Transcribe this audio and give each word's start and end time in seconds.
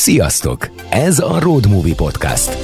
Sziasztok! 0.00 0.70
Ez 0.90 1.18
a 1.18 1.38
Road 1.40 1.68
Movie 1.68 1.94
Podcast. 1.94 2.58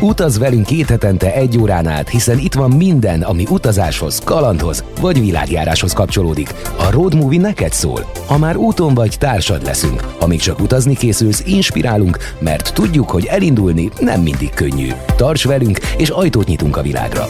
Utaz 0.00 0.38
velünk 0.38 0.66
két 0.66 0.88
hetente 0.88 1.34
egy 1.34 1.58
órán 1.58 1.86
át, 1.86 2.08
hiszen 2.08 2.38
itt 2.38 2.54
van 2.54 2.70
minden, 2.70 3.22
ami 3.22 3.46
utazáshoz, 3.50 4.18
kalandhoz 4.24 4.84
vagy 5.00 5.20
világjáráshoz 5.20 5.92
kapcsolódik. 5.92 6.54
A 6.78 6.90
Road 6.90 7.14
Movie 7.14 7.40
neked 7.40 7.72
szól. 7.72 8.10
Ha 8.26 8.38
már 8.38 8.56
úton 8.56 8.94
vagy, 8.94 9.16
társad 9.18 9.64
leszünk. 9.64 10.00
Ha 10.20 10.26
még 10.26 10.40
csak 10.40 10.60
utazni 10.60 10.94
készülsz, 10.94 11.42
inspirálunk, 11.46 12.18
mert 12.38 12.74
tudjuk, 12.74 13.10
hogy 13.10 13.24
elindulni 13.24 13.90
nem 13.98 14.20
mindig 14.20 14.50
könnyű. 14.54 14.90
Tarts 15.16 15.46
velünk, 15.46 15.78
és 15.96 16.08
ajtót 16.08 16.46
nyitunk 16.46 16.76
a 16.76 16.82
világra. 16.82 17.26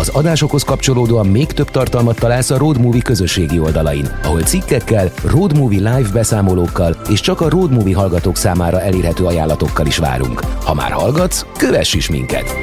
Az 0.00 0.08
adásokhoz 0.08 0.62
kapcsolódóan 0.62 1.26
még 1.26 1.46
több 1.46 1.70
tartalmat 1.70 2.18
találsz 2.18 2.50
a 2.50 2.58
Road 2.58 2.80
Movie 2.80 3.02
közösségi 3.02 3.58
oldalain, 3.58 4.08
ahol 4.22 4.42
cikkekkel, 4.42 5.12
Road 5.24 5.58
Movie 5.58 5.96
live 5.96 6.08
beszámolókkal 6.12 6.96
és 7.08 7.20
csak 7.20 7.40
a 7.40 7.48
Road 7.48 7.72
Movie 7.72 7.96
hallgatók 7.96 8.36
számára 8.36 8.80
elérhető 8.80 9.24
ajánlatokkal 9.24 9.86
is 9.86 9.98
várunk. 9.98 10.40
Ha 10.64 10.74
már 10.74 10.90
hallgatsz, 10.90 11.46
kövess 11.56 11.94
is 11.94 12.08
minket! 12.08 12.54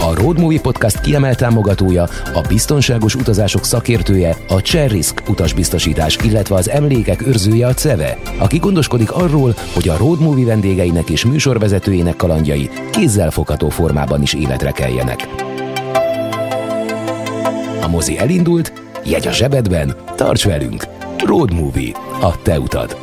A 0.00 0.14
Road 0.14 0.38
Movie 0.38 0.60
Podcast 0.60 1.00
kiemelt 1.00 1.38
támogatója, 1.38 2.08
a 2.34 2.40
biztonságos 2.48 3.14
utazások 3.14 3.64
szakértője, 3.64 4.36
a 4.48 4.62
Cherrisk 4.62 5.22
utasbiztosítás, 5.28 6.18
illetve 6.24 6.54
az 6.54 6.70
emlékek 6.70 7.26
őrzője 7.26 7.66
a 7.66 7.74
CEVE, 7.74 8.18
aki 8.38 8.58
gondoskodik 8.58 9.12
arról, 9.12 9.54
hogy 9.74 9.88
a 9.88 9.96
Road 9.96 10.20
Movie 10.20 10.46
vendégeinek 10.46 11.10
és 11.10 11.24
műsorvezetőjének 11.24 12.16
kalandjai 12.16 12.70
kézzelfogható 12.90 13.68
formában 13.68 14.22
is 14.22 14.32
életre 14.34 14.70
keljenek. 14.70 15.50
A 17.82 17.88
mozi 17.88 18.18
elindult, 18.18 18.72
jegy 19.04 19.26
a 19.26 19.32
zsebedben, 19.32 19.96
tarts 20.16 20.44
velünk! 20.44 20.86
Road 21.24 21.52
Movie. 21.52 21.92
A 22.20 22.42
te 22.42 22.60
utad. 22.60 22.96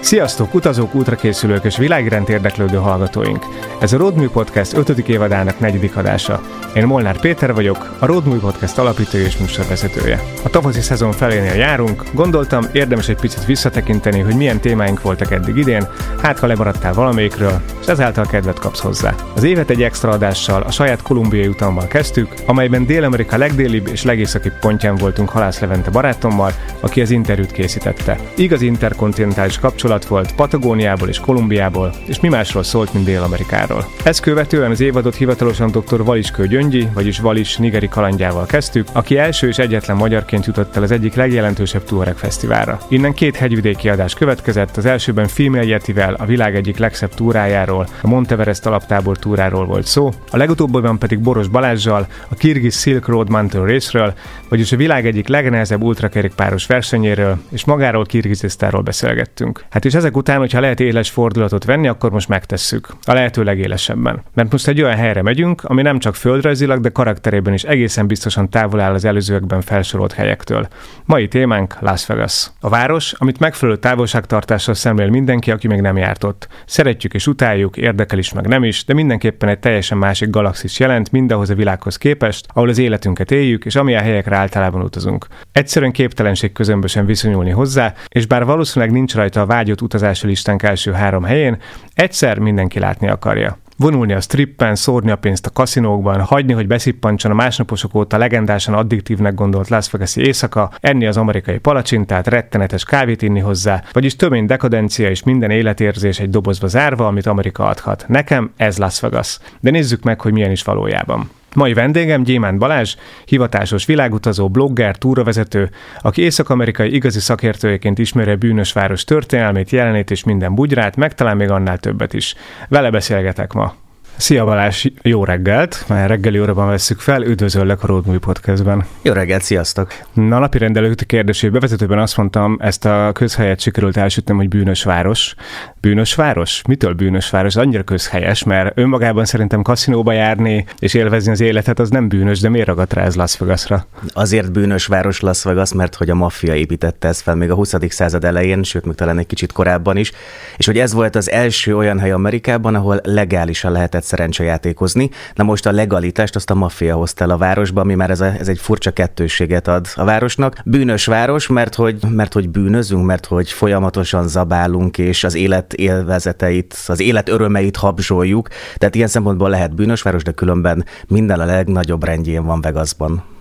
Sziasztok, 0.00 0.54
utazók, 0.54 0.94
útrakészülők 0.94 1.64
és 1.64 1.76
világiránt 1.76 2.28
érdeklődő 2.28 2.76
hallgatóink! 2.76 3.44
Ez 3.80 3.92
a 3.92 3.96
Roadmű 3.96 4.28
Podcast 4.28 4.76
5. 4.76 5.08
évadának 5.08 5.58
negyedik 5.58 5.96
adása. 5.96 6.40
Én 6.74 6.86
Molnár 6.86 7.20
Péter 7.20 7.54
vagyok, 7.54 7.96
a 7.98 8.06
Roadmű 8.06 8.38
Podcast 8.38 8.78
alapítója 8.78 9.24
és 9.24 9.36
műsorvezetője. 9.36 10.22
A 10.42 10.50
tavaszi 10.50 10.80
szezon 10.80 11.12
felénél 11.12 11.54
járunk, 11.54 12.04
gondoltam 12.12 12.66
érdemes 12.72 13.08
egy 13.08 13.20
picit 13.20 13.44
visszatekinteni, 13.44 14.20
hogy 14.20 14.36
milyen 14.36 14.60
témáink 14.60 15.02
voltak 15.02 15.30
eddig 15.30 15.56
idén, 15.56 15.88
hát 16.22 16.38
ha 16.38 16.46
lemaradtál 16.46 16.94
valamelyikről, 16.94 17.60
és 17.80 17.86
ezáltal 17.86 18.26
kedvet 18.26 18.58
kapsz 18.58 18.80
hozzá. 18.80 19.14
Az 19.34 19.42
évet 19.42 19.70
egy 19.70 19.82
extra 19.82 20.10
adással, 20.10 20.62
a 20.62 20.70
saját 20.70 21.02
kolumbiai 21.02 21.46
utammal 21.46 21.86
kezdtük, 21.86 22.34
amelyben 22.46 22.86
Dél-Amerika 22.86 23.36
legdélibb 23.36 23.88
és 23.92 24.02
legészakibb 24.02 24.58
pontján 24.60 24.96
voltunk 24.96 25.28
Halász 25.28 25.60
Levente 25.60 25.90
barátommal, 25.90 26.52
aki 26.80 27.00
az 27.00 27.10
interjút 27.10 27.52
készítette. 27.52 28.18
Igaz 28.34 28.62
interkontinentális 28.62 29.58
kapcsolat 29.58 30.04
volt 30.04 30.34
Patagóniából 30.34 31.08
és 31.08 31.20
Kolumbiából, 31.20 31.94
és 32.06 32.20
mi 32.20 32.28
másról 32.28 32.62
szólt, 32.62 32.92
mint 32.92 33.04
Dél-Amerikáról. 33.04 33.71
Ezt 34.04 34.20
követően 34.20 34.70
az 34.70 34.80
évadot 34.80 35.14
hivatalosan 35.14 35.70
dr. 35.70 36.04
Valiskő 36.04 36.46
Gyöngyi, 36.46 36.88
vagyis 36.94 37.18
Valis 37.18 37.56
Nigeri 37.56 37.88
kalandjával 37.88 38.46
kezdtük, 38.46 38.88
aki 38.92 39.18
első 39.18 39.48
és 39.48 39.58
egyetlen 39.58 39.96
magyarként 39.96 40.46
jutott 40.46 40.76
el 40.76 40.82
az 40.82 40.90
egyik 40.90 41.14
legjelentősebb 41.14 41.84
Tuareg 41.84 42.16
fesztiválra. 42.16 42.78
Innen 42.88 43.12
két 43.12 43.36
hegyvidéki 43.36 43.88
adás 43.88 44.14
következett, 44.14 44.76
az 44.76 44.86
elsőben 44.86 45.28
Female 45.28 45.80
a 46.16 46.24
világ 46.24 46.56
egyik 46.56 46.76
legszebb 46.78 47.14
túrájáról, 47.14 47.88
a 48.00 48.06
Monteverest 48.06 48.66
alaptábor 48.66 49.18
túráról 49.18 49.66
volt 49.66 49.86
szó, 49.86 50.10
a 50.30 50.36
legutóbbiban 50.36 50.98
pedig 50.98 51.20
Boros 51.20 51.48
Balázsjal, 51.48 52.06
a 52.28 52.34
Kirgiz 52.34 52.80
Silk 52.80 53.06
Road 53.06 53.30
Mountain 53.30 53.66
Race-ről, 53.66 54.14
vagyis 54.48 54.72
a 54.72 54.76
világ 54.76 55.06
egyik 55.06 55.28
legnehezebb 55.28 55.82
ultrakerékpáros 55.82 56.66
versenyéről, 56.66 57.38
és 57.50 57.64
magáról 57.64 58.04
Kirgizisztáról 58.04 58.82
beszélgettünk. 58.82 59.64
Hát 59.70 59.84
és 59.84 59.94
ezek 59.94 60.16
után, 60.16 60.38
hogyha 60.38 60.60
lehet 60.60 60.80
éles 60.80 61.10
fordulatot 61.10 61.64
venni, 61.64 61.88
akkor 61.88 62.10
most 62.10 62.28
megtesszük. 62.28 62.88
A 63.04 63.12
lehető 63.12 63.42
legélesebben. 63.52 64.22
Mert 64.34 64.52
most 64.52 64.68
egy 64.68 64.82
olyan 64.82 64.96
helyre 64.96 65.22
megyünk, 65.22 65.64
ami 65.64 65.82
nem 65.82 65.98
csak 65.98 66.14
földrajzilag, 66.14 66.80
de 66.80 66.88
karakterében 66.88 67.52
is 67.52 67.62
egészen 67.62 68.06
biztosan 68.06 68.48
távol 68.48 68.80
áll 68.80 68.94
az 68.94 69.04
előzőekben 69.04 69.60
felsorolt 69.60 70.12
helyektől. 70.12 70.68
Mai 71.04 71.28
témánk 71.28 71.76
Las 71.80 72.06
Vegas. 72.06 72.50
A 72.60 72.68
város, 72.68 73.12
amit 73.12 73.38
megfelelő 73.38 73.78
távolságtartással 73.78 74.74
szemlél 74.74 75.08
mindenki, 75.08 75.50
aki 75.50 75.66
még 75.66 75.80
nem 75.80 75.96
járt 75.96 76.24
ott. 76.24 76.48
Szeretjük 76.66 77.14
és 77.14 77.26
utáljuk, 77.26 77.76
érdekel 77.76 78.18
is 78.18 78.32
meg 78.32 78.46
nem 78.46 78.64
is, 78.64 78.84
de 78.84 78.94
mindenképpen 78.94 79.48
egy 79.48 79.58
teljesen 79.58 79.98
másik 79.98 80.30
galaxis 80.30 80.78
jelent 80.78 81.10
mindahhoz 81.10 81.50
a 81.50 81.54
világhoz 81.54 81.96
képest, 81.96 82.46
ahol 82.48 82.68
az 82.68 82.78
életünket 82.78 83.30
éljük, 83.30 83.64
és 83.64 83.74
amilyen 83.74 84.02
helyekre 84.02 84.36
általában 84.36 84.82
utazunk. 84.82 85.26
Egyszerűen 85.52 85.92
képtelenség 85.92 86.52
közömbösen 86.52 87.06
viszonyulni 87.06 87.50
hozzá, 87.50 87.94
és 88.08 88.26
bár 88.26 88.44
valószínűleg 88.44 88.94
nincs 88.94 89.14
rajta 89.14 89.40
a 89.40 89.46
vágyott 89.46 89.82
utazási 89.82 90.26
listánk 90.26 90.62
első 90.62 90.92
három 90.92 91.22
helyén, 91.22 91.58
egyszer 91.94 92.38
mindenki 92.38 92.78
látni 92.78 93.08
akarja 93.08 93.41
vonulni 93.82 94.12
a 94.12 94.20
strippen, 94.20 94.74
szórni 94.74 95.10
a 95.10 95.16
pénzt 95.16 95.46
a 95.46 95.50
kaszinókban, 95.50 96.20
hagyni, 96.20 96.52
hogy 96.52 96.66
beszippantson 96.66 97.30
a 97.30 97.34
másnaposok 97.34 97.94
óta 97.94 98.16
legendásan 98.16 98.74
addiktívnek 98.74 99.34
gondolt 99.34 99.68
Las 99.68 99.90
vegas 99.90 100.16
éjszaka, 100.16 100.70
enni 100.80 101.06
az 101.06 101.16
amerikai 101.16 101.58
palacsintát, 101.58 102.26
rettenetes 102.26 102.84
kávét 102.84 103.22
inni 103.22 103.40
hozzá, 103.40 103.82
vagyis 103.92 104.16
tömény 104.16 104.46
dekadencia 104.46 105.10
és 105.10 105.22
minden 105.22 105.50
életérzés 105.50 106.20
egy 106.20 106.30
dobozba 106.30 106.66
zárva, 106.66 107.06
amit 107.06 107.26
Amerika 107.26 107.64
adhat. 107.64 108.04
Nekem 108.08 108.52
ez 108.56 108.78
Las 108.78 109.00
Vegas. 109.00 109.38
De 109.60 109.70
nézzük 109.70 110.02
meg, 110.02 110.20
hogy 110.20 110.32
milyen 110.32 110.50
is 110.50 110.62
valójában. 110.62 111.30
Mai 111.54 111.72
vendégem 111.74 112.22
Gyémánt 112.22 112.58
Balázs, 112.58 112.94
hivatásos 113.24 113.84
világutazó, 113.84 114.48
blogger, 114.48 114.96
túravezető, 114.96 115.70
aki 116.00 116.22
észak-amerikai 116.22 116.94
igazi 116.94 117.20
szakértőjeként 117.20 117.98
ismeri 117.98 118.30
a 118.30 118.36
bűnös 118.36 118.72
város 118.72 119.04
történelmét, 119.04 119.70
jelenét 119.70 120.10
és 120.10 120.24
minden 120.24 120.54
bugyrát, 120.54 120.96
meg 120.96 121.14
talán 121.14 121.36
még 121.36 121.50
annál 121.50 121.78
többet 121.78 122.12
is. 122.12 122.34
Vele 122.68 122.90
beszélgetek 122.90 123.52
ma. 123.52 123.81
Szia 124.16 124.44
Balázs, 124.44 124.86
jó 125.02 125.24
reggelt, 125.24 125.84
már 125.88 126.08
reggeli 126.08 126.40
óraban 126.40 126.68
veszük 126.68 127.00
fel, 127.00 127.22
üdvözöllek 127.22 127.82
a 127.82 127.86
Road 127.86 128.04
Movie 128.04 128.20
Podcastben. 128.20 128.84
Jó 129.02 129.12
reggelt, 129.12 129.42
sziasztok! 129.42 129.92
Na, 130.12 130.36
a 130.36 130.38
napi 130.38 130.58
rendelőt 130.58 131.06
kérdésé 131.06 131.48
bevezetőben 131.48 131.98
azt 131.98 132.16
mondtam, 132.16 132.56
ezt 132.60 132.84
a 132.84 133.10
közhelyet 133.14 133.60
sikerült 133.60 133.96
elsütnem, 133.96 134.36
hogy 134.36 134.48
bűnös 134.48 134.82
város. 134.82 135.34
Bűnös 135.80 136.14
város? 136.14 136.62
Mitől 136.68 136.92
bűnös 136.92 137.30
város? 137.30 137.56
Annyira 137.56 137.82
közhelyes, 137.82 138.44
mert 138.44 138.78
önmagában 138.78 139.24
szerintem 139.24 139.62
kaszinóba 139.62 140.12
járni 140.12 140.64
és 140.78 140.94
élvezni 140.94 141.32
az 141.32 141.40
életet 141.40 141.78
az 141.78 141.90
nem 141.90 142.08
bűnös, 142.08 142.40
de 142.40 142.48
miért 142.48 142.66
ragadt 142.66 142.92
rá 142.92 143.02
ez 143.04 143.14
Las 143.14 143.38
Vegasra? 143.38 143.86
Azért 144.08 144.52
bűnös 144.52 144.86
város 144.86 145.20
Las 145.20 145.42
Vegas, 145.42 145.72
mert 145.72 145.94
hogy 145.94 146.10
a 146.10 146.14
maffia 146.14 146.54
építette 146.54 147.08
ezt 147.08 147.22
fel 147.22 147.34
még 147.34 147.50
a 147.50 147.54
20. 147.54 147.74
század 147.88 148.24
elején, 148.24 148.62
sőt, 148.62 148.84
még 148.84 148.94
talán 148.94 149.18
egy 149.18 149.26
kicsit 149.26 149.52
korábban 149.52 149.96
is, 149.96 150.12
és 150.56 150.66
hogy 150.66 150.78
ez 150.78 150.92
volt 150.92 151.16
az 151.16 151.30
első 151.30 151.76
olyan 151.76 151.98
hely 151.98 152.10
Amerikában, 152.10 152.74
ahol 152.74 153.00
legálisan 153.02 153.72
lehetett 153.72 154.01
szerencsejátékozni. 154.02 155.10
Na 155.34 155.44
most 155.44 155.66
a 155.66 155.72
legalitást 155.72 156.36
azt 156.36 156.50
a 156.50 156.54
maffia 156.54 156.94
hozta 156.94 157.24
el 157.24 157.30
a 157.30 157.36
városba, 157.36 157.80
ami 157.80 157.94
már 157.94 158.10
ez, 158.10 158.20
a, 158.20 158.24
ez 158.38 158.48
egy 158.48 158.58
furcsa 158.58 158.90
kettőséget 158.90 159.68
ad 159.68 159.86
a 159.94 160.04
városnak. 160.04 160.56
Bűnös 160.64 161.06
város, 161.06 161.46
mert 161.46 161.74
hogy, 161.74 161.96
mert 162.08 162.32
hogy 162.32 162.48
bűnözünk, 162.48 163.04
mert 163.04 163.26
hogy 163.26 163.50
folyamatosan 163.50 164.28
zabálunk, 164.28 164.98
és 164.98 165.24
az 165.24 165.34
élet 165.34 165.72
élvezeteit, 165.72 166.76
az 166.86 167.00
élet 167.00 167.28
örömeit 167.28 167.76
habzsoljuk. 167.76 168.48
Tehát 168.76 168.94
ilyen 168.94 169.08
szempontból 169.08 169.48
lehet 169.48 169.74
bűnös 169.74 170.02
város, 170.02 170.22
de 170.22 170.30
különben 170.32 170.84
minden 171.06 171.40
a 171.40 171.44
legnagyobb 171.44 172.04
rendjén 172.04 172.44
van 172.44 172.60
Vegasban. 172.60 173.31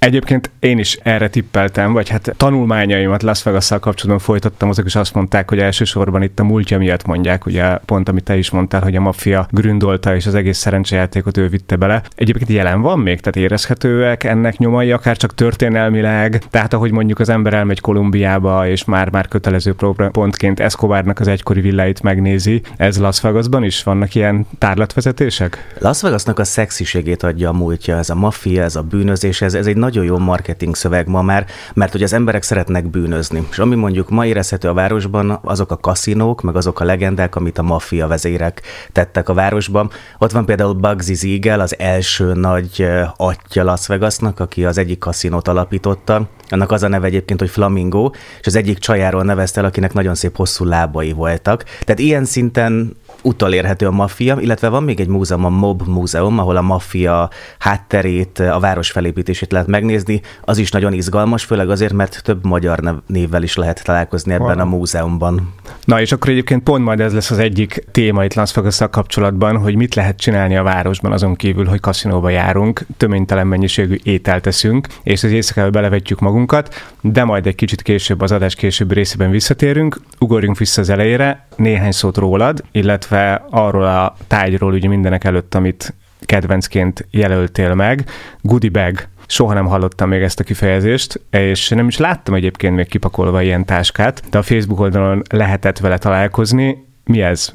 Egyébként 0.00 0.50
én 0.60 0.78
is 0.78 0.98
erre 1.02 1.28
tippeltem, 1.28 1.92
vagy 1.92 2.08
hát 2.08 2.34
tanulmányaimat 2.36 3.22
Las 3.22 3.42
vegas 3.42 3.68
kapcsolatban 3.68 4.18
folytattam, 4.18 4.68
azok 4.68 4.86
is 4.86 4.94
azt 4.94 5.14
mondták, 5.14 5.48
hogy 5.48 5.58
elsősorban 5.58 6.22
itt 6.22 6.38
a 6.38 6.44
múltja 6.44 6.78
miatt 6.78 7.06
mondják, 7.06 7.46
ugye 7.46 7.76
pont 7.76 8.08
amit 8.08 8.24
te 8.24 8.36
is 8.36 8.50
mondtál, 8.50 8.82
hogy 8.82 8.96
a 8.96 9.00
maffia 9.00 9.46
gründolta 9.50 10.14
és 10.14 10.26
az 10.26 10.34
egész 10.34 10.58
szerencsejátékot 10.58 11.36
ő 11.36 11.48
vitte 11.48 11.76
bele. 11.76 12.02
Egyébként 12.14 12.50
jelen 12.50 12.80
van 12.80 12.98
még, 12.98 13.20
tehát 13.20 13.36
érezhetőek 13.36 14.24
ennek 14.24 14.58
nyomai, 14.58 14.92
akár 14.92 15.16
csak 15.16 15.34
történelmileg, 15.34 16.42
tehát 16.50 16.72
ahogy 16.72 16.90
mondjuk 16.90 17.18
az 17.18 17.28
ember 17.28 17.54
elmegy 17.54 17.80
Kolumbiába, 17.80 18.68
és 18.68 18.84
már-már 18.84 19.28
kötelező 19.28 19.74
pontként 20.12 20.60
Escobarnak 20.60 21.20
az 21.20 21.28
egykori 21.28 21.60
villáit 21.60 22.02
megnézi, 22.02 22.62
ez 22.76 22.98
Las 22.98 23.20
Vegasban 23.20 23.64
is 23.64 23.82
vannak 23.82 24.14
ilyen 24.14 24.46
tárlatvezetések? 24.58 25.74
Las 25.78 26.02
Vegasnak 26.02 26.38
a 26.38 26.44
szexiségét 26.44 27.22
adja 27.22 27.48
a 27.48 27.52
múltja, 27.52 27.96
ez 27.96 28.10
a 28.10 28.14
maffia, 28.14 28.62
ez 28.62 28.76
a 28.76 28.82
bűnözés, 28.82 29.42
ez, 29.42 29.54
ez 29.54 29.66
egy 29.66 29.76
nagy 29.76 29.89
nagyon 29.90 30.04
jó 30.04 30.18
marketing 30.18 30.76
szöveg 30.76 31.08
ma 31.08 31.22
már, 31.22 31.46
mert 31.74 31.92
hogy 31.92 32.02
az 32.02 32.12
emberek 32.12 32.42
szeretnek 32.42 32.90
bűnözni. 32.90 33.46
És 33.50 33.58
ami 33.58 33.74
mondjuk 33.74 34.10
ma 34.10 34.26
érezhető 34.26 34.68
a 34.68 34.72
városban, 34.72 35.38
azok 35.42 35.70
a 35.70 35.76
kaszinók, 35.76 36.42
meg 36.42 36.56
azok 36.56 36.80
a 36.80 36.84
legendák, 36.84 37.36
amit 37.36 37.58
a 37.58 37.62
maffia 37.62 38.06
vezérek 38.06 38.62
tettek 38.92 39.28
a 39.28 39.34
városban. 39.34 39.90
Ott 40.18 40.30
van 40.30 40.44
például 40.44 40.72
Bugsy 40.72 41.14
Siegel, 41.14 41.60
az 41.60 41.78
első 41.78 42.32
nagy 42.32 42.86
atya 43.16 43.64
Las 43.64 43.86
Vegasnak, 43.86 44.40
aki 44.40 44.64
az 44.64 44.78
egyik 44.78 44.98
kaszinót 44.98 45.48
alapította. 45.48 46.28
Annak 46.48 46.70
az 46.70 46.82
a 46.82 46.88
neve 46.88 47.06
egyébként, 47.06 47.40
hogy 47.40 47.50
Flamingo, 47.50 48.10
és 48.40 48.46
az 48.46 48.56
egyik 48.56 48.78
csajáról 48.78 49.22
nevezte 49.22 49.60
el, 49.60 49.66
akinek 49.66 49.92
nagyon 49.92 50.14
szép 50.14 50.36
hosszú 50.36 50.64
lábai 50.64 51.12
voltak. 51.12 51.64
Tehát 51.84 52.00
ilyen 52.00 52.24
szinten 52.24 52.96
utolérhető 53.22 53.86
a 53.86 53.90
maffia, 53.90 54.40
illetve 54.40 54.68
van 54.68 54.82
még 54.82 55.00
egy 55.00 55.08
múzeum, 55.08 55.44
a 55.44 55.48
Mob 55.48 55.82
Múzeum, 55.86 56.38
ahol 56.38 56.56
a 56.56 56.60
maffia 56.60 57.30
hátterét, 57.58 58.38
a 58.38 58.60
város 58.60 58.90
felépítését 58.90 59.52
lehet 59.52 59.66
megnézni. 59.66 60.20
Az 60.44 60.58
is 60.58 60.70
nagyon 60.70 60.92
izgalmas, 60.92 61.44
főleg 61.44 61.70
azért, 61.70 61.92
mert 61.92 62.20
több 62.24 62.44
magyar 62.46 63.02
névvel 63.06 63.42
is 63.42 63.56
lehet 63.56 63.84
találkozni 63.84 64.32
ebben 64.32 64.56
wow. 64.56 64.60
a 64.60 64.64
múzeumban. 64.64 65.54
Na 65.84 66.00
és 66.00 66.12
akkor 66.12 66.28
egyébként 66.28 66.62
pont 66.62 66.84
majd 66.84 67.00
ez 67.00 67.12
lesz 67.12 67.30
az 67.30 67.38
egyik 67.38 67.84
téma 67.90 68.24
itt 68.24 68.34
Las 68.34 68.54
vegas 68.54 68.78
kapcsolatban, 68.90 69.56
hogy 69.58 69.74
mit 69.76 69.94
lehet 69.94 70.16
csinálni 70.16 70.56
a 70.56 70.62
városban 70.62 71.12
azon 71.12 71.34
kívül, 71.34 71.66
hogy 71.66 71.80
kaszinóba 71.80 72.28
járunk, 72.28 72.86
töménytelen 72.96 73.46
mennyiségű 73.46 73.98
ételt 74.02 74.42
teszünk, 74.42 74.86
és 75.02 75.24
az 75.24 75.30
éjszakába 75.30 75.70
belevetjük 75.70 76.20
magunkat, 76.20 76.74
de 77.00 77.24
majd 77.24 77.46
egy 77.46 77.54
kicsit 77.54 77.82
később 77.82 78.20
az 78.20 78.32
adás 78.32 78.54
később 78.54 78.92
részében 78.92 79.30
visszatérünk, 79.30 80.00
ugorjunk 80.18 80.58
vissza 80.58 80.80
az 80.80 80.88
elejére, 80.90 81.46
néhány 81.56 81.92
szót 81.92 82.16
rólad, 82.16 82.62
illetve 82.72 83.09
arról 83.50 83.84
a 83.84 84.16
tájról 84.26 84.72
ugye 84.72 84.88
mindenek 84.88 85.24
előtt, 85.24 85.54
amit 85.54 85.94
kedvencként 86.20 87.06
jelöltél 87.10 87.74
meg, 87.74 88.04
goodie 88.40 88.70
bag. 88.70 89.08
Soha 89.26 89.54
nem 89.54 89.66
hallottam 89.66 90.08
még 90.08 90.22
ezt 90.22 90.40
a 90.40 90.44
kifejezést, 90.44 91.20
és 91.30 91.68
nem 91.68 91.88
is 91.88 91.96
láttam 91.96 92.34
egyébként 92.34 92.74
még 92.74 92.88
kipakolva 92.88 93.42
ilyen 93.42 93.64
táskát, 93.64 94.22
de 94.30 94.38
a 94.38 94.42
Facebook 94.42 94.80
oldalon 94.80 95.22
lehetett 95.30 95.78
vele 95.78 95.98
találkozni. 95.98 96.86
Mi 97.04 97.22
ez? 97.22 97.50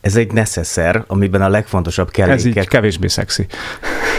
Ez 0.00 0.16
egy 0.16 0.32
necesszer, 0.32 1.04
amiben 1.06 1.42
a 1.42 1.48
legfontosabb 1.48 2.10
kellékek... 2.10 2.38
Ez 2.38 2.46
így 2.46 2.68
kevésbé 2.68 3.06
szexi. 3.06 3.46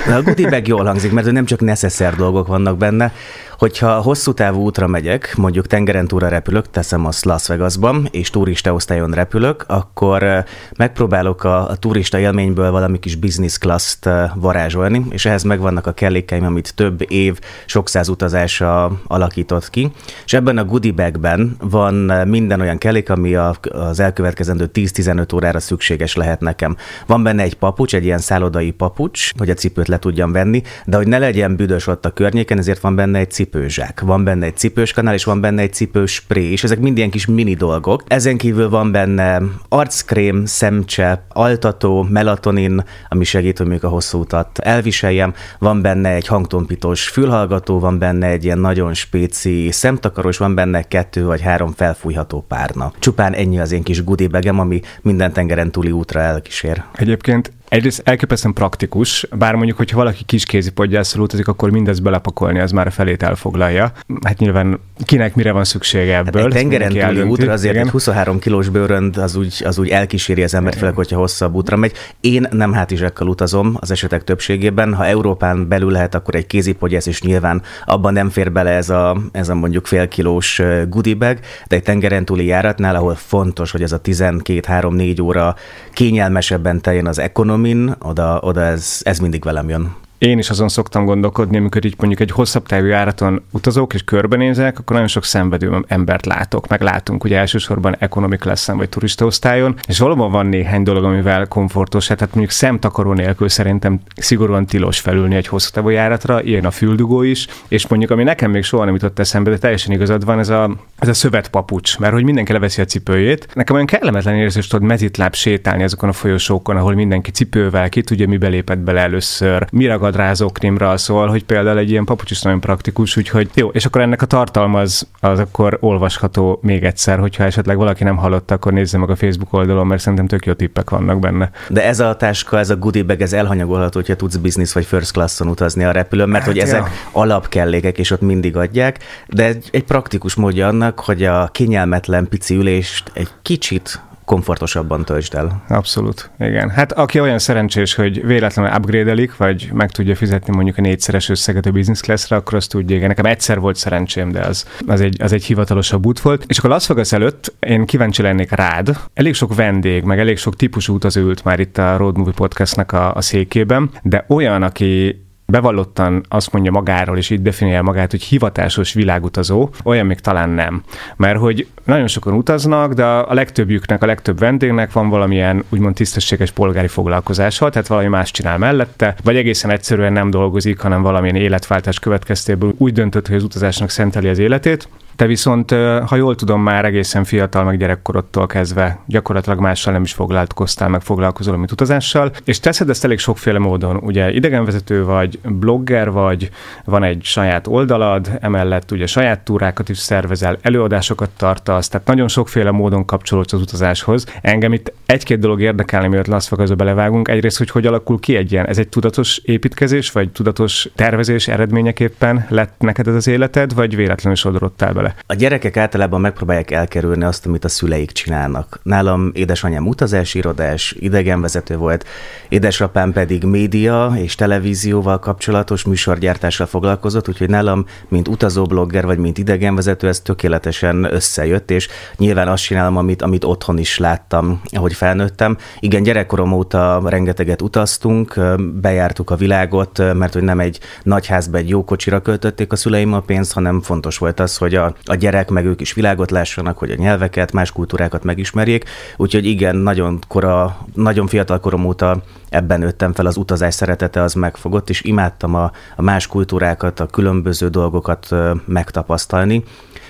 De 0.08 0.16
a 0.16 0.22
goodie 0.22 0.50
bag 0.50 0.68
jól 0.68 0.86
hangzik, 0.86 1.12
mert 1.12 1.32
nem 1.32 1.46
csak 1.46 1.60
necesszer 1.60 2.16
dolgok 2.16 2.48
vannak 2.48 2.78
benne, 2.78 3.14
Hogyha 3.60 4.02
hosszú 4.02 4.34
távú 4.34 4.62
útra 4.62 4.88
megyek, 4.88 5.34
mondjuk 5.38 5.68
tengeren 5.68 6.08
túra 6.08 6.28
repülök, 6.28 6.70
teszem 6.70 7.06
azt 7.06 7.26
Las 7.26 7.48
Vegasban, 7.48 8.08
és 8.12 8.30
turista 8.30 8.74
osztályon 8.74 9.12
repülök, 9.12 9.64
akkor 9.68 10.44
megpróbálok 10.78 11.44
a, 11.44 11.70
a 11.70 11.76
turista 11.76 12.20
élményből 12.20 12.72
valami 12.72 13.00
kis 13.00 13.16
business 13.16 13.58
class-t 13.58 14.10
varázsolni, 14.36 15.06
és 15.10 15.26
ehhez 15.26 15.44
megvannak 15.44 15.88
a 15.88 15.92
kellékeim, 15.92 16.46
amit 16.46 16.76
több 16.76 17.12
év, 17.12 17.40
sok 17.66 17.90
száz 17.90 18.10
utazása 18.10 18.92
alakított 19.08 19.70
ki. 19.70 19.92
És 20.26 20.34
ebben 20.34 20.58
a 20.58 20.66
goodie 20.66 20.92
bagben 20.92 21.56
van 21.60 21.94
minden 22.28 22.62
olyan 22.62 22.78
kellék, 22.78 23.10
ami 23.10 23.36
a, 23.36 23.56
az 23.62 24.00
elkövetkezendő 24.00 24.70
10-15 24.74 25.36
órára 25.36 25.60
szükséges 25.60 26.16
lehet 26.16 26.40
nekem. 26.40 26.76
Van 27.06 27.24
benne 27.24 27.44
egy 27.44 27.56
papucs, 27.56 27.96
egy 27.96 28.06
ilyen 28.06 28.20
szállodai 28.20 28.72
papucs, 28.72 29.32
hogy 29.38 29.50
a 29.50 29.54
cipőt 29.54 29.88
le 29.88 30.00
tudjam 30.00 30.32
venni, 30.32 30.62
de 30.86 30.98
hogy 30.98 31.08
ne 31.08 31.18
legyen 31.18 31.56
büdös 31.56 31.88
ott 31.88 32.06
a 32.06 32.10
környéken, 32.10 32.58
ezért 32.58 32.80
van 32.80 32.96
benne 32.96 33.20
egy 33.20 33.32
cipő 33.32 33.49
cipőzsák, 33.50 34.02
van 34.02 34.24
benne 34.24 34.46
egy 34.46 34.58
cipős 34.58 34.94
kanál, 34.94 35.14
és 35.14 35.24
van 35.24 35.42
benne 35.42 35.62
egy 35.62 35.74
cipős 35.74 36.14
spré, 36.14 36.52
és 36.52 36.64
ezek 36.64 36.80
mind 36.80 36.98
ilyen 36.98 37.10
kis 37.10 37.26
mini 37.26 37.54
dolgok. 37.54 38.04
Ezen 38.08 38.38
kívül 38.38 38.70
van 38.70 38.92
benne 38.92 39.42
arckrém, 39.70 40.46
szemcsepp, 40.46 41.20
altató, 41.30 42.08
melatonin, 42.10 42.84
ami 43.10 43.24
segít, 43.24 43.58
hogy 43.58 43.68
még 43.68 43.84
a 43.84 43.88
hosszú 43.88 44.20
utat 44.20 44.60
elviseljem. 44.60 45.34
Van 45.60 45.82
benne 45.82 46.10
egy 46.10 46.28
hangtompítós 46.28 47.08
fülhallgató, 47.08 47.80
van 47.80 48.00
benne 48.00 48.28
egy 48.28 48.44
ilyen 48.44 48.60
nagyon 48.60 48.94
spéci 48.94 49.72
szemtakarós, 49.72 50.38
van 50.38 50.56
benne 50.56 50.82
kettő 50.82 51.26
vagy 51.26 51.42
három 51.42 51.72
felfújható 51.72 52.46
párna. 52.48 52.92
Csupán 53.00 53.34
ennyi 53.34 53.60
az 53.60 53.72
én 53.72 53.84
kis 53.84 54.04
goodie 54.04 54.50
ami 54.50 54.82
minden 55.02 55.34
tengeren 55.34 55.72
túli 55.72 55.92
útra 55.92 56.20
elkísér. 56.20 56.84
Egyébként 56.96 57.52
Egyrészt 57.70 58.02
elképesztően 58.04 58.54
praktikus, 58.54 59.28
bár 59.38 59.56
mondjuk, 59.56 59.78
hogyha 59.78 59.98
valaki 59.98 60.24
kis 60.24 60.46
kézipodgyászról 60.46 61.24
utazik, 61.24 61.48
akkor 61.48 61.70
mindezt 61.70 62.04
belepakolni, 62.04 62.60
az 62.60 62.72
már 62.72 62.88
a 62.88 62.92
felét 62.92 63.24
elfoglalja. 63.24 63.92
Hát 64.24 64.38
nyilván 64.38 64.80
kinek 65.06 65.36
mire 65.36 65.52
van 65.52 65.64
szüksége 65.64 66.14
hát 66.16 66.28
ebből. 66.28 66.42
Hát 66.42 66.52
egy 66.52 66.58
tengeren 66.58 66.90
túli 66.90 67.22
útra 67.22 67.52
azért 67.52 67.74
Igen. 67.74 67.86
egy 67.86 67.92
23 67.92 68.40
kilós 68.40 68.70
bőrönd 68.70 69.18
az 69.18 69.36
úgy, 69.36 69.62
az 69.66 69.78
úgy 69.78 69.90
elkíséri 69.90 70.44
az 70.44 70.54
embert, 70.54 70.78
főleg, 70.78 70.96
hogyha 70.96 71.18
hosszabb 71.18 71.54
útra 71.54 71.76
megy. 71.76 71.94
Én 72.22 72.48
nem 72.52 72.74
hátizsákkal 72.74 73.28
utazom 73.28 73.78
az 73.80 73.92
esetek 73.92 74.24
többségében. 74.24 74.94
Ha 74.94 75.06
Európán 75.06 75.68
belül 75.68 75.92
lehet, 75.92 76.16
akkor 76.16 76.36
egy 76.36 76.48
kézipodgyász, 76.48 77.06
és 77.06 77.22
nyilván 77.22 77.62
abban 77.86 78.14
nem 78.14 78.30
fér 78.30 78.52
bele 78.52 78.70
ez 78.70 78.90
a, 78.90 79.18
ez 79.32 79.50
a 79.50 79.56
mondjuk 79.56 79.86
fél 79.86 80.08
kilós 80.08 80.62
goodie 80.88 81.16
de 81.16 81.76
egy 81.76 81.84
tengeren 81.84 82.26
túli 82.26 82.46
járatnál, 82.46 82.96
ahol 82.96 83.16
fontos, 83.16 83.72
hogy 83.72 83.82
ez 83.82 83.92
a 83.92 84.02
12-3-4 84.02 85.22
óra 85.22 85.56
kényelmesebben 85.94 86.82
teljen 86.82 87.08
az 87.08 87.20
ekonom 87.20 87.59
Garmin, 87.60 87.90
oda, 88.00 88.40
oda 88.40 88.72
ez, 88.72 89.02
ez 89.04 89.20
mindig 89.20 89.44
velem 89.44 89.70
jön. 89.70 89.96
Én 90.20 90.38
is 90.38 90.50
azon 90.50 90.70
szoktam 90.70 91.06
gondolkodni, 91.06 91.58
amikor 91.58 91.86
így 91.86 91.96
mondjuk 91.98 92.20
egy 92.20 92.32
hosszabb 92.32 92.66
távú 92.66 92.86
járaton 92.86 93.44
utazok 93.52 93.94
és 93.94 94.04
körbenézek, 94.04 94.80
akkor 94.80 94.94
nagyon 94.94 95.08
sok 95.08 95.24
szenvedő 95.24 95.84
embert 95.88 96.26
látok, 96.26 96.68
meg 96.68 96.82
látunk 96.82 97.24
ugye 97.24 97.38
elsősorban 97.38 97.96
economic 98.00 98.44
leszen 98.44 98.78
vagy 98.78 98.90
turistaosztályon, 98.90 99.76
és 99.88 100.00
valóban 100.00 100.32
van 100.32 100.46
néhány 100.46 100.84
dolog, 100.84 101.04
amivel 101.04 101.48
komfortos, 101.48 102.08
hát, 102.08 102.20
hát 102.20 102.30
mondjuk 102.30 102.52
szemtakaró 102.52 103.14
nélkül 103.14 103.50
szerintem 103.50 104.00
szigorúan 104.16 104.66
tilos 104.66 105.00
felülni 105.00 105.36
egy 105.36 105.48
hosszú 105.48 105.70
távú 105.72 105.90
járatra, 105.90 106.44
ilyen 106.44 106.66
a 106.66 106.72
füldugó 106.72 107.22
is, 107.22 107.48
és 107.68 107.88
mondjuk 107.88 108.12
ami 108.12 108.24
nekem 108.24 108.52
még 108.52 108.64
soha 108.64 108.86
nem 108.86 108.94
jutott 108.94 109.20
eszembe, 109.20 109.50
de 109.50 109.58
teljesen 109.58 109.94
igazad 109.94 110.26
van, 110.26 110.40
ez 110.40 110.50
a, 110.50 110.76
ez 110.98 111.08
a 111.08 111.14
szövetpapucs, 111.14 112.00
mert 112.00 112.14
hogy 112.14 112.24
mindenki 112.24 112.52
leveszi 112.52 112.82
a 112.82 112.86
cipőjét. 112.86 113.48
Nekem 113.54 113.76
olyan 113.76 113.88
kellemetlen 113.88 114.36
érzés, 114.36 114.68
tudod 114.68 114.88
mezitláb 114.88 115.34
sétálni 115.34 115.84
azokon 115.84 116.10
a 116.10 116.14
folyosókon, 116.14 116.78
ahol 116.78 116.94
mindenki 116.94 117.32
cipővel, 117.32 117.90
ki 117.90 118.02
tudja, 118.02 118.28
mi 118.28 118.38
belépett 118.38 118.80
bele 118.80 119.02
először, 119.02 119.68
mi 119.72 119.86
ragad 119.86 120.08
ragad 120.16 120.52
krimra 120.52 120.98
szól, 120.98 121.28
hogy 121.28 121.44
például 121.44 121.78
egy 121.78 121.90
ilyen 121.90 122.06
papucs 122.06 122.32
is 122.32 122.42
nagyon 122.42 122.60
praktikus, 122.60 123.18
úgyhogy 123.18 123.50
jó, 123.54 123.68
és 123.68 123.86
akkor 123.86 124.02
ennek 124.02 124.22
a 124.22 124.26
tartalma 124.26 124.80
az, 124.80 125.08
az 125.20 125.40
akkor 125.40 125.78
olvasható 125.82 126.60
még 126.62 126.84
egyszer, 126.84 127.20
hogyha 127.20 127.44
esetleg 127.44 127.78
valaki 127.78 128.04
nem 128.04 128.18
hallotta, 128.18 128.54
akkor 128.54 128.74
nézze 128.74 128.98
meg 128.98 129.10
a 129.10 129.16
Facebook 129.16 129.54
oldalon, 129.54 129.88
mert 129.88 130.02
szerintem 130.02 130.28
tök 130.28 130.46
jó 130.46 130.54
tippek 130.54 130.90
vannak 130.90 131.20
benne. 131.20 131.50
De 131.70 131.86
ez 131.86 132.00
a 132.00 132.16
táska, 132.16 132.58
ez 132.58 132.70
a 132.70 132.76
goodie 132.76 133.04
bag, 133.04 133.22
ez 133.22 133.34
elhanyagolható, 133.34 134.00
hogyha 134.00 134.16
tudsz 134.16 134.36
business 134.36 134.74
vagy 134.74 134.86
first 134.86 135.12
classon 135.12 135.48
utazni 135.48 135.84
a 135.84 135.92
repülőn, 135.92 136.30
mert 136.30 136.44
hát 136.44 136.54
hogy 136.54 136.62
ezek 136.62 136.80
ja. 136.80 136.92
alapkellékek, 137.12 137.98
és 137.98 138.12
ott 138.12 138.22
mindig 138.22 138.58
adják, 138.58 139.00
de 139.28 139.46
egy, 139.46 139.70
egy 139.72 139.84
praktikus 139.84 140.36
módja 140.36 140.68
annak, 140.68 141.00
hogy 141.00 141.24
a 141.24 141.50
kényelmetlen 141.52 142.28
pici 142.28 142.56
ülést 142.56 143.12
egy 143.14 143.30
kicsit 143.42 144.02
komfortosabban 144.30 145.06
töltsd 145.06 145.34
el. 145.36 145.64
Abszolút, 145.68 146.32
igen. 146.40 146.70
Hát 146.70 146.92
aki 146.92 147.20
olyan 147.20 147.40
szerencsés, 147.40 147.96
hogy 147.96 148.26
véletlenül 148.26 148.72
upgrade 148.78 149.28
vagy 149.38 149.70
meg 149.74 149.92
tudja 149.92 150.16
fizetni 150.16 150.56
mondjuk 150.56 150.78
a 150.78 150.82
négyszeres 150.82 151.30
összeget 151.30 151.66
a 151.66 151.72
business 151.72 152.00
class-re, 152.00 152.36
akkor 152.36 152.54
azt 152.54 152.70
tudja, 152.70 152.96
igen. 152.96 153.08
Nekem 153.08 153.26
egyszer 153.26 153.60
volt 153.60 153.76
szerencsém, 153.76 154.32
de 154.32 154.40
az, 154.40 154.66
az, 154.88 155.02
egy, 155.02 155.22
az 155.22 155.32
egy 155.34 155.44
hivatalosabb 155.44 156.06
út 156.06 156.20
volt. 156.20 156.44
És 156.48 156.58
akkor 156.58 156.70
Las 156.70 156.88
Vegas 156.88 157.12
előtt 157.12 157.54
én 157.60 157.86
kíváncsi 157.86 158.22
lennék 158.22 158.52
rád. 158.52 158.98
Elég 159.14 159.34
sok 159.34 159.56
vendég, 159.56 160.04
meg 160.04 160.20
elég 160.20 160.38
sok 160.38 160.56
típusú 160.56 160.94
utazó 160.94 161.22
ült 161.22 161.44
már 161.44 161.60
itt 161.60 161.78
a 161.78 161.98
Road 161.98 162.18
Movie 162.18 162.34
Podcastnak 162.34 162.92
a, 162.92 163.16
a 163.16 163.22
székében, 163.22 163.90
de 164.04 164.26
olyan, 164.28 164.64
aki 164.64 165.22
bevallottan 165.50 166.24
azt 166.30 166.52
mondja 166.52 166.72
magáról, 166.72 167.18
és 167.18 167.30
így 167.30 167.42
definiálja 167.42 167.82
magát, 167.82 168.12
hogy 168.12 168.24
hivatásos 168.24 168.94
világutazó, 168.94 169.70
olyan 169.84 170.06
még 170.06 170.20
talán 170.20 170.50
nem. 170.50 170.84
Mert 171.16 171.40
hogy 171.40 171.68
nagyon 171.84 172.08
sokan 172.08 172.34
utaznak, 172.34 172.94
de 172.94 173.06
a 173.06 173.34
legtöbbjüknek, 173.34 174.04
a 174.04 174.06
legtöbb 174.06 174.40
vendégnek 174.40 174.92
van 174.92 175.10
valamilyen 175.10 175.64
úgymond 175.70 175.96
tisztességes 175.96 176.52
polgári 176.52 176.88
foglalkozása, 176.88 177.70
tehát 177.70 177.88
valami 177.88 178.08
más 178.08 178.32
csinál 178.32 178.58
mellette, 178.58 179.16
vagy 179.24 179.36
egészen 179.36 179.72
egyszerűen 179.72 180.14
nem 180.14 180.30
dolgozik, 180.30 180.80
hanem 180.80 181.02
valamilyen 181.02 181.36
életváltás 181.36 182.00
következtéből 182.00 182.74
úgy 182.78 182.94
döntött, 182.94 183.28
hogy 183.28 183.36
az 183.36 183.44
utazásnak 183.44 183.90
szenteli 183.90 184.28
az 184.28 184.40
életét, 184.40 184.90
te 185.20 185.26
viszont, 185.26 185.72
ha 186.06 186.16
jól 186.16 186.36
tudom, 186.36 186.62
már 186.62 186.86
egészen 186.86 187.24
fiatal, 187.24 187.64
meg 187.64 187.78
gyerekkorodtól 187.78 188.48
kezdve 188.48 189.00
gyakorlatilag 189.08 189.60
mással 189.60 189.94
nem 189.94 190.02
is 190.02 190.14
foglalkoztál, 190.14 190.90
meg 190.90 191.02
foglalkozol, 191.02 191.58
mint 191.58 191.72
utazással, 191.72 192.32
és 192.44 192.60
teszed 192.60 192.90
ezt 192.90 193.04
elég 193.04 193.20
sokféle 193.20 193.60
módon. 193.60 193.96
Ugye 193.96 194.32
idegenvezető 194.32 195.04
vagy, 195.04 195.40
blogger 195.44 196.12
vagy, 196.12 196.50
van 196.86 197.04
egy 197.04 197.24
saját 197.24 197.68
oldalad, 197.68 198.38
emellett 198.42 198.92
ugye 198.92 199.06
saját 199.06 199.40
túrákat 199.40 199.90
is 199.90 199.98
szervezel, 199.98 200.58
előadásokat 200.62 201.30
tartasz, 201.38 201.88
tehát 201.88 202.08
nagyon 202.08 202.28
sokféle 202.28 202.72
módon 202.72 203.06
kapcsolódsz 203.06 203.54
az 203.54 203.62
utazáshoz. 203.62 204.26
Engem 204.42 204.74
itt 204.74 204.94
egy-két 205.06 205.40
dolog 205.40 205.62
érdekelni, 205.62 206.08
mielőtt 206.08 206.28
Las 206.28 206.50
Vegasba 206.50 206.76
belevágunk. 206.76 207.28
Egyrészt, 207.28 207.58
hogy 207.58 207.70
hogy 207.70 207.86
alakul 207.86 208.20
ki 208.20 208.36
egy 208.36 208.52
ilyen, 208.52 208.68
ez 208.68 208.78
egy 208.78 208.90
tudatos 208.90 209.38
építkezés, 209.38 210.12
vagy 210.12 210.30
tudatos 210.30 210.90
tervezés 210.96 211.48
eredményeképpen 211.48 212.46
lett 212.50 212.74
neked 212.78 213.08
ez 213.08 213.16
az 213.16 213.28
életed, 213.28 213.74
vagy 213.74 213.96
véletlenül 213.96 214.38
sodorottál 214.38 214.94
bele? 214.94 215.09
A 215.26 215.34
gyerekek 215.34 215.78
általában 215.78 216.22
megpróbálják 216.22 216.72
elkerülni 216.72 217.24
azt, 217.24 217.46
amit 217.46 217.66
a 217.66 217.70
szüleik 217.70 218.12
csinálnak. 218.12 218.80
Nálam 218.84 219.32
édesanyám 219.34 219.88
utazásirodás, 219.88 220.96
idegenvezető 221.00 221.78
volt, 221.78 222.06
édesapám 222.50 223.12
pedig 223.12 223.44
média 223.44 224.14
és 224.16 224.36
televízióval 224.36 225.20
kapcsolatos 225.20 225.84
műsorgyártással 225.84 226.68
foglalkozott, 226.68 227.28
úgyhogy 227.28 227.50
nálam, 227.50 227.86
mint 228.08 228.28
utazóblogger 228.28 229.06
vagy 229.06 229.18
mint 229.18 229.38
idegenvezető, 229.38 230.08
ez 230.08 230.20
tökéletesen 230.20 231.04
összejött, 231.04 231.72
és 231.72 231.88
nyilván 232.18 232.48
azt 232.48 232.64
csinálom, 232.64 232.98
amit, 232.98 233.22
amit 233.22 233.44
otthon 233.44 233.78
is 233.78 233.98
láttam, 233.98 234.62
ahogy 234.72 234.94
felnőttem. 234.94 235.58
Igen, 235.80 236.04
gyerekkorom 236.04 236.52
óta 236.52 237.02
rengeteget 237.06 237.62
utaztunk, 237.62 238.40
bejártuk 238.82 239.30
a 239.30 239.36
világot, 239.36 240.14
mert 240.14 240.34
hogy 240.34 240.44
nem 240.44 240.60
egy 240.60 240.80
nagy 241.04 241.28
házba, 241.28 241.58
egy 241.58 241.70
jó 241.70 241.84
kocsira 241.84 242.22
költötték 242.22 242.72
a 242.72 242.76
szüleim 242.76 243.14
a 243.14 243.20
pénzt, 243.20 243.54
hanem 243.54 243.82
fontos 243.82 244.18
volt 244.18 244.40
az, 244.40 244.58
hogy 244.58 244.76
a 244.76 244.96
a 245.04 245.16
gyerek, 245.16 245.50
meg 245.50 245.66
ők 245.66 245.82
is 245.82 245.94
világot 245.94 246.32
lássanak, 246.32 246.78
hogy 246.78 246.92
a 246.92 246.96
nyelveket, 246.96 247.52
más 247.52 247.72
kultúrákat 247.72 248.24
megismerjék. 248.24 248.86
Úgyhogy 249.18 249.46
igen, 249.46 249.76
nagyon 249.76 250.20
kora, 250.28 250.78
nagyon 250.94 251.28
fiatal 251.28 251.60
korom 251.60 251.86
óta 251.86 252.22
ebben 252.50 252.80
nőttem 252.80 253.14
fel, 253.14 253.26
az 253.26 253.38
utazás 253.38 253.74
szeretete 253.74 254.22
az 254.22 254.34
megfogott, 254.34 254.90
és 254.90 255.02
imádtam 255.02 255.56
a, 255.56 255.72
a 255.96 256.02
más 256.02 256.28
kultúrákat, 256.28 257.00
a 257.00 257.06
különböző 257.06 257.68
dolgokat 257.68 258.30
megtapasztalni. 258.66 259.64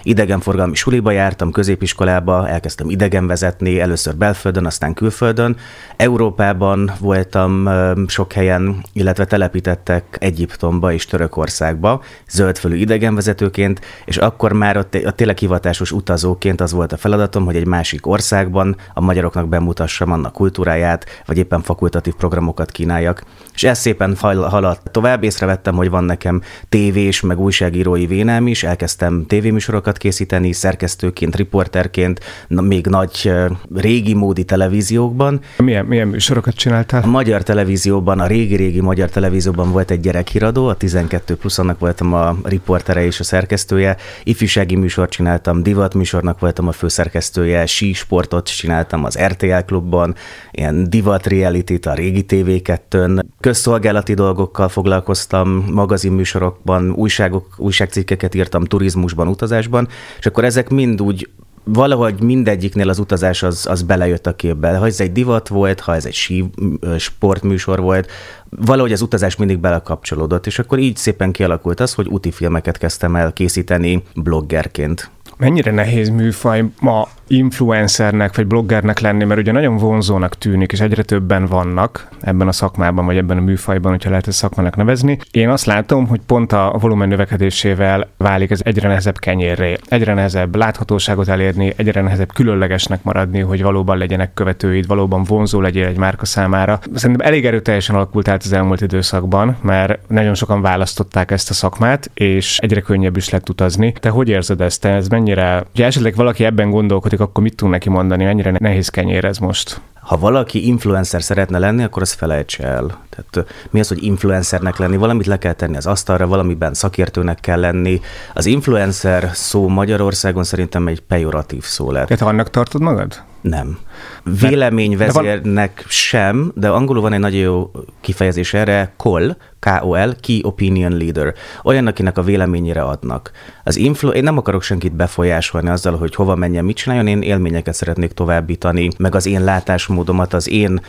Idegenforgalmi 0.04 0.76
suliba 0.76 1.12
jártam, 1.12 1.52
középiskolába, 1.52 2.48
elkezdtem 2.48 2.90
idegen 2.90 3.28
vezetni, 3.28 3.80
először 3.80 4.16
belföldön, 4.16 4.66
aztán 4.66 4.94
külföldön. 4.94 5.58
Európában 5.98 6.92
voltam 7.00 7.70
sok 8.08 8.34
helyen, 8.34 8.84
illetve 8.94 9.26
telepítettek 9.26 10.18
Egyiptomba 10.20 10.94
és 10.94 11.06
Törökországba, 11.06 12.04
zöldfölű 12.30 12.76
idegenvezetőként, 12.76 13.82
és 14.06 14.18
akkor 14.18 14.54
már 14.54 14.78
ott 14.78 14.94
a 14.94 15.12
tényleg 15.12 15.38
hivatásos 15.38 15.92
utazóként 15.92 16.62
az 16.62 16.72
volt 16.72 16.92
a 16.92 16.98
feladatom, 16.98 17.46
hogy 17.46 17.56
egy 17.56 17.68
másik 17.68 18.08
országban 18.08 18.76
a 18.94 19.02
magyaroknak 19.02 19.50
bemutassam 19.50 20.12
annak 20.12 20.34
kultúráját, 20.34 21.06
vagy 21.26 21.38
éppen 21.38 21.62
fakultatív 21.62 22.14
programokat 22.14 22.72
kínáljak. 22.72 23.24
És 23.54 23.64
ez 23.64 23.80
szépen 23.80 24.16
haladt 24.20 24.92
tovább, 24.92 25.24
észrevettem, 25.24 25.76
hogy 25.76 25.90
van 25.90 26.04
nekem 26.04 26.42
tévés, 26.70 27.22
meg 27.22 27.40
újságírói 27.40 28.06
vénám 28.06 28.48
is, 28.48 28.64
elkezdtem 28.64 29.26
tévéműsorokat 29.28 29.89
készíteni, 29.98 30.52
szerkesztőként, 30.52 31.36
riporterként, 31.36 32.20
még 32.48 32.86
nagy 32.86 33.32
régi 33.76 34.14
módi 34.14 34.44
televíziókban. 34.44 35.40
Milyen, 35.58 35.86
milyen 35.86 36.08
műsorokat 36.08 36.56
csináltál? 36.56 37.04
A 37.04 37.08
magyar 37.08 37.44
televízióban, 37.44 38.20
a 38.20 38.28
régi-régi 38.28 38.82
magyar 38.82 39.10
televízióban 39.10 39.72
volt 39.72 39.92
egy 39.92 40.00
gyerekhíradó, 40.00 40.68
a 40.68 40.74
12 40.74 41.36
plusz 41.36 41.58
annak 41.60 41.80
voltam 41.80 42.14
a 42.14 42.36
riportere 42.44 43.06
és 43.06 43.20
a 43.20 43.24
szerkesztője, 43.24 43.98
ifjúsági 44.24 44.76
műsort 44.76 45.12
csináltam, 45.12 45.64
divat 45.64 45.94
műsornak 45.94 46.40
voltam 46.40 46.68
a 46.68 46.72
főszerkesztője, 46.72 47.66
sísportot 47.66 48.56
csináltam 48.56 49.04
az 49.04 49.20
RTL 49.20 49.60
klubban, 49.66 50.16
ilyen 50.52 50.90
divat 50.90 51.28
reality 51.28 51.88
a 51.88 51.94
régi 51.94 52.26
TV2-n, 52.28 53.20
közszolgálati 53.40 54.14
dolgokkal 54.14 54.70
foglalkoztam, 54.70 55.66
magazinműsorokban, 55.72 56.92
újságok, 56.92 57.56
újságcikkeket 57.58 58.36
írtam 58.36 58.64
turizmusban, 58.64 59.28
utazásban, 59.28 59.79
és 60.20 60.26
akkor 60.26 60.44
ezek 60.44 60.70
mind 60.70 61.02
úgy 61.02 61.30
valahogy 61.64 62.22
mindegyiknél 62.22 62.90
az 62.90 63.00
utazás 63.00 63.44
az, 63.44 63.66
az 63.70 63.82
belejött 63.82 64.28
a 64.28 64.36
képbe. 64.36 64.78
Ha 64.78 64.86
ez 64.86 65.00
egy 65.00 65.12
divat 65.12 65.48
volt, 65.48 65.80
ha 65.80 65.96
ez 65.96 66.06
egy 66.06 66.14
sí 66.14 66.50
sportműsor 66.98 67.80
volt, 67.80 68.12
valahogy 68.50 68.92
az 68.92 69.02
utazás 69.02 69.36
mindig 69.36 69.60
belekapcsolódott, 69.60 70.46
és 70.46 70.60
akkor 70.60 70.80
így 70.80 70.96
szépen 70.96 71.32
kialakult 71.32 71.80
az, 71.80 71.94
hogy 71.94 72.08
úti 72.08 72.32
filmeket 72.32 72.78
kezdtem 72.78 73.16
el 73.16 73.34
készíteni 73.34 74.04
bloggerként. 74.16 75.10
Mennyire 75.38 75.72
nehéz 75.72 76.10
műfaj 76.10 76.66
ma 76.80 77.08
influencernek 77.30 78.36
vagy 78.36 78.48
bloggernek 78.48 79.00
lenni, 79.00 79.24
mert 79.24 79.40
ugye 79.40 79.52
nagyon 79.52 79.78
vonzónak 79.78 80.38
tűnik, 80.38 80.72
és 80.72 80.80
egyre 80.80 81.04
többen 81.04 81.46
vannak 81.46 82.08
ebben 82.22 82.48
a 82.48 82.52
szakmában, 82.52 83.06
vagy 83.06 83.18
ebben 83.18 83.38
a 83.38 83.42
műfajban, 83.42 83.92
hogyha 83.92 84.10
lehet 84.10 84.28
ezt 84.28 84.38
szakmának 84.38 84.76
nevezni. 84.76 85.18
Én 85.32 85.50
azt 85.50 85.66
látom, 85.66 86.08
hogy 86.08 86.20
pont 86.26 86.52
a 86.52 86.78
volumen 86.80 87.08
növekedésével 87.08 88.08
válik 88.18 88.52
ez 88.52 88.60
egyre 88.64 88.88
nehezebb 88.88 89.18
kenyérré. 89.18 89.78
Egyre 89.88 90.14
nehezebb 90.14 90.56
láthatóságot 90.56 91.28
elérni, 91.28 91.74
egyre 91.76 92.02
nehezebb 92.02 92.34
különlegesnek 92.34 93.04
maradni, 93.04 93.40
hogy 93.40 93.62
valóban 93.62 93.98
legyenek 93.98 94.34
követőid, 94.34 94.88
valóban 94.88 95.24
vonzó 95.24 95.62
legyél 95.62 95.86
egy 95.86 95.98
márka 95.98 96.26
számára. 96.26 96.80
Szerintem 96.94 97.28
elég 97.28 97.46
erőteljesen 97.46 97.96
alakult 97.96 98.28
át 98.28 98.44
az 98.44 98.54
elmúlt 98.54 98.82
időszakban, 98.82 99.58
mert 99.62 100.00
nagyon 100.08 100.34
sokan 100.34 100.62
választották 100.62 101.32
ezt 101.32 101.50
a 101.50 101.54
szakmát, 101.54 102.12
és 102.14 102.58
egyre 102.58 102.82
könnyebb 102.82 103.18
is 103.18 103.30
lett 103.30 103.50
utazni. 103.50 103.94
Te 104.00 104.10
hogy 104.10 104.30
érzed 104.30 104.62
ezt? 104.62 104.82
Te 104.82 104.90
ez 104.90 105.08
mennyire, 105.08 105.64
ugye 105.74 105.86
esetleg 105.86 106.16
valaki 106.16 106.46
ebben 106.46 106.70
gondolkodik, 106.70 107.19
kérdezik, 107.20 107.36
akkor 107.36 107.44
mit 107.44 107.56
tudunk 107.56 107.74
neki 107.74 107.90
mondani, 107.90 108.24
mennyire 108.24 108.56
nehéz 108.60 108.90
kenyér 108.90 109.26
ez 109.26 109.38
most? 109.38 109.82
Ha 110.02 110.18
valaki 110.18 110.68
influencer 110.68 111.24
szeretne 111.24 111.60
lenni, 111.60 111.84
akkor 111.84 112.02
az 112.02 112.12
felejtse 112.12 112.64
el. 112.64 112.86
Tehát 113.10 113.50
mi 113.70 113.80
az, 113.80 113.88
hogy 113.88 114.04
influencernek 114.04 114.78
lenni? 114.78 114.98
Valamit 114.98 115.26
le 115.26 115.38
kell 115.38 115.54
tenni 115.54 115.78
az 115.78 115.86
asztalra, 115.86 116.28
valamiben 116.28 116.74
szakértőnek 116.74 117.40
kell 117.40 117.60
lenni. 117.60 118.02
Az 118.34 118.46
influencer 118.46 119.30
szó 119.34 119.68
Magyarországon 119.68 120.44
szerintem 120.44 120.88
egy 120.88 121.00
pejoratív 121.00 121.64
szó 121.64 121.92
lett. 121.92 122.08
Tehát 122.08 122.34
annak 122.34 122.50
tartod 122.50 122.82
magad? 122.82 123.24
Nem. 123.42 123.78
Véleményvezérnek 124.24 125.86
sem, 125.88 126.52
de 126.56 126.70
angolul 126.70 127.02
van 127.02 127.14
egy 127.14 127.20
nagyon 127.20 127.40
jó 127.40 127.72
kifejezés 128.02 128.54
erre, 128.54 128.92
KOL, 128.98 129.38
KOL, 129.60 130.16
Key 130.22 130.40
Opinion 130.44 130.98
Leader. 130.98 131.34
Olyan, 131.64 131.88
akinek 131.88 132.18
a 132.18 132.22
véleményére 132.22 132.82
adnak. 132.82 133.32
Az 133.64 133.76
influ- 133.76 134.16
én 134.16 134.24
nem 134.24 134.38
akarok 134.38 134.62
senkit 134.64 134.96
befolyásolni 134.96 135.70
azzal, 135.70 135.98
hogy 135.98 136.16
hova 136.16 136.36
menjen, 136.36 136.66
mit 136.66 136.76
csináljon, 136.76 137.08
én 137.08 137.22
élményeket 137.22 137.74
szeretnék 137.74 138.12
továbbítani, 138.12 138.90
meg 138.98 139.16
az 139.16 139.26
én 139.26 139.44
látásmódomat, 139.44 140.34
az 140.34 140.50
én, 140.50 140.82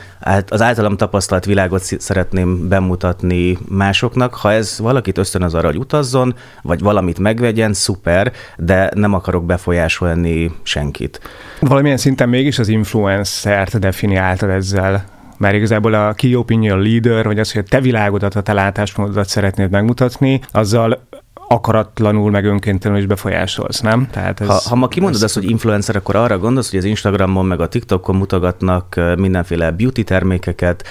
az 0.49 0.63
általam 0.63 0.97
tapasztalt 0.97 1.45
világot 1.45 1.83
szeretném 1.83 2.69
bemutatni 2.69 3.59
másoknak. 3.69 4.35
Ha 4.35 4.53
ez 4.53 4.79
valakit 4.79 5.19
ösztönöz 5.19 5.55
arra, 5.55 5.67
hogy 5.67 5.79
utazzon, 5.79 6.35
vagy 6.63 6.81
valamit 6.81 7.19
megvegyen, 7.19 7.73
szuper, 7.73 8.33
de 8.57 8.91
nem 8.95 9.15
akarok 9.15 9.45
befolyásolni 9.45 10.53
senkit. 10.63 11.21
Valamilyen 11.61 11.97
szinten 11.97 12.29
mégis 12.29 12.59
az 12.59 12.69
influencert 12.69 13.79
definiáltad 13.79 14.51
ezzel 14.51 15.19
mert 15.41 15.55
igazából 15.55 15.95
a 15.95 16.13
key 16.13 16.35
opinion 16.35 16.83
leader, 16.83 17.25
vagy 17.25 17.39
az, 17.39 17.53
hogy 17.53 17.63
a 17.67 17.69
te 17.69 17.81
világodat, 17.81 18.35
a 18.35 18.41
te 18.41 18.53
látásmódodat 18.53 19.29
szeretnéd 19.29 19.71
megmutatni, 19.71 20.41
azzal 20.53 21.07
akaratlanul, 21.49 22.31
meg 22.31 22.45
önkéntelenül 22.45 23.03
is 23.03 23.09
befolyásolsz, 23.09 23.81
nem? 23.81 24.09
Tehát 24.11 24.41
ez, 24.41 24.47
ha, 24.47 24.61
ha 24.69 24.75
ma 24.75 24.89
kimondod 24.89 25.17
ez... 25.17 25.23
azt, 25.23 25.35
hogy 25.35 25.51
influencer, 25.51 25.97
akkor 25.97 26.17
arra 26.17 26.39
gondolsz, 26.39 26.71
hogy 26.71 26.79
az 26.79 26.85
Instagramon, 26.85 27.47
meg 27.47 27.61
a 27.61 27.69
TikTokon 27.69 28.17
mutogatnak 28.17 29.01
mindenféle 29.17 29.71
beauty 29.71 30.03
termékeket, 30.05 30.85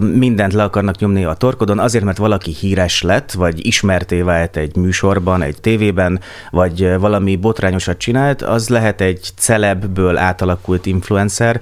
mindent 0.00 0.52
le 0.52 0.62
akarnak 0.62 0.98
nyomni 0.98 1.24
a 1.24 1.34
torkodon, 1.34 1.78
azért, 1.78 2.04
mert 2.04 2.16
valaki 2.16 2.50
híres 2.50 3.02
lett, 3.02 3.32
vagy 3.32 3.66
ismerté 3.66 4.20
vált 4.20 4.56
egy 4.56 4.76
műsorban, 4.76 5.42
egy 5.42 5.60
tévében, 5.60 6.20
vagy 6.50 6.98
valami 6.98 7.36
botrányosat 7.36 7.98
csinált, 7.98 8.42
az 8.42 8.68
lehet 8.68 9.00
egy 9.00 9.30
celebből 9.36 10.16
átalakult 10.16 10.86
influencer, 10.86 11.60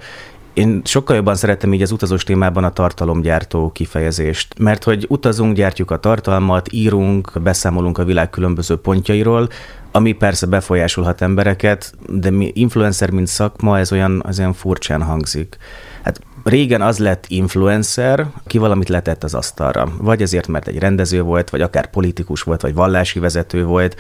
én 0.55 0.81
sokkal 0.85 1.17
jobban 1.17 1.35
szeretem 1.35 1.73
így 1.73 1.83
az 1.83 1.91
utazós 1.91 2.25
témában 2.25 2.65
a 2.65 2.73
tartalomgyártó 2.73 3.71
kifejezést, 3.71 4.59
mert 4.59 4.85
hogy 4.85 5.07
utazunk, 5.09 5.57
gyártjuk 5.57 5.91
a 5.91 6.01
tartalmat, 6.01 6.73
írunk, 6.73 7.31
beszámolunk 7.43 7.99
a 7.99 8.05
világ 8.05 8.31
különböző 8.31 8.77
pontjairól, 8.77 9.49
ami 9.91 10.13
persze 10.13 10.47
befolyásolhat 10.47 11.21
embereket, 11.21 11.95
de 12.09 12.31
mi 12.31 12.51
influencer, 12.55 13.11
mint 13.11 13.27
szakma, 13.27 13.79
ez 13.79 13.93
olyan, 13.93 14.23
az 14.27 14.39
olyan 14.39 14.53
furcsán 14.53 15.03
hangzik. 15.03 15.57
Hát 16.03 16.21
régen 16.45 16.83
az 16.83 16.99
lett 16.99 17.25
influencer, 17.29 18.27
ki 18.47 18.59
valamit 18.59 18.89
letett 18.89 19.25
az 19.25 19.35
asztalra. 19.35 19.89
Vagy 19.99 20.23
azért, 20.23 20.49
mert 20.49 20.69
egy 20.69 20.79
rendező 20.79 21.23
volt, 21.23 21.51
vagy 21.51 21.61
akár 21.61 21.91
politikus 21.91 22.43
volt, 22.43 22.61
vagy 22.61 22.75
vallási 22.75 23.19
vezető 23.19 23.65
volt, 23.65 23.97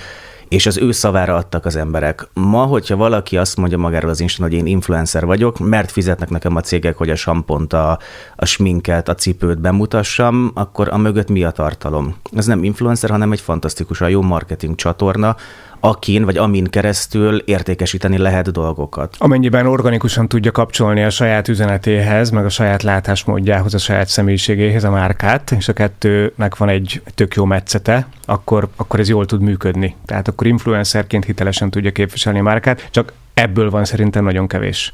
és 0.54 0.66
az 0.66 0.78
ő 0.78 0.92
szavára 0.92 1.34
adtak 1.34 1.64
az 1.64 1.76
emberek. 1.76 2.28
Ma, 2.32 2.64
hogyha 2.64 2.96
valaki 2.96 3.37
azt 3.37 3.56
mondja 3.56 3.78
magáról 3.78 4.11
az 4.11 4.20
Instán, 4.20 4.49
hogy 4.49 4.58
én 4.58 4.66
influencer 4.66 5.26
vagyok, 5.26 5.58
mert 5.58 5.90
fizetnek 5.90 6.28
nekem 6.28 6.56
a 6.56 6.61
cégek, 6.61 6.96
hogy 6.96 7.11
a 7.11 7.14
sampont, 7.14 7.73
a, 7.73 7.99
a 8.37 8.44
sminket, 8.44 9.08
a 9.08 9.14
cipőt 9.14 9.61
bemutassam, 9.61 10.50
akkor 10.54 10.88
a 10.92 10.96
mögött 10.96 11.28
mi 11.28 11.44
a 11.44 11.50
tartalom? 11.50 12.14
Ez 12.32 12.46
nem 12.46 12.64
influencer, 12.64 13.11
hanem 13.11 13.32
egy 13.32 13.40
fantasztikusan 13.40 14.11
jó 14.11 14.23
marketing 14.23 14.75
csatorna, 14.75 15.37
akin 15.84 16.24
vagy 16.24 16.36
amin 16.36 16.64
keresztül 16.64 17.38
értékesíteni 17.38 18.18
lehet 18.18 18.52
dolgokat. 18.52 19.16
Amennyiben 19.18 19.66
organikusan 19.66 20.28
tudja 20.28 20.50
kapcsolni 20.50 21.02
a 21.02 21.10
saját 21.10 21.48
üzenetéhez, 21.48 22.30
meg 22.30 22.44
a 22.44 22.48
saját 22.48 22.82
látásmódjához, 22.82 23.74
a 23.74 23.78
saját 23.78 24.08
személyiségéhez 24.08 24.84
a 24.84 24.90
márkát, 24.90 25.50
és 25.50 25.68
a 25.68 25.72
kettőnek 25.72 26.56
van 26.56 26.68
egy 26.68 27.02
tök 27.14 27.34
jó 27.34 27.44
metszete, 27.44 28.06
akkor, 28.24 28.68
akkor 28.76 29.00
ez 29.00 29.08
jól 29.08 29.26
tud 29.26 29.40
működni. 29.40 29.96
Tehát 30.06 30.28
akkor 30.28 30.46
influencerként 30.46 31.24
hitelesen 31.24 31.70
tudja 31.70 31.90
képviselni 31.90 32.38
a 32.38 32.42
márkát, 32.42 32.88
csak 32.90 33.12
ebből 33.34 33.70
van 33.70 33.84
szerintem 33.84 34.24
nagyon 34.24 34.46
kevés. 34.46 34.92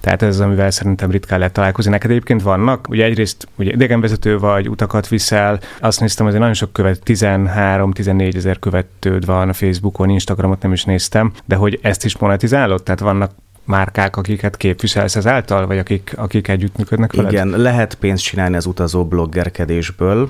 Tehát 0.00 0.22
ez 0.22 0.28
az, 0.28 0.40
amivel 0.40 0.70
szerintem 0.70 1.10
ritkán 1.10 1.38
lehet 1.38 1.54
találkozni. 1.54 1.90
Neked 1.90 2.10
egyébként 2.10 2.42
vannak, 2.42 2.88
ugye 2.88 3.04
egyrészt 3.04 3.48
ugye 3.54 3.70
idegenvezető 3.70 4.38
vagy, 4.38 4.68
utakat 4.68 5.08
viszel, 5.08 5.60
azt 5.80 6.00
néztem, 6.00 6.26
hogy 6.26 6.38
nagyon 6.38 6.54
sok 6.54 6.72
követ, 6.72 7.00
13-14 7.04 8.36
ezer 8.36 8.58
követőd 8.58 9.24
van 9.26 9.48
a 9.48 9.52
Facebookon, 9.52 10.08
Instagramot 10.08 10.62
nem 10.62 10.72
is 10.72 10.84
néztem, 10.84 11.32
de 11.44 11.56
hogy 11.56 11.78
ezt 11.82 12.04
is 12.04 12.18
monetizálod? 12.18 12.82
Tehát 12.82 13.00
vannak 13.00 13.32
márkák, 13.64 14.16
akiket 14.16 14.56
képviselsz 14.56 15.16
ezáltal, 15.16 15.66
vagy 15.66 15.78
akik, 15.78 16.12
akik 16.16 16.48
együttműködnek 16.48 17.12
veled? 17.12 17.32
Igen, 17.32 17.48
lehet 17.48 17.94
pénzt 17.94 18.22
csinálni 18.22 18.56
az 18.56 18.66
utazó 18.66 19.04
bloggerkedésből, 19.04 20.28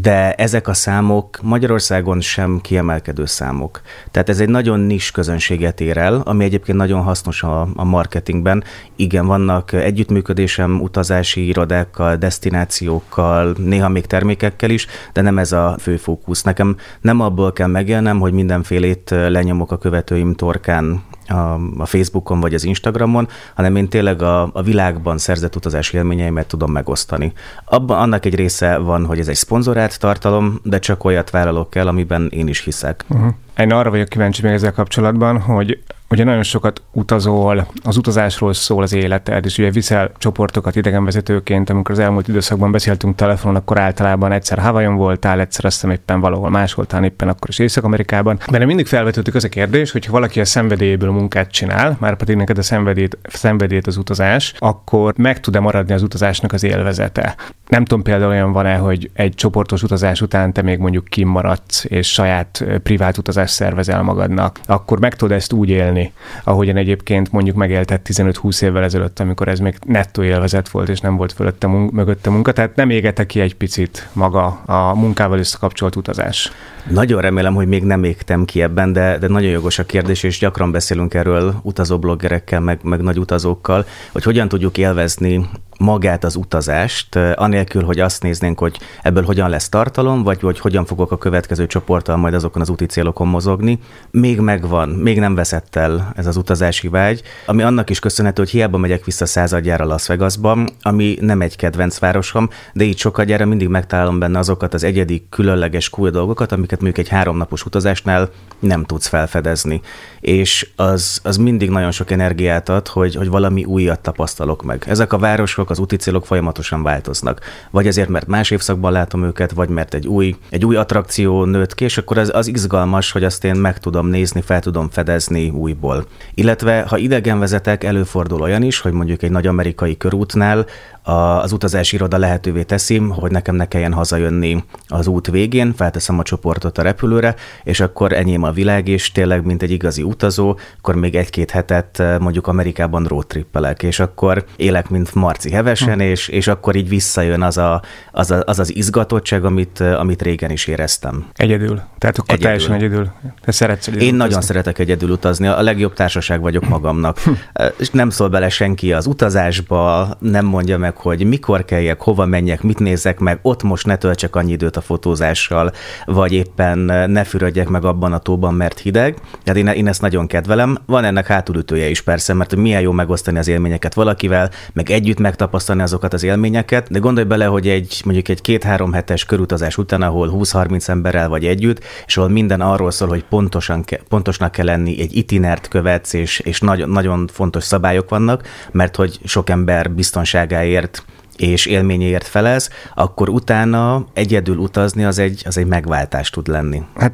de 0.00 0.34
ezek 0.34 0.68
a 0.68 0.74
számok 0.74 1.38
Magyarországon 1.42 2.20
sem 2.20 2.60
kiemelkedő 2.60 3.26
számok. 3.26 3.80
Tehát 4.10 4.28
ez 4.28 4.40
egy 4.40 4.48
nagyon 4.48 4.80
nis 4.80 5.10
közönséget 5.10 5.80
ér 5.80 5.96
el, 5.96 6.20
ami 6.24 6.44
egyébként 6.44 6.78
nagyon 6.78 7.02
hasznos 7.02 7.42
a, 7.42 7.68
a 7.74 7.84
marketingben. 7.84 8.64
Igen, 8.96 9.26
vannak 9.26 9.72
együttműködésem 9.72 10.80
utazási 10.80 11.46
irodákkal, 11.46 12.16
destinációkkal, 12.16 13.54
néha 13.58 13.88
még 13.88 14.06
termékekkel 14.06 14.70
is, 14.70 14.86
de 15.12 15.20
nem 15.20 15.38
ez 15.38 15.52
a 15.52 15.76
fő 15.80 15.96
fókusz. 15.96 16.42
Nekem 16.42 16.76
nem 17.00 17.20
abból 17.20 17.52
kell 17.52 17.68
megélnem, 17.68 18.20
hogy 18.20 18.32
mindenfélét 18.32 19.10
lenyomok 19.10 19.72
a 19.72 19.78
követőim 19.78 20.34
torkán 20.34 21.02
a, 21.28 21.86
Facebookon 21.86 22.40
vagy 22.40 22.54
az 22.54 22.64
Instagramon, 22.64 23.28
hanem 23.54 23.76
én 23.76 23.88
tényleg 23.88 24.22
a, 24.22 24.50
a 24.52 24.62
világban 24.62 25.18
szerzett 25.18 25.56
utazási 25.56 25.96
élményeimet 25.96 26.46
tudom 26.46 26.72
megosztani. 26.72 27.32
Abban 27.64 27.98
annak 27.98 28.24
egy 28.24 28.34
része 28.34 28.76
van, 28.76 29.06
hogy 29.06 29.18
ez 29.18 29.28
egy 29.28 29.34
szponzorált 29.34 29.98
tartalom, 29.98 30.60
de 30.62 30.78
csak 30.78 31.04
olyat 31.04 31.30
vállalok 31.30 31.74
el, 31.74 31.88
amiben 31.88 32.28
én 32.30 32.48
is 32.48 32.64
hiszek. 32.64 33.04
Uh-huh. 33.08 33.32
Én 33.58 33.72
arra 33.72 33.90
vagyok 33.90 34.08
kíváncsi 34.08 34.42
még 34.42 34.52
ezzel 34.52 34.72
kapcsolatban, 34.72 35.40
hogy 35.40 35.82
ugye 36.10 36.24
nagyon 36.24 36.42
sokat 36.42 36.82
utazol, 36.92 37.66
az 37.84 37.96
utazásról 37.96 38.52
szól 38.52 38.82
az 38.82 38.92
életed, 38.92 39.44
és 39.44 39.58
ugye 39.58 39.70
viszel 39.70 40.10
csoportokat 40.18 40.76
idegenvezetőként, 40.76 41.70
amikor 41.70 41.94
az 41.94 42.00
elmúlt 42.00 42.28
időszakban 42.28 42.72
beszéltünk 42.72 43.14
telefonon, 43.14 43.56
akkor 43.56 43.78
általában 43.78 44.32
egyszer 44.32 44.58
Havajon 44.58 44.96
voltál, 44.96 45.40
egyszer 45.40 45.64
azt 45.64 45.74
hiszem 45.74 45.90
éppen 45.90 46.20
valahol 46.20 46.50
máshol, 46.50 46.86
talán 46.86 47.04
éppen 47.04 47.28
akkor 47.28 47.48
is 47.48 47.58
Észak-Amerikában. 47.58 48.38
De 48.50 48.64
mindig 48.64 48.86
felvetődik 48.86 49.34
az 49.34 49.44
a 49.44 49.48
kérdés, 49.48 49.90
hogy 49.90 50.04
ha 50.04 50.12
valaki 50.12 50.40
a 50.40 50.44
szenvedélyből 50.44 51.10
munkát 51.10 51.50
csinál, 51.50 51.96
már 52.00 52.16
pedig 52.16 52.36
neked 52.36 52.58
a 52.58 52.62
szenvedélyt, 52.62 53.18
szenvedélyt 53.22 53.86
az 53.86 53.96
utazás, 53.96 54.54
akkor 54.58 55.14
meg 55.16 55.40
tud-e 55.40 55.60
maradni 55.60 55.94
az 55.94 56.02
utazásnak 56.02 56.52
az 56.52 56.62
élvezete? 56.62 57.34
Nem 57.68 57.84
tudom, 57.84 58.02
például 58.02 58.30
olyan 58.30 58.52
van-e, 58.52 58.76
hogy 58.76 59.10
egy 59.14 59.34
csoportos 59.34 59.82
utazás 59.82 60.20
után 60.20 60.52
te 60.52 60.62
még 60.62 60.78
mondjuk 60.78 61.04
kimaradsz, 61.04 61.84
és 61.88 62.12
saját 62.12 62.64
privát 62.82 63.18
utazást 63.18 63.54
szervezel 63.54 64.02
magadnak, 64.02 64.60
akkor 64.66 65.00
meg 65.00 65.16
tudod 65.16 65.36
ezt 65.36 65.52
úgy 65.52 65.68
élni, 65.68 65.97
élni, 65.98 66.12
ahogyan 66.44 66.76
egyébként 66.76 67.32
mondjuk 67.32 67.56
megéltett 67.56 68.08
15-20 68.12 68.62
évvel 68.62 68.82
ezelőtt, 68.82 69.20
amikor 69.20 69.48
ez 69.48 69.58
még 69.58 69.76
nettó 69.86 70.22
élvezet 70.22 70.68
volt, 70.68 70.88
és 70.88 71.00
nem 71.00 71.16
volt 71.16 71.32
fölötte 71.32 71.66
mun- 71.66 71.92
mögötte 71.92 72.30
munka, 72.30 72.52
tehát 72.52 72.76
nem 72.76 72.90
égette 72.90 73.26
ki 73.26 73.40
egy 73.40 73.54
picit 73.54 74.08
maga 74.12 74.46
a 74.66 74.94
munkával 74.94 75.38
összekapcsolt 75.38 75.96
utazás. 75.96 76.52
Nagyon 76.90 77.20
remélem, 77.20 77.54
hogy 77.54 77.66
még 77.66 77.82
nem 77.82 78.04
égtem 78.04 78.44
ki 78.44 78.62
ebben, 78.62 78.92
de, 78.92 79.18
de 79.18 79.28
nagyon 79.28 79.50
jogos 79.50 79.78
a 79.78 79.84
kérdés, 79.84 80.22
és 80.22 80.38
gyakran 80.38 80.70
beszélünk 80.70 81.14
erről 81.14 81.54
utazóbloggerekkel, 81.62 82.60
meg, 82.60 82.78
meg 82.82 83.00
nagy 83.00 83.18
utazókkal, 83.18 83.86
hogy 84.12 84.22
hogyan 84.22 84.48
tudjuk 84.48 84.78
élvezni 84.78 85.48
magát 85.78 86.24
az 86.24 86.36
utazást, 86.36 87.16
anélkül, 87.16 87.84
hogy 87.84 88.00
azt 88.00 88.22
néznénk, 88.22 88.58
hogy 88.58 88.78
ebből 89.02 89.24
hogyan 89.24 89.50
lesz 89.50 89.68
tartalom, 89.68 90.22
vagy 90.22 90.40
hogy 90.40 90.60
hogyan 90.60 90.84
fogok 90.84 91.12
a 91.12 91.18
következő 91.18 91.66
csoporttal 91.66 92.16
majd 92.16 92.34
azokon 92.34 92.62
az 92.62 92.68
úti 92.68 92.86
célokon 92.86 93.28
mozogni. 93.28 93.78
Még 94.10 94.40
megvan, 94.40 94.88
még 94.88 95.18
nem 95.18 95.34
veszett 95.34 95.76
el 95.76 96.12
ez 96.16 96.26
az 96.26 96.36
utazási 96.36 96.88
vágy, 96.88 97.22
ami 97.46 97.62
annak 97.62 97.90
is 97.90 97.98
köszönhető, 97.98 98.42
hogy 98.42 98.50
hiába 98.50 98.78
megyek 98.78 99.04
vissza 99.04 99.26
századjára 99.26 99.84
Las 99.84 100.06
Vegasba, 100.06 100.58
ami 100.82 101.16
nem 101.20 101.40
egy 101.40 101.56
kedvenc 101.56 101.98
városom, 101.98 102.48
de 102.72 102.84
így 102.84 102.98
sokadjára 102.98 103.46
mindig 103.46 103.68
megtalálom 103.68 104.18
benne 104.18 104.38
azokat 104.38 104.74
az 104.74 104.84
egyedi, 104.84 105.26
különleges, 105.30 105.90
cool 105.90 106.10
dolgokat, 106.10 106.52
amiket 106.52 106.80
mondjuk 106.80 107.06
egy 107.06 107.12
háromnapos 107.12 107.64
utazásnál 107.64 108.30
nem 108.58 108.84
tudsz 108.84 109.06
felfedezni. 109.06 109.80
És 110.20 110.68
az, 110.76 111.20
az 111.22 111.36
mindig 111.36 111.70
nagyon 111.70 111.90
sok 111.90 112.10
energiát 112.10 112.68
ad, 112.68 112.88
hogy, 112.88 113.14
hogy 113.14 113.28
valami 113.28 113.64
újat 113.64 114.00
tapasztalok 114.00 114.62
meg. 114.62 114.84
Ezek 114.86 115.12
a 115.12 115.18
városok 115.18 115.67
célok, 115.68 115.70
az 115.70 115.78
úti 115.78 115.96
célok 115.96 116.26
folyamatosan 116.26 116.82
változnak. 116.82 117.40
Vagy 117.70 117.86
azért, 117.86 118.08
mert 118.08 118.26
más 118.26 118.50
évszakban 118.50 118.92
látom 118.92 119.24
őket, 119.24 119.52
vagy 119.52 119.68
mert 119.68 119.94
egy 119.94 120.06
új, 120.06 120.36
egy 120.50 120.64
új 120.64 120.76
attrakció 120.76 121.44
nőtt 121.44 121.74
ki, 121.74 121.84
és 121.84 121.98
akkor 121.98 122.18
az, 122.18 122.30
az 122.34 122.46
izgalmas, 122.46 123.12
hogy 123.12 123.24
azt 123.24 123.44
én 123.44 123.54
meg 123.54 123.78
tudom 123.78 124.06
nézni, 124.06 124.40
fel 124.40 124.60
tudom 124.60 124.90
fedezni 124.90 125.48
újból. 125.48 126.06
Illetve, 126.34 126.84
ha 126.88 126.98
idegen 126.98 127.38
vezetek, 127.38 127.84
előfordul 127.84 128.40
olyan 128.40 128.62
is, 128.62 128.80
hogy 128.80 128.92
mondjuk 128.92 129.22
egy 129.22 129.30
nagy 129.30 129.46
amerikai 129.46 129.96
körútnál 129.96 130.66
az 131.08 131.52
utazási 131.52 131.96
iroda 131.96 132.18
lehetővé 132.18 132.62
teszi, 132.62 132.96
hogy 132.96 133.30
nekem 133.30 133.54
ne 133.54 133.68
kelljen 133.68 133.92
hazajönni 133.92 134.64
az 134.88 135.06
út 135.06 135.26
végén, 135.26 135.74
felteszem 135.74 136.18
a 136.18 136.22
csoportot 136.22 136.78
a 136.78 136.82
repülőre, 136.82 137.34
és 137.64 137.80
akkor 137.80 138.12
enyém 138.12 138.42
a 138.42 138.50
világ, 138.50 138.88
és 138.88 139.12
tényleg, 139.12 139.44
mint 139.44 139.62
egy 139.62 139.70
igazi 139.70 140.02
utazó, 140.02 140.58
akkor 140.78 140.94
még 140.94 141.14
egy-két 141.14 141.50
hetet 141.50 142.00
eh, 142.00 142.18
mondjuk 142.18 142.46
Amerikában 142.46 143.04
roadtrippelek, 143.04 143.82
és 143.82 144.00
akkor 144.00 144.44
élek, 144.56 144.88
mint 144.88 145.14
Marci 145.14 145.50
hevesen, 145.58 145.94
hm. 145.94 146.00
és, 146.00 146.28
és 146.28 146.46
akkor 146.46 146.76
így 146.76 146.88
visszajön 146.88 147.42
az, 147.42 147.58
a, 147.58 147.82
az, 148.12 148.30
a, 148.30 148.42
az 148.46 148.58
az 148.58 148.74
izgatottság, 148.74 149.44
amit, 149.44 149.80
eh, 149.80 150.00
amit 150.00 150.22
régen 150.22 150.50
is 150.50 150.66
éreztem. 150.66 151.26
Egyedül. 151.34 151.80
Tehát 151.98 152.18
akkor 152.18 152.34
egyedül. 152.34 152.44
teljesen 152.44 152.74
egyedül. 152.74 153.10
Te 153.40 153.52
szeretsz 153.52 153.86
egyedül 153.86 154.06
Én 154.06 154.14
utazni. 154.14 154.28
nagyon 154.28 154.42
szeretek 154.42 154.78
egyedül 154.78 155.10
utazni. 155.10 155.46
A 155.46 155.62
legjobb 155.62 155.92
társaság 155.94 156.40
vagyok 156.40 156.68
magamnak. 156.68 157.18
Hm. 157.18 157.30
Eh, 157.52 157.70
és 157.78 157.90
nem 157.90 158.10
szól 158.10 158.28
bele 158.28 158.48
senki 158.48 158.92
az 158.92 159.06
utazásba, 159.06 160.08
nem 160.18 160.44
mondja 160.44 160.78
meg, 160.78 160.96
hogy 160.96 161.24
mikor 161.24 161.64
kelljek, 161.64 162.00
hova 162.00 162.26
menjek, 162.26 162.62
mit 162.62 162.78
nézzek 162.78 163.18
meg, 163.18 163.38
ott 163.42 163.62
most 163.62 163.86
ne 163.86 163.96
töltsek 163.96 164.36
annyi 164.36 164.52
időt 164.52 164.76
a 164.76 164.80
fotózással, 164.80 165.72
vagy 166.04 166.32
éppen 166.32 166.78
ne 167.10 167.24
fürödjek 167.24 167.68
meg 167.68 167.84
abban 167.84 168.12
a 168.12 168.18
tóban, 168.18 168.54
mert 168.54 168.78
hideg. 168.78 169.16
Tehát 169.44 169.60
én, 169.60 169.66
én 169.66 169.88
ezt 169.88 170.00
nagyon 170.00 170.26
kedvelem. 170.26 170.78
Van 170.86 171.04
ennek 171.04 171.26
hátulütője 171.26 171.88
is 171.88 172.00
persze, 172.00 172.34
mert 172.34 172.56
milyen 172.56 172.80
jó 172.80 172.92
megosztani 172.92 173.38
az 173.38 173.48
élményeket 173.48 173.94
valakivel, 173.94 174.50
meg 174.72 174.90
együtt 174.90 175.18
megtapasztalni 175.18 175.47
azokat 175.52 176.12
az 176.12 176.22
élményeket, 176.22 176.90
de 176.90 176.98
gondolj 176.98 177.26
bele, 177.26 177.44
hogy 177.44 177.68
egy 177.68 178.00
mondjuk 178.04 178.28
egy 178.28 178.40
két-három 178.40 178.92
hetes 178.92 179.24
körutazás 179.24 179.76
után, 179.78 180.02
ahol 180.02 180.30
20-30 180.34 180.88
emberrel 180.88 181.28
vagy 181.28 181.46
együtt, 181.46 181.84
és 182.06 182.16
ahol 182.16 182.30
minden 182.30 182.60
arról 182.60 182.90
szól, 182.90 183.08
hogy 183.08 183.24
pontosan 183.24 183.84
ke, 183.84 184.00
pontosnak 184.08 184.52
kell 184.52 184.64
lenni, 184.64 185.00
egy 185.00 185.16
itinert 185.16 185.68
követsz, 185.68 186.12
és, 186.12 186.38
és 186.38 186.60
nagyon, 186.60 186.90
nagyon 186.90 187.28
fontos 187.32 187.64
szabályok 187.64 188.08
vannak, 188.08 188.48
mert 188.70 188.96
hogy 188.96 189.18
sok 189.24 189.50
ember 189.50 189.90
biztonságáértért 189.90 191.04
és 191.38 191.66
élményéért 191.66 192.26
felez, 192.26 192.70
akkor 192.94 193.28
utána 193.28 194.04
egyedül 194.12 194.56
utazni 194.56 195.04
az 195.04 195.18
egy, 195.18 195.42
az 195.46 195.58
egy 195.58 195.66
megváltás 195.66 196.30
tud 196.30 196.48
lenni. 196.48 196.82
Hát 196.96 197.12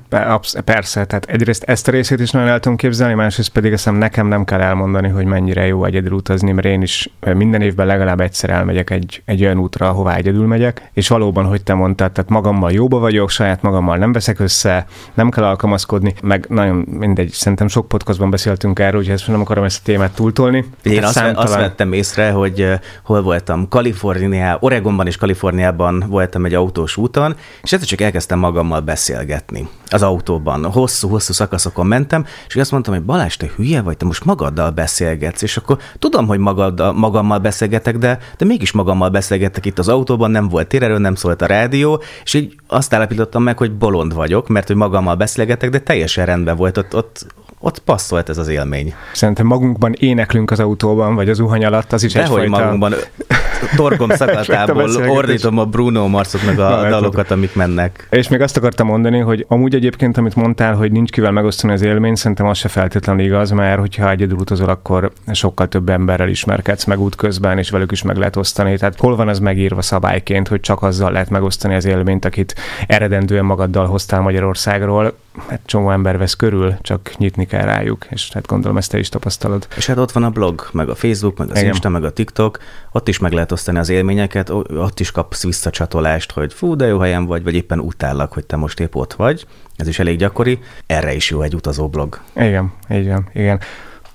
persze, 0.64 1.04
tehát 1.04 1.24
egyrészt 1.24 1.62
ezt 1.62 1.88
a 1.88 1.90
részét 1.90 2.20
is 2.20 2.30
nagyon 2.30 2.48
el 2.48 2.60
tudom 2.60 2.78
képzelni, 2.78 3.14
másrészt 3.14 3.48
pedig 3.48 3.72
azt 3.72 3.90
nekem 3.90 4.26
nem 4.26 4.44
kell 4.44 4.60
elmondani, 4.60 5.08
hogy 5.08 5.24
mennyire 5.24 5.66
jó 5.66 5.84
egyedül 5.84 6.12
utazni, 6.12 6.52
mert 6.52 6.66
én 6.66 6.82
is 6.82 7.10
minden 7.34 7.60
évben 7.60 7.87
legalább 7.87 8.20
egyszer 8.20 8.50
elmegyek 8.50 8.90
egy, 8.90 9.22
egy 9.24 9.42
olyan 9.42 9.58
útra, 9.58 9.88
ahová 9.88 10.14
egyedül 10.14 10.46
megyek, 10.46 10.90
és 10.92 11.08
valóban, 11.08 11.44
hogy 11.44 11.62
te 11.62 11.74
mondtad, 11.74 12.12
tehát 12.12 12.30
magammal 12.30 12.72
jóba 12.72 12.98
vagyok, 12.98 13.30
saját 13.30 13.62
magammal 13.62 13.96
nem 13.96 14.12
veszek 14.12 14.38
össze, 14.38 14.87
nem 15.14 15.30
kell 15.30 15.44
alkalmazkodni, 15.44 16.14
meg 16.22 16.46
nagyon 16.48 16.76
mindegy, 16.76 17.30
szerintem 17.30 17.68
sok 17.68 17.88
podcastban 17.88 18.30
beszéltünk 18.30 18.78
erről, 18.78 19.00
hogy 19.00 19.10
ezt 19.10 19.26
nem 19.26 19.40
akarom 19.40 19.64
ezt 19.64 19.78
a 19.78 19.84
témát 19.84 20.14
túltolni. 20.14 20.64
Én 20.82 21.04
azt, 21.04 21.12
számtalan... 21.12 21.46
azt 21.46 21.54
vettem 21.54 21.92
észre, 21.92 22.30
hogy 22.30 22.68
hol 23.02 23.22
voltam, 23.22 23.68
Kalifornia 23.68 24.12
Kaliforniá, 24.14 24.57
Oregonban 24.61 25.07
és 25.07 25.16
Kaliforniában 25.16 26.05
voltam 26.09 26.44
egy 26.44 26.55
autós 26.55 26.96
úton, 26.96 27.37
és 27.62 27.72
egyszer 27.72 27.88
csak 27.88 28.00
elkezdtem 28.00 28.38
magammal 28.38 28.81
beszélgetni 28.81 29.68
az 29.88 30.03
autóban. 30.03 30.64
Hosszú-hosszú 30.64 31.33
szakaszokon 31.33 31.87
mentem, 31.87 32.27
és 32.48 32.57
azt 32.57 32.70
mondtam, 32.70 32.94
hogy 32.94 33.03
Balázs, 33.03 33.37
te 33.37 33.46
hülye 33.57 33.83
vagy, 33.83 33.96
te 33.96 34.05
most 34.05 34.24
magaddal 34.24 34.70
beszélgetsz, 34.70 35.42
és 35.42 35.57
akkor 35.57 35.79
tudom, 35.98 36.27
hogy 36.27 36.38
magaddal, 36.38 36.92
magammal 36.92 37.38
beszélgetek, 37.38 37.98
de, 37.98 38.18
de 38.37 38.44
mégis 38.44 38.72
magammal 38.72 39.09
beszélgetek 39.09 39.66
itt 39.66 39.79
az 39.79 39.88
autóban, 39.88 40.31
nem 40.31 40.48
volt 40.48 40.66
térerő, 40.66 40.98
nem 40.98 41.14
szólt 41.14 41.42
a 41.42 41.46
rádió, 41.46 42.03
és 42.24 42.35
így 42.35 42.57
azt 42.66 42.94
állapítottam 42.94 43.42
meg, 43.42 43.59
hogy 43.59 43.72
bolond 43.72 44.14
vagyok, 44.14 44.48
mert 44.48 44.66
hogy 44.66 44.77
magammal 44.77 45.14
beszélgetek, 45.14 45.70
de 45.70 45.79
teljesen 45.79 46.27
rendben 46.27 46.57
volt, 46.57 46.77
ott, 46.77 46.94
ott, 46.94 47.27
ott 47.59 47.79
passzolt 47.79 48.29
ez 48.29 48.38
az 48.38 48.48
élmény. 48.48 48.94
Szerintem 49.12 49.46
magunkban 49.46 49.92
éneklünk 49.98 50.50
az 50.50 50.61
autóban, 50.61 51.14
vagy 51.14 51.29
az 51.29 51.38
uhany 51.38 51.64
alatt, 51.64 51.92
az 51.92 52.03
is 52.03 52.12
Dehogy 52.12 52.42
egyfajta... 52.42 52.64
magunkban 52.64 52.94
torgom 54.08 54.16
szakatából 54.44 55.08
ordítom 55.08 55.58
a 55.58 55.64
Bruno 55.64 56.08
Marsot 56.08 56.44
meg 56.46 56.58
a 56.58 56.68
Na, 56.68 56.88
dalokat, 56.88 57.30
amik 57.30 57.54
mennek. 57.54 58.06
És 58.10 58.28
még 58.28 58.40
azt 58.40 58.56
akartam 58.56 58.86
mondani, 58.86 59.18
hogy 59.18 59.44
amúgy 59.48 59.74
egyébként, 59.74 60.16
amit 60.16 60.34
mondtál, 60.34 60.74
hogy 60.74 60.92
nincs 60.92 61.10
kivel 61.10 61.30
megosztani 61.30 61.72
az 61.72 61.82
élményt, 61.82 62.16
szerintem 62.16 62.46
az 62.46 62.58
se 62.58 62.68
feltétlenül 62.68 63.24
igaz, 63.24 63.50
mert 63.50 63.78
hogyha 63.78 64.10
egyedül 64.10 64.38
utazol, 64.38 64.68
akkor 64.68 65.12
sokkal 65.32 65.68
több 65.68 65.88
emberrel 65.88 66.28
ismerkedsz 66.28 66.84
meg 66.84 67.00
útközben, 67.00 67.58
és 67.58 67.70
velük 67.70 67.92
is 67.92 68.02
meg 68.02 68.16
lehet 68.16 68.36
osztani. 68.36 68.78
Tehát 68.78 68.98
hol 68.98 69.16
van 69.16 69.28
az 69.28 69.38
megírva 69.38 69.82
szabályként, 69.82 70.48
hogy 70.48 70.60
csak 70.60 70.82
azzal 70.82 71.12
lehet 71.12 71.30
megosztani 71.30 71.74
az 71.74 71.84
élményt, 71.84 72.24
akit 72.24 72.54
eredendően 72.86 73.44
magaddal 73.44 73.86
hoztál 73.86 74.20
Magyarországról, 74.20 75.14
hát 75.49 75.61
csomó 75.64 75.90
ember 75.90 76.18
vesz 76.18 76.35
körül, 76.35 76.75
csak 76.81 77.12
nyitni 77.16 77.47
kell 77.47 77.64
rájuk, 77.64 78.07
és 78.11 78.31
hát 78.33 78.47
gondolom 78.47 78.77
ezt 78.77 78.90
te 78.90 78.99
is 78.99 79.09
tapasztalod. 79.09 79.66
És 79.77 79.87
hát 79.87 79.97
ott 79.97 80.12
van 80.12 80.25
a 80.25 80.31
blog, 80.31 80.68
meg 80.73 80.88
a 80.88 80.94
Facebook, 80.94 81.38
meg 81.38 81.51
az 81.51 81.57
Igen. 81.57 81.68
Insta, 81.68 81.88
meg 81.88 82.05
a 82.05 82.12
TikTok, 82.12 82.59
ott 82.92 83.09
is 83.09 83.18
meg 83.18 83.33
lehet 83.33 83.53
osztani 83.53 83.79
az 83.79 83.88
élményeket, 83.88 84.51
ott 84.51 85.01
is 85.01 85.11
kapsz 85.11 85.42
visszacsatolást, 85.42 86.33
hogy 86.33 86.53
fú, 86.53 86.77
de 86.77 86.87
jó 86.87 86.99
helyen 86.99 87.27
vagy, 87.27 87.42
vagy 87.42 87.55
éppen 87.55 87.81
utállak, 87.81 88.33
hogy 88.33 88.47
te 88.47 88.57
most 88.57 88.81
épp 88.81 88.94
ott 88.94 89.12
vagy. 89.12 89.47
Ez 89.77 89.88
is 89.88 89.99
elég 89.99 90.18
gyakori. 90.18 90.59
Erre 90.87 91.14
is 91.14 91.31
jó 91.31 91.42
egy 91.42 91.55
utazó 91.55 91.88
blog. 91.88 92.20
Igen, 92.37 92.73
igen, 92.88 93.29
igen. 93.33 93.61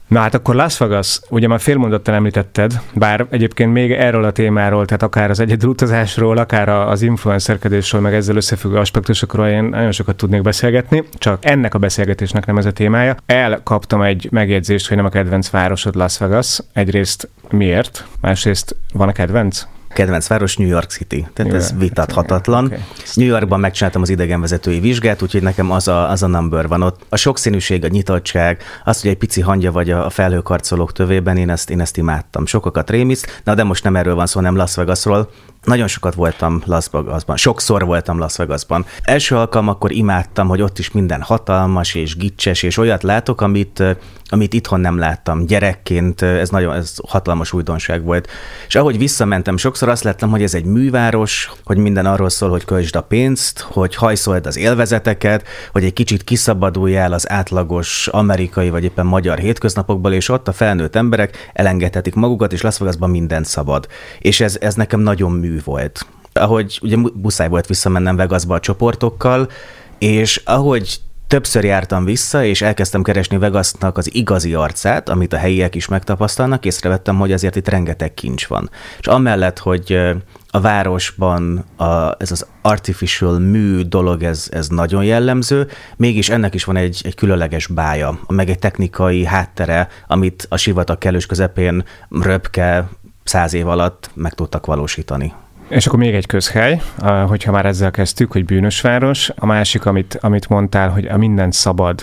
Na 0.09 0.19
hát 0.19 0.33
akkor 0.33 0.55
Las 0.55 0.77
Vegas, 0.77 1.19
ugye 1.29 1.47
már 1.47 1.59
félmondattal 1.59 2.15
említetted, 2.15 2.81
bár 2.93 3.25
egyébként 3.29 3.73
még 3.73 3.91
erről 3.91 4.23
a 4.23 4.31
témáról, 4.31 4.85
tehát 4.85 5.03
akár 5.03 5.29
az 5.29 5.39
egyedül 5.39 5.69
utazásról, 5.69 6.37
akár 6.37 6.69
az 6.69 7.01
influencerkedésről, 7.01 8.01
meg 8.01 8.13
ezzel 8.13 8.35
összefüggő 8.35 8.77
aspektusokról 8.77 9.47
én 9.47 9.63
nagyon 9.63 9.91
sokat 9.91 10.15
tudnék 10.15 10.41
beszélgetni, 10.41 11.03
csak 11.17 11.45
ennek 11.45 11.73
a 11.73 11.79
beszélgetésnek 11.79 12.45
nem 12.45 12.57
ez 12.57 12.65
a 12.65 12.71
témája. 12.71 13.15
Elkaptam 13.25 14.01
egy 14.01 14.27
megjegyzést, 14.31 14.87
hogy 14.87 14.97
nem 14.97 15.05
a 15.05 15.09
kedvenc 15.09 15.49
városod 15.49 15.95
Las 15.95 16.17
Vegas. 16.17 16.59
Egyrészt 16.73 17.29
miért? 17.49 18.05
Másrészt 18.21 18.75
van 18.93 19.07
a 19.07 19.11
kedvenc? 19.11 19.65
Kedvenc 19.89 20.27
város 20.27 20.57
New 20.57 20.67
York 20.67 20.89
City. 20.89 21.27
Tehát 21.33 21.51
New 21.51 21.61
ez 21.61 21.73
vitathatatlan. 21.77 22.65
Okay. 22.65 22.77
New 23.13 23.27
Yorkban 23.27 23.59
megcsináltam 23.59 24.01
az 24.01 24.09
idegenvezetői 24.09 24.79
vizsgát, 24.79 25.21
úgyhogy 25.21 25.41
nekem 25.41 25.71
az 25.71 25.87
a, 25.87 26.09
az 26.09 26.23
a 26.23 26.27
number 26.27 26.67
van 26.67 26.81
ott. 26.81 27.05
A 27.09 27.15
sokszínűség, 27.15 27.83
a 27.83 27.87
nyitottság, 27.87 28.61
az, 28.83 29.01
hogy 29.01 29.09
egy 29.09 29.17
pici 29.17 29.41
hangja 29.41 29.71
vagy 29.71 29.89
a 29.89 30.09
felhőkarcolók 30.09 30.91
tövében, 30.91 31.37
én 31.37 31.49
ezt, 31.49 31.69
én 31.69 31.79
ezt 31.79 31.97
imádtam. 31.97 32.45
Sokakat 32.45 32.89
rémiszt, 32.89 33.41
na 33.43 33.55
de 33.55 33.63
most 33.63 33.83
nem 33.83 33.95
erről 33.95 34.15
van 34.15 34.25
szó, 34.25 34.39
nem 34.39 34.55
Las 34.55 34.75
Vegasról. 34.75 35.29
Nagyon 35.69 35.87
sokat 35.87 36.13
voltam 36.13 36.61
Las 36.65 36.85
Vegasban, 36.91 37.37
sokszor 37.37 37.85
voltam 37.85 38.19
Las 38.19 38.35
Vegasban. 38.35 38.85
Első 39.01 39.35
alkalom 39.35 39.67
akkor 39.67 39.91
imádtam, 39.91 40.47
hogy 40.47 40.61
ott 40.61 40.79
is 40.79 40.91
minden 40.91 41.21
hatalmas 41.21 41.95
és 41.95 42.15
gicses, 42.15 42.63
és 42.63 42.77
olyat 42.77 43.03
látok, 43.03 43.41
amit, 43.41 43.83
amit 44.25 44.53
itthon 44.53 44.79
nem 44.79 44.97
láttam. 44.97 45.45
Gyerekként 45.45 46.21
ez 46.21 46.49
nagyon 46.49 46.75
ez 46.75 46.93
hatalmas 47.07 47.53
újdonság 47.53 48.03
volt. 48.03 48.27
És 48.67 48.75
ahogy 48.75 48.97
visszamentem, 48.97 49.57
sokszor 49.57 49.89
azt 49.89 50.03
láttam, 50.03 50.29
hogy 50.29 50.43
ez 50.43 50.53
egy 50.53 50.65
műváros, 50.65 51.51
hogy 51.63 51.77
minden 51.77 52.05
arról 52.05 52.29
szól, 52.29 52.49
hogy 52.49 52.65
költsd 52.65 52.95
a 52.95 53.01
pénzt, 53.01 53.59
hogy 53.59 53.95
hajszold 53.95 54.45
az 54.45 54.57
élvezeteket, 54.57 55.47
hogy 55.71 55.83
egy 55.83 55.93
kicsit 55.93 56.23
kiszabaduljál 56.23 57.13
az 57.13 57.29
átlagos 57.29 58.07
amerikai 58.07 58.69
vagy 58.69 58.83
éppen 58.83 59.05
magyar 59.05 59.37
hétköznapokból, 59.37 60.13
és 60.13 60.29
ott 60.29 60.47
a 60.47 60.53
felnőtt 60.53 60.95
emberek 60.95 61.51
elengedhetik 61.53 62.15
magukat, 62.15 62.53
és 62.53 62.61
Las 62.61 62.77
Vegasban 62.77 63.09
minden 63.09 63.43
szabad. 63.43 63.87
És 64.19 64.39
ez, 64.39 64.57
ez 64.61 64.75
nekem 64.75 64.99
nagyon 64.99 65.31
mű 65.31 65.57
volt. 65.59 66.05
Ahogy 66.33 66.79
ugye 66.81 66.95
buszáj 67.13 67.49
volt 67.49 67.67
visszamennem 67.67 68.15
Vegasba 68.15 68.55
a 68.55 68.59
csoportokkal, 68.59 69.49
és 69.97 70.41
ahogy 70.45 70.99
többször 71.29 71.63
jártam 71.63 72.05
vissza, 72.05 72.43
és 72.43 72.61
elkezdtem 72.61 73.03
keresni 73.03 73.37
Vegasnak 73.37 73.97
az 73.97 74.15
igazi 74.15 74.53
arcát, 74.53 75.09
amit 75.09 75.33
a 75.33 75.37
helyiek 75.37 75.75
is 75.75 75.87
megtapasztalnak, 75.87 76.65
észrevettem, 76.65 77.17
hogy 77.17 77.31
azért 77.31 77.55
itt 77.55 77.67
rengeteg 77.67 78.13
kincs 78.13 78.47
van. 78.47 78.69
És 78.99 79.07
amellett, 79.07 79.59
hogy 79.59 79.99
a 80.47 80.59
városban 80.59 81.65
a, 81.77 82.15
ez 82.17 82.31
az 82.31 82.45
artificial 82.61 83.39
mű 83.39 83.81
dolog, 83.81 84.23
ez, 84.23 84.47
ez 84.51 84.67
nagyon 84.67 85.03
jellemző, 85.03 85.67
mégis 85.97 86.29
ennek 86.29 86.53
is 86.53 86.63
van 86.63 86.75
egy, 86.75 87.01
egy 87.03 87.15
különleges 87.15 87.67
bája, 87.67 88.19
meg 88.27 88.49
egy 88.49 88.59
technikai 88.59 89.25
háttere, 89.25 89.87
amit 90.07 90.45
a 90.49 90.57
sivatag 90.57 90.97
kellős 90.97 91.25
közepén 91.25 91.83
röpke 92.21 92.89
száz 93.23 93.53
év 93.53 93.67
alatt 93.67 94.09
meg 94.13 94.33
tudtak 94.33 94.65
valósítani. 94.65 95.33
És 95.69 95.87
akkor 95.87 95.99
még 95.99 96.13
egy 96.13 96.25
közhely, 96.25 96.81
hogyha 97.27 97.51
már 97.51 97.65
ezzel 97.65 97.91
kezdtük, 97.91 98.31
hogy 98.31 98.45
bűnös 98.45 98.81
város. 98.81 99.31
A 99.35 99.45
másik, 99.45 99.85
amit, 99.85 100.17
amit 100.21 100.49
mondtál, 100.49 100.89
hogy 100.89 101.05
a 101.05 101.17
minden 101.17 101.51
szabad, 101.51 102.01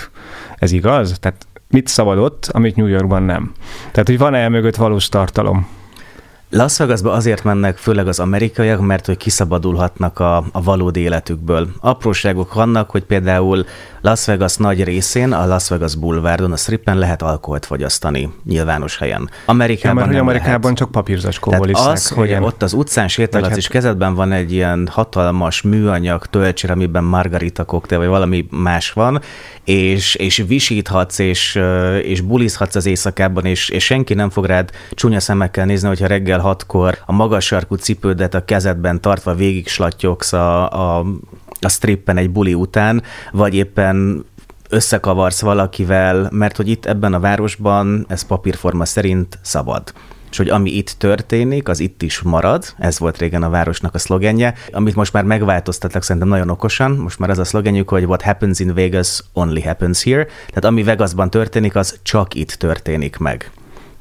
ez 0.55 0.73
igaz? 0.73 1.19
Tehát 1.21 1.47
mit 1.69 1.87
szabad 1.87 2.19
ott, 2.19 2.49
amit 2.53 2.77
New 2.77 2.87
Yorkban 2.87 3.23
nem? 3.23 3.53
Tehát, 3.91 4.09
hogy 4.09 4.19
van-e 4.19 4.49
mögött 4.49 4.77
valós 4.77 5.09
tartalom? 5.09 5.69
Las 6.57 6.79
Vegasba 6.79 7.13
azért 7.13 7.45
mennek 7.45 7.77
főleg 7.77 8.09
az 8.09 8.19
amerikaiak, 8.19 8.81
mert 8.81 9.07
hogy 9.07 9.17
kiszabadulhatnak 9.17 10.19
a, 10.19 10.37
a 10.37 10.63
valódi 10.63 11.01
életükből. 11.01 11.69
Apróságok 11.81 12.55
vannak, 12.55 12.91
hogy 12.91 13.05
például 13.05 13.65
Las 14.01 14.27
Vegas 14.27 14.57
nagy 14.57 14.85
részén, 14.85 15.33
a 15.33 15.47
Las 15.47 15.69
Vegas 15.69 15.95
Boulevardon, 15.95 16.53
a 16.53 16.57
strippen 16.57 16.99
lehet 16.99 17.23
alkoholt 17.23 17.67
fogyasztani 17.67 18.33
nyilvános 18.45 18.99
helyen. 18.99 19.31
Amerikában 19.47 19.97
ja, 19.97 20.05
mert 20.05 20.13
nem 20.13 20.27
Amerikában 20.27 20.61
lehet. 20.61 20.77
csak 20.77 20.91
papírzacskóból 20.91 21.69
isznak. 21.69 21.93
az, 21.93 22.09
hogy 22.09 22.27
igen. 22.27 22.43
ott 22.43 22.63
az 22.63 22.73
utcán 22.73 23.09
sétálhatsz, 23.09 23.51
hát... 23.51 23.59
és 23.59 23.69
kezedben 23.69 24.15
van 24.15 24.33
egy 24.33 24.53
ilyen 24.53 24.89
hatalmas 24.93 25.63
műanyag 25.63 26.27
töltsér, 26.27 26.71
amiben 26.71 27.05
margarita 27.05 27.65
koktél, 27.65 27.99
vagy 27.99 28.09
valami 28.09 28.47
más 28.51 28.93
van, 28.93 29.21
és, 29.65 30.15
és 30.15 30.45
visíthatsz, 30.49 31.19
és, 31.19 31.61
és 32.03 32.21
bulizhatsz 32.21 32.75
az 32.75 32.87
éjszakában, 32.87 33.45
és, 33.45 33.69
és 33.69 33.85
senki 33.85 34.15
nem 34.15 34.31
fog 34.31 34.45
rád 34.45 34.71
csúnya 34.91 35.21
szemekkel 35.21 35.65
nézni, 35.65 35.89
hogyha 35.89 36.07
reggel 36.07 36.39
hatkor 36.47 36.99
a 37.07 37.13
magas 37.13 37.45
sarkú 37.45 37.75
cipődet 37.75 38.35
a 38.35 38.45
kezedben 38.45 39.01
tartva 39.01 39.35
végig 39.35 39.69
slattyogsz 39.69 40.33
a, 40.33 40.71
a, 40.71 41.05
a 41.61 41.69
strippen 41.69 42.17
egy 42.17 42.31
buli 42.31 42.55
után, 42.55 43.03
vagy 43.33 43.55
éppen 43.55 44.25
összekavarsz 44.69 45.41
valakivel, 45.41 46.29
mert 46.33 46.57
hogy 46.57 46.69
itt 46.69 46.87
ebben 46.87 47.15
a 47.15 47.21
városban 47.21 48.07
ez 48.09 48.23
papírforma 48.23 48.85
szerint 48.85 49.39
szabad 49.43 49.93
és 50.31 50.37
hogy 50.43 50.49
ami 50.49 50.71
itt 50.71 50.95
történik, 50.99 51.69
az 51.69 51.81
itt 51.81 52.03
is 52.03 52.21
marad. 52.21 52.65
Ez 52.79 52.99
volt 52.99 53.19
régen 53.19 53.43
a 53.43 53.51
városnak 53.51 53.95
a 53.95 53.99
szlogenje, 53.99 54.55
amit 54.73 54.95
most 54.95 55.13
már 55.13 55.25
megváltoztattak 55.25 56.03
szerintem 56.03 56.31
nagyon 56.31 56.51
okosan. 56.51 56.91
Most 56.91 57.19
már 57.19 57.31
az 57.31 57.39
a 57.39 57.45
szlogenjük, 57.45 57.89
hogy 57.89 58.05
what 58.05 58.23
happens 58.23 58.59
in 58.59 58.75
Vegas 58.75 59.21
only 59.33 59.61
happens 59.61 60.03
here. 60.03 60.25
Tehát 60.25 60.65
ami 60.65 60.83
Vegasban 60.83 61.31
történik, 61.31 61.77
az 61.77 61.99
csak 62.03 62.35
itt 62.35 62.53
történik 62.53 63.17
meg 63.17 63.51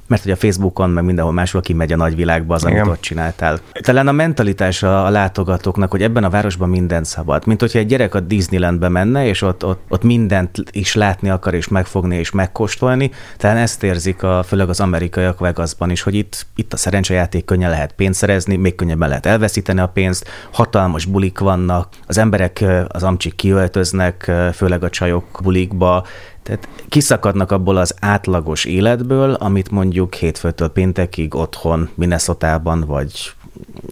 mert 0.07 0.23
hogy 0.23 0.31
a 0.31 0.35
Facebookon, 0.35 0.89
meg 0.89 1.03
mindenhol 1.03 1.33
máshol 1.33 1.61
kimegy 1.61 1.93
a 1.93 1.95
nagyvilágba 1.95 2.53
az, 2.53 2.63
amit 2.63 2.75
Igen. 2.75 2.89
ott 2.89 3.01
csináltál. 3.01 3.59
Talán 3.71 4.07
a 4.07 4.11
mentalitás 4.11 4.83
a, 4.83 5.05
a 5.05 5.09
látogatóknak, 5.09 5.91
hogy 5.91 6.01
ebben 6.01 6.23
a 6.23 6.29
városban 6.29 6.69
minden 6.69 7.03
szabad. 7.03 7.47
Mint 7.47 7.59
hogyha 7.59 7.79
egy 7.79 7.87
gyerek 7.87 8.15
a 8.15 8.19
Disneylandbe 8.19 8.89
menne, 8.89 9.27
és 9.27 9.41
ott, 9.41 9.65
ott, 9.65 9.81
ott 9.89 10.03
mindent 10.03 10.63
is 10.71 10.95
látni 10.95 11.29
akar, 11.29 11.53
és 11.53 11.67
megfogni, 11.67 12.15
és 12.15 12.31
megkóstolni. 12.31 13.11
Talán 13.37 13.57
ezt 13.57 13.83
érzik 13.83 14.23
a, 14.23 14.43
főleg 14.43 14.69
az 14.69 14.79
amerikaiak 14.79 15.39
Vegasban 15.39 15.89
is, 15.89 16.01
hogy 16.01 16.15
itt, 16.15 16.45
itt 16.55 16.73
a 16.73 16.77
szerencsejáték 16.77 17.45
könnyen 17.45 17.69
lehet 17.69 17.93
pénzt 17.93 18.19
szerezni, 18.19 18.55
még 18.55 18.75
könnyebben 18.75 19.07
lehet 19.07 19.25
elveszíteni 19.25 19.79
a 19.79 19.87
pénzt, 19.87 20.29
hatalmas 20.51 21.05
bulik 21.05 21.39
vannak, 21.39 21.87
az 22.07 22.17
emberek, 22.17 22.63
az 22.87 23.03
amcsik 23.03 23.35
kiöltöznek, 23.35 24.31
főleg 24.53 24.83
a 24.83 24.89
csajok 24.89 25.39
bulikba, 25.43 26.05
tehát 26.45 26.67
kiszakadnak 26.89 27.51
abból 27.51 27.77
az 27.77 27.95
átlagos 27.99 28.65
életből, 28.65 29.33
amit 29.33 29.71
mondjuk 29.71 30.13
hétfőtől 30.13 30.69
péntekig 30.69 31.35
otthon, 31.35 31.89
Minnesota-ban 31.95 32.83
vagy, 32.87 33.33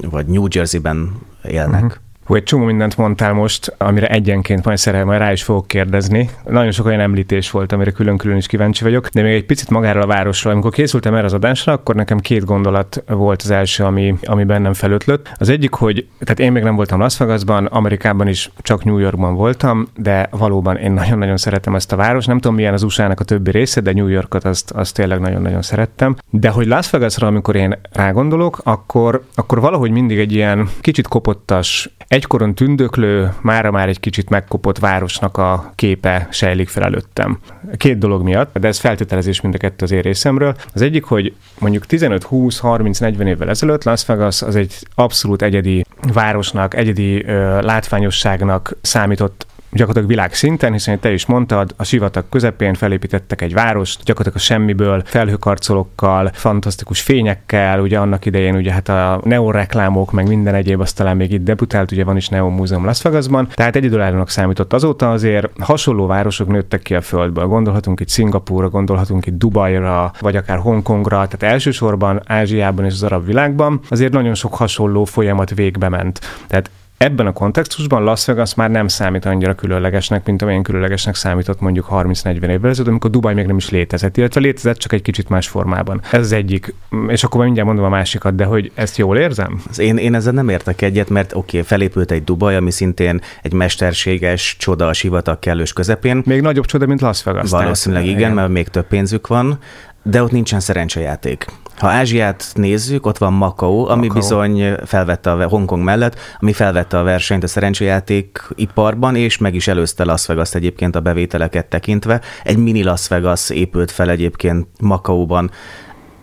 vagy 0.10 0.26
New 0.26 0.46
Jersey-ben 0.50 1.12
élnek. 1.44 1.84
Uh-huh 1.84 2.02
hogy 2.34 2.42
egy 2.42 2.48
csomó 2.48 2.66
mindent 2.66 2.98
mondtál 2.98 3.34
most, 3.34 3.76
amire 3.78 4.08
egyenként 4.08 4.66
majd 4.66 4.78
szerel, 4.78 5.06
majd 5.06 5.20
rá 5.20 5.32
is 5.32 5.44
fogok 5.44 5.68
kérdezni. 5.68 6.30
Nagyon 6.46 6.72
sok 6.72 6.86
olyan 6.86 7.00
említés 7.00 7.52
volt, 7.52 7.72
amire 7.72 7.92
külön-külön 7.92 8.38
is 8.38 8.48
kíváncsi 8.48 8.84
vagyok, 8.84 9.08
de 9.08 9.22
még 9.22 9.34
egy 9.34 9.46
picit 9.46 9.70
magáról 9.70 10.02
a 10.02 10.08
városról. 10.08 10.54
Amikor 10.54 10.72
készültem 10.72 11.14
erre 11.14 11.26
az 11.26 11.34
adásra, 11.34 11.74
akkor 11.74 11.96
nekem 11.96 12.20
két 12.20 12.46
gondolat 12.46 13.04
volt 13.08 13.42
az 13.42 13.50
első, 13.50 13.84
ami, 13.84 14.16
ami 14.24 14.44
bennem 14.44 14.74
felötlött. 14.74 15.32
Az 15.38 15.50
egyik, 15.50 15.74
hogy 15.74 16.08
tehát 16.20 16.40
én 16.40 16.52
még 16.52 16.64
nem 16.64 16.76
voltam 16.76 17.00
Las 17.00 17.18
Vegasban, 17.18 17.66
Amerikában 17.66 18.28
is 18.28 18.52
csak 18.62 18.84
New 18.84 18.98
Yorkban 18.98 19.36
voltam, 19.36 19.88
de 19.96 20.28
valóban 20.32 20.78
én 20.78 20.92
nagyon-nagyon 20.92 21.38
szeretem 21.38 21.76
ezt 21.76 21.92
a 21.92 21.96
város. 21.96 22.26
Nem 22.26 22.40
tudom, 22.40 22.56
milyen 22.56 22.74
az 22.74 22.84
USA-nak 22.84 23.20
a 23.20 23.24
többi 23.24 23.52
része, 23.52 23.82
de 23.82 23.94
New 23.94 24.08
Yorkot 24.08 24.44
azt, 24.44 24.72
azt 24.72 24.96
tényleg 24.96 25.20
nagyon-nagyon 25.20 25.62
szerettem. 25.62 26.16
De 26.30 26.50
hogy 26.50 26.68
Las 26.68 26.90
Vegasra, 26.90 27.28
amikor 27.28 27.56
én 27.56 27.80
rágondolok, 27.92 28.62
akkor, 28.64 29.24
akkor 29.36 29.60
valahogy 29.60 29.92
mindig 29.92 30.20
egy 30.20 30.32
ilyen 30.32 30.70
kicsit 30.82 31.08
kopottas 31.08 31.90
egykoron 32.24 32.56
tündöklő, 32.56 33.34
mára 33.42 33.72
már 33.72 33.88
egy 33.88 34.00
kicsit 34.00 34.30
megkopott 34.30 34.80
városnak 34.80 35.38
a 35.38 35.72
képe 35.76 36.28
sejlik 36.32 36.70
fel 36.70 36.84
előttem. 36.84 37.40
Két 37.78 37.98
dolog 37.98 38.24
miatt, 38.24 38.58
de 38.58 38.68
ez 38.68 38.80
feltételezés 38.80 39.42
mind 39.42 39.54
a 39.54 39.58
kettő 39.58 39.86
az 39.86 39.92
én 39.92 40.02
részemről. 40.02 40.56
Az 40.74 40.82
egyik, 40.82 41.04
hogy 41.04 41.34
mondjuk 41.60 41.86
15, 41.86 42.24
20, 42.24 42.60
30, 42.60 43.00
40 43.00 43.28
évvel 43.28 43.50
ezelőtt 43.50 43.84
Las 43.84 44.06
Vegas 44.06 44.42
az 44.42 44.56
egy 44.56 44.74
abszolút 44.96 45.42
egyedi 45.42 45.86
városnak, 46.14 46.76
egyedi 46.76 47.26
ö, 47.26 47.62
látványosságnak 47.62 48.76
számított 48.82 49.46
gyakorlatilag 49.74 50.08
világszinten, 50.10 50.72
hiszen 50.72 51.00
te 51.00 51.12
is 51.12 51.26
mondtad, 51.26 51.74
a 51.78 51.84
sivatag 51.84 52.24
közepén 52.30 52.74
felépítettek 52.74 53.42
egy 53.42 53.54
várost, 53.54 54.04
gyakorlatilag 54.04 54.38
a 54.38 54.46
semmiből, 54.46 55.02
felhőkarcolókkal, 55.06 56.32
fantasztikus 56.34 57.02
fényekkel, 57.02 57.80
ugye 57.80 58.00
annak 58.00 58.26
idején 58.26 58.56
ugye 58.56 58.72
hát 58.72 58.90
a 58.90 59.22
neon 59.24 59.52
reklámok, 59.52 60.12
meg 60.12 60.28
minden 60.28 60.56
egyéb, 60.56 60.80
azt 60.80 60.96
talán 60.96 61.18
még 61.18 61.32
itt 61.32 61.44
debutált, 61.44 61.92
ugye 61.92 62.04
van 62.04 62.18
is 62.18 62.28
Neon 62.28 62.52
Múzeum 62.52 62.86
Las 62.86 63.02
Vegasban, 63.02 63.48
tehát 63.54 63.76
egyedülállónak 63.76 64.30
számított 64.30 64.74
azóta 64.74 65.12
azért 65.12 65.50
hasonló 65.60 66.06
városok 66.06 66.48
nőttek 66.48 66.82
ki 66.82 66.96
a 66.96 67.02
földből. 67.02 67.46
Gondolhatunk 67.46 68.00
itt 68.00 68.10
Szingapúra, 68.10 68.70
gondolhatunk 68.70 69.26
itt 69.26 69.38
Dubajra, 69.38 70.12
vagy 70.20 70.36
akár 70.36 70.58
Hongkongra, 70.58 71.28
tehát 71.28 71.54
elsősorban 71.54 72.22
Ázsiában 72.26 72.86
és 72.86 72.94
az 72.94 73.04
arab 73.04 73.26
világban 73.26 73.80
azért 73.90 74.14
nagyon 74.14 74.34
sok 74.34 74.56
hasonló 74.56 75.04
folyamat 75.04 75.56
végbe 75.56 75.90
ment. 75.90 76.20
Tehát 76.48 76.70
Ebben 77.04 77.28
a 77.28 77.32
kontextusban 77.32 78.04
Las 78.04 78.26
Vegas 78.26 78.56
már 78.56 78.70
nem 78.70 78.88
számít 78.88 79.26
annyira 79.26 79.56
különlegesnek, 79.56 80.26
mint 80.26 80.42
amilyen 80.42 80.64
különlegesnek 80.64 81.16
számított 81.16 81.60
mondjuk 81.60 81.88
30-40 81.92 82.26
évvel 82.26 82.70
ezelőtt, 82.70 82.90
amikor 82.90 83.10
Dubaj 83.10 83.34
még 83.34 83.46
nem 83.46 83.58
is 83.58 83.70
létezett, 83.70 84.18
illetve 84.18 84.42
létezett 84.42 84.78
csak 84.78 84.94
egy 84.94 85.02
kicsit 85.02 85.30
más 85.30 85.48
formában. 85.48 86.02
Ez 86.12 86.20
az 86.20 86.32
egyik, 86.32 86.74
és 87.08 87.24
akkor 87.24 87.44
mindjárt 87.44 87.68
mondom 87.68 87.86
a 87.86 87.90
másikat, 87.90 88.36
de 88.36 88.46
hogy 88.46 88.72
ezt 88.76 88.98
jól 88.98 89.18
érzem? 89.18 89.62
Én, 89.78 89.98
én 89.98 90.16
ezzel 90.16 90.34
nem 90.34 90.50
értek 90.50 90.82
egyet, 90.82 91.10
mert 91.10 91.34
oké, 91.34 91.58
okay, 91.58 91.70
felépült 91.70 92.12
egy 92.12 92.24
Dubaj, 92.24 92.56
ami 92.56 92.72
szintén 92.72 93.22
egy 93.42 93.54
mesterséges 93.54 94.56
csoda 94.60 94.88
a 94.88 94.94
sivatag 94.94 95.40
kellős 95.40 95.74
közepén. 95.74 96.22
Még 96.26 96.42
nagyobb 96.42 96.66
csoda, 96.66 96.86
mint 96.86 97.02
Las 97.02 97.24
Vegas. 97.24 97.50
Valószínűleg 97.50 98.04
igen, 98.06 98.18
igen, 98.18 98.32
mert 98.34 98.50
még 98.50 98.68
több 98.68 98.88
pénzük 98.88 99.28
van 99.28 99.60
de 100.04 100.24
ott 100.24 100.32
nincsen 100.32 100.60
szerencsejáték. 100.60 101.46
Ha 101.78 101.88
Ázsiát 101.88 102.52
nézzük, 102.54 103.06
ott 103.06 103.18
van 103.18 103.34
Macau, 103.34 103.86
ami 103.88 104.08
Macau. 104.08 104.20
bizony 104.22 104.76
felvette 104.86 105.32
a 105.32 105.48
Hongkong 105.48 105.84
mellett, 105.84 106.20
ami 106.40 106.54
felvette 106.54 107.00
a 107.00 107.04
versenyt 107.04 107.44
a 107.44 107.48
szerencsejáték 107.48 108.48
iparban, 108.56 109.16
és 109.16 109.38
meg 109.38 109.56
is 109.56 109.68
előzte 109.68 110.04
Las 110.04 110.26
vegas 110.26 110.56
egyébként 110.56 110.96
a 110.96 111.00
bevételeket 111.00 111.66
tekintve. 111.66 112.22
Egy 112.44 112.58
mini 112.58 112.84
Las 112.84 113.08
Vegas 113.08 113.50
épült 113.50 113.92
fel 113.92 114.10
egyébként 114.10 114.68
Macauban 114.80 115.52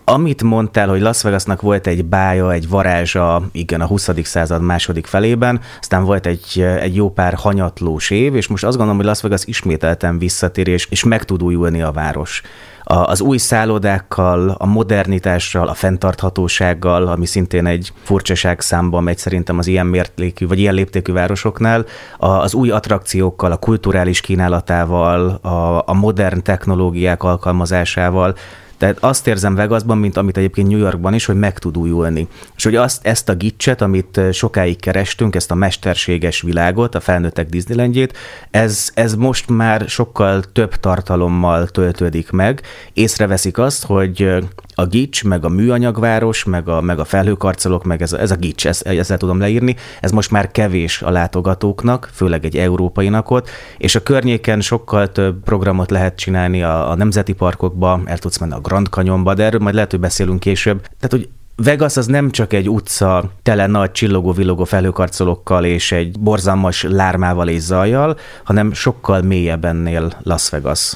amit 0.03 0.43
mondtál, 0.43 0.87
hogy 0.87 1.01
Las 1.01 1.21
Vegasnak 1.21 1.61
volt 1.61 1.87
egy 1.87 2.05
bája, 2.05 2.51
egy 2.51 2.69
varázsa, 2.69 3.41
igen, 3.51 3.81
a 3.81 3.85
20. 3.85 4.09
század 4.23 4.61
második 4.61 5.05
felében, 5.05 5.59
aztán 5.79 6.03
volt 6.03 6.25
egy, 6.25 6.65
egy 6.79 6.95
jó 6.95 7.11
pár 7.11 7.33
hanyatlós 7.33 8.09
év, 8.09 8.35
és 8.35 8.47
most 8.47 8.63
azt 8.63 8.75
gondolom, 8.75 8.99
hogy 8.99 9.09
Las 9.09 9.21
Vegas 9.21 9.45
ismételten 9.45 10.17
visszatér, 10.17 10.67
és, 10.67 11.03
meg 11.03 11.23
tud 11.23 11.43
újulni 11.43 11.81
a 11.81 11.91
város 11.91 12.41
az 12.83 13.21
új 13.21 13.37
szállodákkal, 13.37 14.55
a 14.57 14.65
modernitással, 14.65 15.67
a 15.67 15.73
fenntarthatósággal, 15.73 17.07
ami 17.07 17.25
szintén 17.25 17.65
egy 17.65 17.93
furcsaság 18.03 18.61
számban 18.61 19.03
megy 19.03 19.17
szerintem 19.17 19.57
az 19.57 19.67
ilyen 19.67 19.85
mértékű, 19.85 20.47
vagy 20.47 20.59
ilyen 20.59 20.73
léptékű 20.73 21.13
városoknál, 21.13 21.85
az 22.17 22.53
új 22.53 22.69
attrakciókkal, 22.69 23.51
a 23.51 23.57
kulturális 23.57 24.21
kínálatával, 24.21 25.29
a, 25.29 25.83
a 25.85 25.93
modern 25.93 26.43
technológiák 26.43 27.23
alkalmazásával, 27.23 28.35
tehát 28.81 29.03
azt 29.03 29.27
érzem 29.27 29.55
Vegasban, 29.55 29.97
mint 29.97 30.17
amit 30.17 30.37
egyébként 30.37 30.67
New 30.67 30.77
Yorkban 30.77 31.13
is, 31.13 31.25
hogy 31.25 31.35
meg 31.35 31.59
tud 31.59 31.77
újulni. 31.77 32.27
És 32.55 32.63
hogy 32.63 32.75
azt, 32.75 33.05
ezt 33.05 33.29
a 33.29 33.35
gicset, 33.35 33.81
amit 33.81 34.19
sokáig 34.31 34.79
kerestünk, 34.79 35.35
ezt 35.35 35.51
a 35.51 35.55
mesterséges 35.55 36.41
világot, 36.41 36.95
a 36.95 36.99
felnőttek 36.99 37.49
Disneylandjét, 37.49 38.17
ez, 38.51 38.91
ez 38.93 39.15
most 39.15 39.49
már 39.49 39.83
sokkal 39.87 40.43
több 40.53 40.75
tartalommal 40.75 41.67
töltődik 41.67 42.31
meg. 42.31 42.61
Észreveszik 42.93 43.57
azt, 43.57 43.85
hogy 43.85 44.41
a 44.75 44.85
gics, 44.85 45.23
meg 45.23 45.45
a 45.45 45.49
műanyagváros, 45.49 46.43
meg 46.43 46.67
a, 46.67 46.81
meg 46.81 46.99
a 46.99 47.05
felhőkarcolók, 47.05 47.83
meg 47.83 48.01
ez 48.01 48.13
a, 48.13 48.19
ez 48.19 48.31
a 48.31 48.35
gics, 48.35 48.67
ezt, 48.67 48.87
ezzel 48.87 49.17
tudom 49.17 49.39
leírni, 49.39 49.75
ez 49.99 50.11
most 50.11 50.31
már 50.31 50.51
kevés 50.51 51.01
a 51.01 51.09
látogatóknak, 51.09 52.09
főleg 52.13 52.45
egy 52.45 52.57
európainak 52.57 53.29
ott, 53.29 53.49
és 53.77 53.95
a 53.95 54.03
környéken 54.03 54.61
sokkal 54.61 55.11
több 55.11 55.43
programot 55.43 55.91
lehet 55.91 56.15
csinálni 56.15 56.63
a, 56.63 56.89
a 56.89 56.95
nemzeti 56.95 57.33
parkokba, 57.33 58.01
el 58.05 58.17
tudsz 58.17 58.37
menni 58.37 58.53
a 58.53 58.61
Grand 58.71 58.87
Canyonba, 58.87 59.33
de 59.33 59.43
erről 59.43 59.59
majd 59.59 59.75
lehet, 59.75 59.91
hogy 59.91 59.99
beszélünk 59.99 60.39
később. 60.39 60.81
Tehát, 60.81 61.09
hogy 61.09 61.29
Vegas 61.55 61.97
az 61.97 62.05
nem 62.05 62.31
csak 62.31 62.53
egy 62.53 62.69
utca 62.69 63.31
tele 63.43 63.67
nagy 63.67 63.91
csillogó-villogó 63.91 64.63
felhőkarcolókkal 64.63 65.65
és 65.65 65.91
egy 65.91 66.19
borzalmas 66.19 66.83
lármával 66.83 67.47
és 67.47 67.61
zajjal, 67.61 68.17
hanem 68.43 68.73
sokkal 68.73 69.21
mélyebb 69.21 69.65
ennél 69.65 70.11
Las 70.23 70.49
Vegas. 70.49 70.93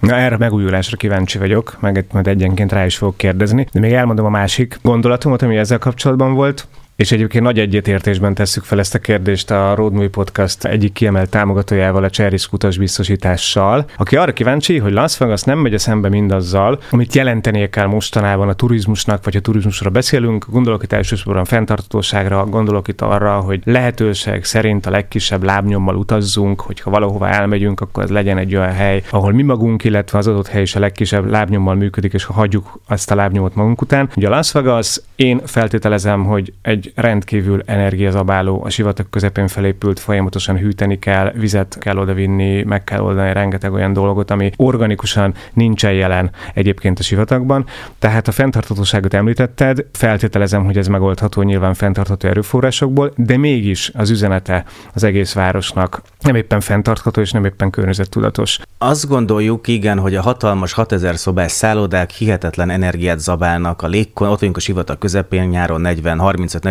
Na 0.00 0.14
erre 0.14 0.36
megújulásra 0.36 0.96
kíváncsi 0.96 1.38
vagyok, 1.38 1.76
meg 1.80 2.06
majd 2.12 2.26
egyenként 2.26 2.72
rá 2.72 2.84
is 2.84 2.96
fogok 2.96 3.16
kérdezni, 3.16 3.66
de 3.72 3.80
még 3.80 3.92
elmondom 3.92 4.24
a 4.24 4.30
másik 4.30 4.78
gondolatomat, 4.82 5.42
ami 5.42 5.56
ezzel 5.56 5.78
kapcsolatban 5.78 6.34
volt. 6.34 6.66
És 7.02 7.12
egyébként 7.12 7.44
nagy 7.44 7.58
egyetértésben 7.58 8.34
tesszük 8.34 8.64
fel 8.64 8.78
ezt 8.78 8.94
a 8.94 8.98
kérdést 8.98 9.50
a 9.50 9.74
Road 9.74 9.92
Movie 9.92 10.08
Podcast 10.08 10.64
egyik 10.64 10.92
kiemelt 10.92 11.30
támogatójával, 11.30 12.04
a 12.04 12.10
Cseris 12.10 12.46
Kutas 12.46 12.78
biztosítással, 12.78 13.84
aki 13.96 14.16
arra 14.16 14.32
kíváncsi, 14.32 14.78
hogy 14.78 14.92
Las 14.92 15.18
Vegas 15.18 15.42
nem 15.42 15.58
megy 15.58 15.78
szembe 15.78 16.08
mindazzal, 16.08 16.80
amit 16.90 17.14
jelentenie 17.14 17.68
kell 17.68 17.86
mostanában 17.86 18.48
a 18.48 18.52
turizmusnak, 18.52 19.24
vagy 19.24 19.36
a 19.36 19.40
turizmusra 19.40 19.90
beszélünk. 19.90 20.46
Gondolok 20.48 20.82
itt 20.82 20.92
elsősorban 20.92 21.44
fenntartatóságra, 21.44 22.46
gondolok 22.46 22.88
itt 22.88 23.00
arra, 23.00 23.40
hogy 23.40 23.60
lehetőség 23.64 24.44
szerint 24.44 24.86
a 24.86 24.90
legkisebb 24.90 25.42
lábnyommal 25.42 25.96
utazzunk, 25.96 26.60
hogyha 26.60 26.90
valahova 26.90 27.28
elmegyünk, 27.28 27.80
akkor 27.80 28.02
ez 28.02 28.10
legyen 28.10 28.38
egy 28.38 28.56
olyan 28.56 28.72
hely, 28.72 29.02
ahol 29.10 29.32
mi 29.32 29.42
magunk, 29.42 29.84
illetve 29.84 30.18
az 30.18 30.26
adott 30.26 30.48
hely 30.48 30.62
is 30.62 30.74
a 30.74 30.80
legkisebb 30.80 31.30
lábnyommal 31.30 31.74
működik, 31.74 32.12
és 32.12 32.24
ha 32.24 32.32
hagyjuk 32.32 32.80
azt 32.88 33.10
a 33.10 33.14
lábnyomot 33.14 33.54
magunk 33.54 33.80
után. 33.80 34.10
Ugye 34.16 34.26
a 34.26 34.30
Las 34.30 34.52
Vegas, 34.52 35.00
én 35.16 35.40
feltételezem, 35.44 36.24
hogy 36.24 36.52
egy 36.62 36.91
rendkívül 36.94 37.62
energiazabáló, 37.66 38.64
a 38.64 38.70
sivatag 38.70 39.06
közepén 39.10 39.48
felépült, 39.48 40.00
folyamatosan 40.00 40.58
hűteni 40.58 40.98
kell, 40.98 41.32
vizet 41.34 41.76
kell 41.80 41.96
odavinni, 41.96 42.62
meg 42.62 42.84
kell 42.84 43.00
oldani 43.00 43.32
rengeteg 43.32 43.72
olyan 43.72 43.92
dolgot, 43.92 44.30
ami 44.30 44.50
organikusan 44.56 45.34
nincsen 45.52 45.92
jelen 45.92 46.30
egyébként 46.54 46.98
a 46.98 47.02
sivatagban. 47.02 47.66
Tehát 47.98 48.28
a 48.28 48.32
fenntarthatóságot 48.32 49.14
említetted, 49.14 49.84
feltételezem, 49.92 50.64
hogy 50.64 50.78
ez 50.78 50.86
megoldható 50.86 51.42
nyilván 51.42 51.74
fenntartható 51.74 52.28
erőforrásokból, 52.28 53.12
de 53.16 53.36
mégis 53.36 53.90
az 53.94 54.10
üzenete 54.10 54.64
az 54.94 55.02
egész 55.04 55.32
városnak 55.32 56.02
nem 56.20 56.34
éppen 56.34 56.60
fenntartható 56.60 57.20
és 57.20 57.30
nem 57.30 57.44
éppen 57.44 57.70
környezettudatos. 57.70 58.58
Azt 58.78 59.08
gondoljuk, 59.08 59.68
igen, 59.68 59.98
hogy 59.98 60.14
a 60.14 60.22
hatalmas 60.22 60.72
6000 60.72 61.16
szobás 61.16 61.52
szállodák 61.52 62.10
hihetetlen 62.10 62.70
energiát 62.70 63.18
zabálnak 63.18 63.82
a 63.82 63.86
légkon, 63.86 64.28
ott 64.28 64.38
vagyunk 64.38 64.56
a 64.56 64.60
sivatag 64.60 64.98
közepén, 64.98 65.48
nyáron 65.48 65.80
40, 65.80 66.18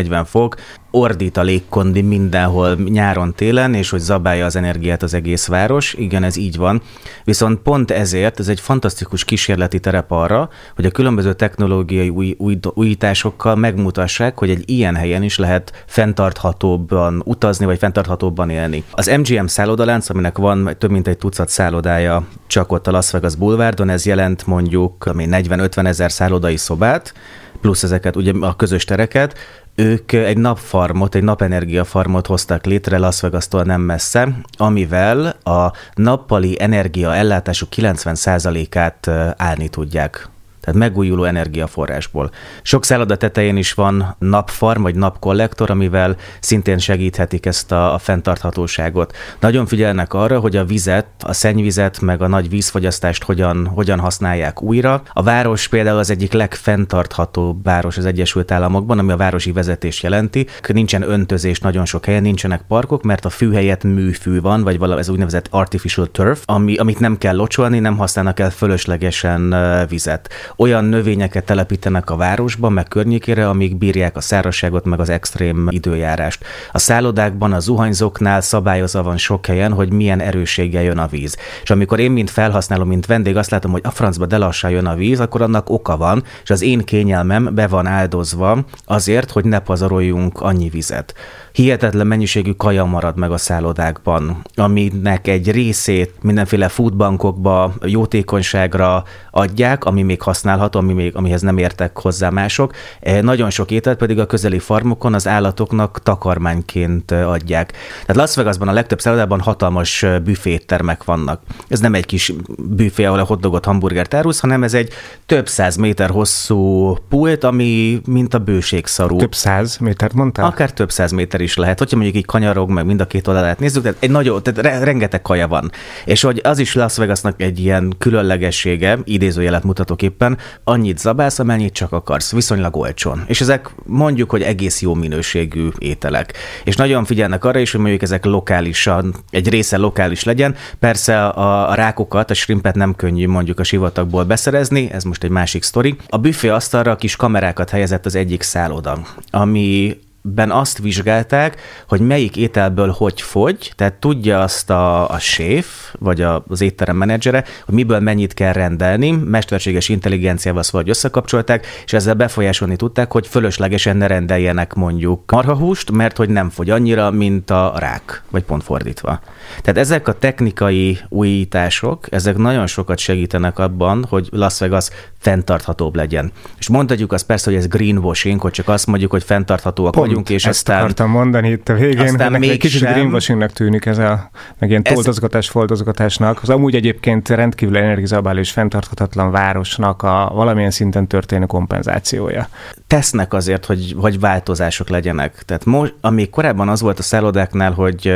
35-40 0.09 0.23
fok, 0.25 0.55
ordít 0.91 1.37
a 1.37 1.41
légkondi 1.41 2.01
mindenhol 2.01 2.75
nyáron, 2.75 3.33
télen, 3.33 3.73
és 3.73 3.89
hogy 3.89 3.99
zabálja 3.99 4.45
az 4.45 4.55
energiát 4.55 5.03
az 5.03 5.13
egész 5.13 5.47
város. 5.47 5.93
Igen, 5.93 6.23
ez 6.23 6.37
így 6.37 6.57
van. 6.57 6.81
Viszont 7.23 7.59
pont 7.59 7.91
ezért 7.91 8.39
ez 8.39 8.47
egy 8.47 8.59
fantasztikus 8.59 9.23
kísérleti 9.25 9.79
terep 9.79 10.11
arra, 10.11 10.49
hogy 10.75 10.85
a 10.85 10.91
különböző 10.91 11.33
technológiai 11.33 12.09
új, 12.09 12.35
új, 12.37 12.59
újításokkal 12.73 13.55
megmutassák, 13.55 14.37
hogy 14.37 14.49
egy 14.49 14.69
ilyen 14.69 14.95
helyen 14.95 15.23
is 15.23 15.37
lehet 15.37 15.83
fenntarthatóbban 15.87 17.21
utazni, 17.25 17.65
vagy 17.65 17.77
fenntarthatóbban 17.77 18.49
élni. 18.49 18.83
Az 18.91 19.07
MGM 19.17 19.45
szállodalánc, 19.45 20.09
aminek 20.09 20.37
van 20.37 20.75
több 20.77 20.91
mint 20.91 21.07
egy 21.07 21.17
tucat 21.17 21.49
szállodája 21.49 22.27
csak 22.47 22.71
ott 22.71 22.87
a 22.87 22.91
Las 22.91 23.11
Vegas 23.11 23.35
Boulevardon, 23.35 23.89
ez 23.89 24.05
jelent 24.05 24.45
mondjuk 24.45 25.03
40-50 25.07 25.85
ezer 25.85 26.11
szállodai 26.11 26.57
szobát, 26.57 27.13
plusz 27.61 27.83
ezeket, 27.83 28.15
ugye 28.15 28.33
a 28.39 28.55
közös 28.55 28.85
tereket, 28.85 29.37
ők 29.75 30.11
egy 30.11 30.37
napfarmot, 30.37 31.15
egy 31.15 31.23
napenergia 31.23 31.83
farmot 31.83 32.27
hoztak 32.27 32.65
létre 32.65 32.97
Las 32.97 33.21
Vegas-tól 33.21 33.63
nem 33.63 33.81
messze, 33.81 34.27
amivel 34.57 35.25
a 35.43 35.71
nappali 35.93 36.61
energia 36.61 37.15
ellátásuk 37.15 37.69
90%-át 37.75 39.07
állni 39.37 39.69
tudják 39.69 40.29
tehát 40.61 40.79
megújuló 40.79 41.23
energiaforrásból. 41.23 42.31
Sok 42.61 42.85
szálloda 42.85 43.15
tetején 43.15 43.57
is 43.57 43.73
van 43.73 44.15
napfarm 44.19 44.81
vagy 44.81 44.95
napkollektor, 44.95 45.69
amivel 45.69 46.15
szintén 46.39 46.77
segíthetik 46.77 47.45
ezt 47.45 47.71
a, 47.71 47.93
a 47.93 47.97
fenntarthatóságot. 47.97 49.15
Nagyon 49.39 49.65
figyelnek 49.65 50.13
arra, 50.13 50.39
hogy 50.39 50.55
a 50.55 50.65
vizet, 50.65 51.07
a 51.19 51.33
szennyvizet, 51.33 52.01
meg 52.01 52.21
a 52.21 52.27
nagy 52.27 52.49
vízfogyasztást 52.49 53.23
hogyan, 53.23 53.67
hogyan 53.67 53.99
használják 53.99 54.61
újra. 54.61 55.01
A 55.13 55.23
város 55.23 55.67
például 55.67 55.97
az 55.97 56.09
egyik 56.09 56.33
legfenntarthatóbb 56.33 57.63
város 57.63 57.97
az 57.97 58.05
Egyesült 58.05 58.51
Államokban, 58.51 58.99
ami 58.99 59.11
a 59.11 59.17
városi 59.17 59.51
vezetés 59.51 60.03
jelenti. 60.03 60.47
Nincsen 60.67 61.09
öntözés 61.09 61.59
nagyon 61.59 61.85
sok 61.85 62.05
helyen, 62.05 62.21
nincsenek 62.21 62.61
parkok, 62.67 63.03
mert 63.03 63.25
a 63.25 63.29
fű 63.29 63.51
helyett 63.51 63.83
műfű 63.83 64.41
van, 64.41 64.63
vagy 64.63 64.77
valami 64.77 64.99
ez 64.99 65.09
úgynevezett 65.09 65.47
artificial 65.49 66.07
turf, 66.11 66.43
ami, 66.45 66.75
amit 66.75 66.99
nem 66.99 67.17
kell 67.17 67.35
locsolni, 67.35 67.79
nem 67.79 67.97
használnak 67.97 68.39
el 68.39 68.49
fölöslegesen 68.49 69.55
vizet 69.87 70.29
olyan 70.61 70.85
növényeket 70.85 71.45
telepítenek 71.45 72.09
a 72.09 72.15
városba, 72.15 72.69
meg 72.69 72.87
környékére, 72.87 73.49
amik 73.49 73.77
bírják 73.77 74.15
a 74.15 74.21
szárazságot, 74.21 74.85
meg 74.85 74.99
az 74.99 75.09
extrém 75.09 75.67
időjárást. 75.69 76.45
A 76.71 76.79
szállodákban, 76.79 77.53
a 77.53 77.59
zuhanyzóknál 77.59 78.41
szabályozva 78.41 79.03
van 79.03 79.17
sok 79.17 79.45
helyen, 79.45 79.73
hogy 79.73 79.91
milyen 79.91 80.19
erősséggel 80.19 80.83
jön 80.83 80.97
a 80.97 81.07
víz. 81.07 81.37
És 81.63 81.69
amikor 81.69 81.99
én, 81.99 82.11
mint 82.11 82.29
felhasználó, 82.29 82.83
mint 82.83 83.05
vendég 83.05 83.37
azt 83.37 83.49
látom, 83.49 83.71
hogy 83.71 83.81
a 83.83 83.91
francba 83.91 84.25
de 84.25 84.49
jön 84.61 84.85
a 84.85 84.95
víz, 84.95 85.19
akkor 85.19 85.41
annak 85.41 85.69
oka 85.69 85.97
van, 85.97 86.23
és 86.43 86.49
az 86.49 86.61
én 86.61 86.83
kényelmem 86.83 87.49
be 87.53 87.67
van 87.67 87.87
áldozva 87.87 88.65
azért, 88.85 89.31
hogy 89.31 89.45
ne 89.45 89.59
pazaroljunk 89.59 90.41
annyi 90.41 90.69
vizet 90.69 91.13
hihetetlen 91.51 92.07
mennyiségű 92.07 92.51
kaja 92.51 92.85
marad 92.85 93.17
meg 93.17 93.31
a 93.31 93.37
szállodákban, 93.37 94.41
aminek 94.55 95.27
egy 95.27 95.51
részét 95.51 96.13
mindenféle 96.21 96.67
foodbankokba, 96.67 97.73
jótékonyságra 97.85 99.03
adják, 99.31 99.85
ami 99.85 100.01
még 100.01 100.21
használható, 100.21 100.79
ami 100.79 100.93
még, 100.93 101.15
amihez 101.15 101.41
nem 101.41 101.57
értek 101.57 101.97
hozzá 101.97 102.29
mások. 102.29 102.73
E, 102.99 103.21
nagyon 103.21 103.49
sok 103.49 103.71
ételt 103.71 103.97
pedig 103.97 104.19
a 104.19 104.25
közeli 104.25 104.59
farmokon 104.59 105.13
az 105.13 105.27
állatoknak 105.27 106.03
takarmányként 106.03 107.11
adják. 107.11 107.71
Tehát 108.05 108.15
Las 108.15 108.35
Vegasban 108.35 108.67
a 108.67 108.73
legtöbb 108.73 109.01
szállodában 109.01 109.39
hatalmas 109.39 110.05
büféttermek 110.23 111.03
vannak. 111.03 111.41
Ez 111.67 111.79
nem 111.79 111.93
egy 111.93 112.05
kis 112.05 112.33
büfé, 112.57 113.03
ahol 113.05 113.19
a 113.19 113.23
hotdogot, 113.23 113.65
hamburgert 113.65 114.13
árulsz, 114.13 114.39
hanem 114.39 114.63
ez 114.63 114.73
egy 114.73 114.93
több 115.25 115.47
száz 115.47 115.75
méter 115.75 116.09
hosszú 116.09 116.95
pult, 117.09 117.43
ami 117.43 118.01
mint 118.05 118.33
a 118.33 118.39
bőségszarú. 118.39 119.17
Több 119.17 119.35
száz 119.35 119.77
métert 119.77 120.13
mondtál? 120.13 120.45
Akár 120.45 120.73
több 120.73 120.91
száz 120.91 121.11
méter 121.11 121.40
is 121.41 121.55
lehet. 121.55 121.79
Hogyha 121.79 121.95
mondjuk 121.95 122.17
így 122.17 122.25
kanyarog, 122.25 122.69
meg 122.69 122.85
mind 122.85 123.01
a 123.01 123.07
két 123.07 123.27
oldalát 123.27 123.59
nézzük, 123.59 123.83
tehát 123.83 123.97
egy 123.99 124.09
nagyon, 124.09 124.43
tehát 124.43 124.83
rengeteg 124.83 125.21
kaja 125.21 125.47
van. 125.47 125.71
És 126.05 126.21
hogy 126.21 126.41
az 126.43 126.59
is 126.59 126.73
Las 126.73 126.97
Vegasnak 126.97 127.41
egy 127.41 127.59
ilyen 127.59 127.93
különlegessége, 127.97 128.99
idézőjelet 129.03 129.63
mutatok 129.63 130.01
éppen, 130.01 130.37
annyit 130.63 130.97
zabálsz, 130.97 131.39
amennyit 131.39 131.73
csak 131.73 131.91
akarsz, 131.91 132.31
viszonylag 132.31 132.75
olcsón. 132.75 133.23
És 133.27 133.41
ezek 133.41 133.69
mondjuk, 133.85 134.29
hogy 134.29 134.41
egész 134.41 134.81
jó 134.81 134.93
minőségű 134.93 135.67
ételek. 135.77 136.33
És 136.63 136.75
nagyon 136.75 137.05
figyelnek 137.05 137.45
arra 137.45 137.59
is, 137.59 137.71
hogy 137.71 137.79
mondjuk 137.79 138.01
ezek 138.01 138.25
lokálisan, 138.25 139.15
egy 139.29 139.49
része 139.49 139.77
lokális 139.77 140.23
legyen. 140.23 140.55
Persze 140.79 141.25
a, 141.25 141.69
a 141.69 141.73
rákokat, 141.73 142.31
a 142.31 142.33
shrimpet 142.33 142.75
nem 142.75 142.95
könnyű 142.95 143.27
mondjuk 143.27 143.59
a 143.59 143.63
sivatagból 143.63 144.23
beszerezni, 144.23 144.91
ez 144.91 145.03
most 145.03 145.23
egy 145.23 145.29
másik 145.29 145.63
sztori. 145.63 145.95
A 146.09 146.17
büfé 146.17 146.47
asztalra 146.47 146.95
kis 146.95 147.15
kamerákat 147.15 147.69
helyezett 147.69 148.05
az 148.05 148.15
egyik 148.15 148.41
szálloda, 148.41 149.01
ami 149.29 149.99
ben 150.21 150.51
azt 150.51 150.77
vizsgálták, 150.77 151.61
hogy 151.87 151.99
melyik 151.99 152.37
ételből 152.37 152.89
hogy 152.97 153.21
fogy, 153.21 153.73
tehát 153.75 153.93
tudja 153.93 154.39
azt 154.39 154.69
a, 154.69 155.09
a 155.09 155.19
séf, 155.19 155.93
vagy 155.99 156.21
a, 156.21 156.43
az 156.47 156.61
étterem 156.61 156.95
menedzsere, 156.95 157.43
hogy 157.65 157.75
miből 157.75 157.99
mennyit 157.99 158.33
kell 158.33 158.53
rendelni, 158.53 159.11
mesterséges 159.11 159.89
intelligenciával 159.89 160.63
vagy 160.71 160.89
összekapcsolták, 160.89 161.65
és 161.85 161.93
ezzel 161.93 162.13
befolyásolni 162.13 162.75
tudták, 162.75 163.11
hogy 163.11 163.27
fölöslegesen 163.27 163.97
ne 163.97 164.07
rendeljenek 164.07 164.73
mondjuk 164.73 165.31
marhahúst, 165.31 165.91
mert 165.91 166.17
hogy 166.17 166.29
nem 166.29 166.49
fogy 166.49 166.69
annyira, 166.69 167.11
mint 167.11 167.49
a 167.49 167.73
rák, 167.77 168.23
vagy 168.29 168.43
pont 168.43 168.63
fordítva. 168.63 169.19
Tehát 169.61 169.77
ezek 169.77 170.07
a 170.07 170.13
technikai 170.13 170.99
újítások, 171.09 172.07
ezek 172.09 172.37
nagyon 172.37 172.67
sokat 172.67 172.97
segítenek 172.97 173.59
abban, 173.59 174.05
hogy 174.09 174.27
Las 174.31 174.59
Vegas 174.59 174.89
fenntarthatóbb 175.19 175.95
legyen. 175.95 176.31
És 176.57 176.69
mondhatjuk 176.69 177.11
azt 177.11 177.25
persze, 177.25 177.49
hogy 177.49 177.59
ez 177.59 177.67
greenwashing, 177.67 178.41
hogy 178.41 178.51
csak 178.51 178.67
azt 178.67 178.87
mondjuk, 178.87 179.11
hogy 179.11 179.23
fenntarthatóak 179.23 179.91
Pont 179.91 180.10
vagyunk, 180.11 180.29
és 180.29 180.45
ezt 180.45 180.67
aztán... 180.67 180.79
akartam 180.79 181.09
mondani 181.09 181.49
itt 181.49 181.69
a 181.69 181.73
végén, 181.73 181.99
aztán 181.99 182.31
még 182.31 182.49
egy 182.49 182.57
kicsit 182.57 182.79
sem... 182.79 182.93
greenwashingnak 182.93 183.51
tűnik 183.51 183.85
ez 183.85 183.97
a, 183.97 184.29
meg 184.59 184.69
ilyen 184.69 184.83
toldozgatás, 184.83 185.45
ez... 185.45 185.51
foldozgatásnak. 185.51 186.39
Az 186.41 186.49
amúgy 186.49 186.75
egyébként 186.75 187.29
rendkívül 187.29 187.77
energizabáló 187.77 188.39
és 188.39 188.51
fenntarthatatlan 188.51 189.31
városnak 189.31 190.03
a 190.03 190.31
valamilyen 190.33 190.71
szinten 190.71 191.07
történő 191.07 191.45
kompenzációja. 191.45 192.47
Tesznek 192.87 193.33
azért, 193.33 193.65
hogy, 193.65 193.95
hogy 193.97 194.19
változások 194.19 194.89
legyenek. 194.89 195.43
Tehát 195.45 195.65
most, 195.65 195.93
ami 196.01 196.29
korábban 196.29 196.69
az 196.69 196.81
volt 196.81 196.99
a 196.99 197.03
szállodáknál, 197.03 197.71
hogy 197.71 198.13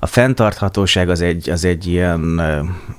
a 0.00 0.06
fenntarthatóság 0.06 1.08
az 1.08 1.20
egy, 1.20 1.50
az 1.50 1.64
egy 1.64 1.86
ilyen 1.86 2.40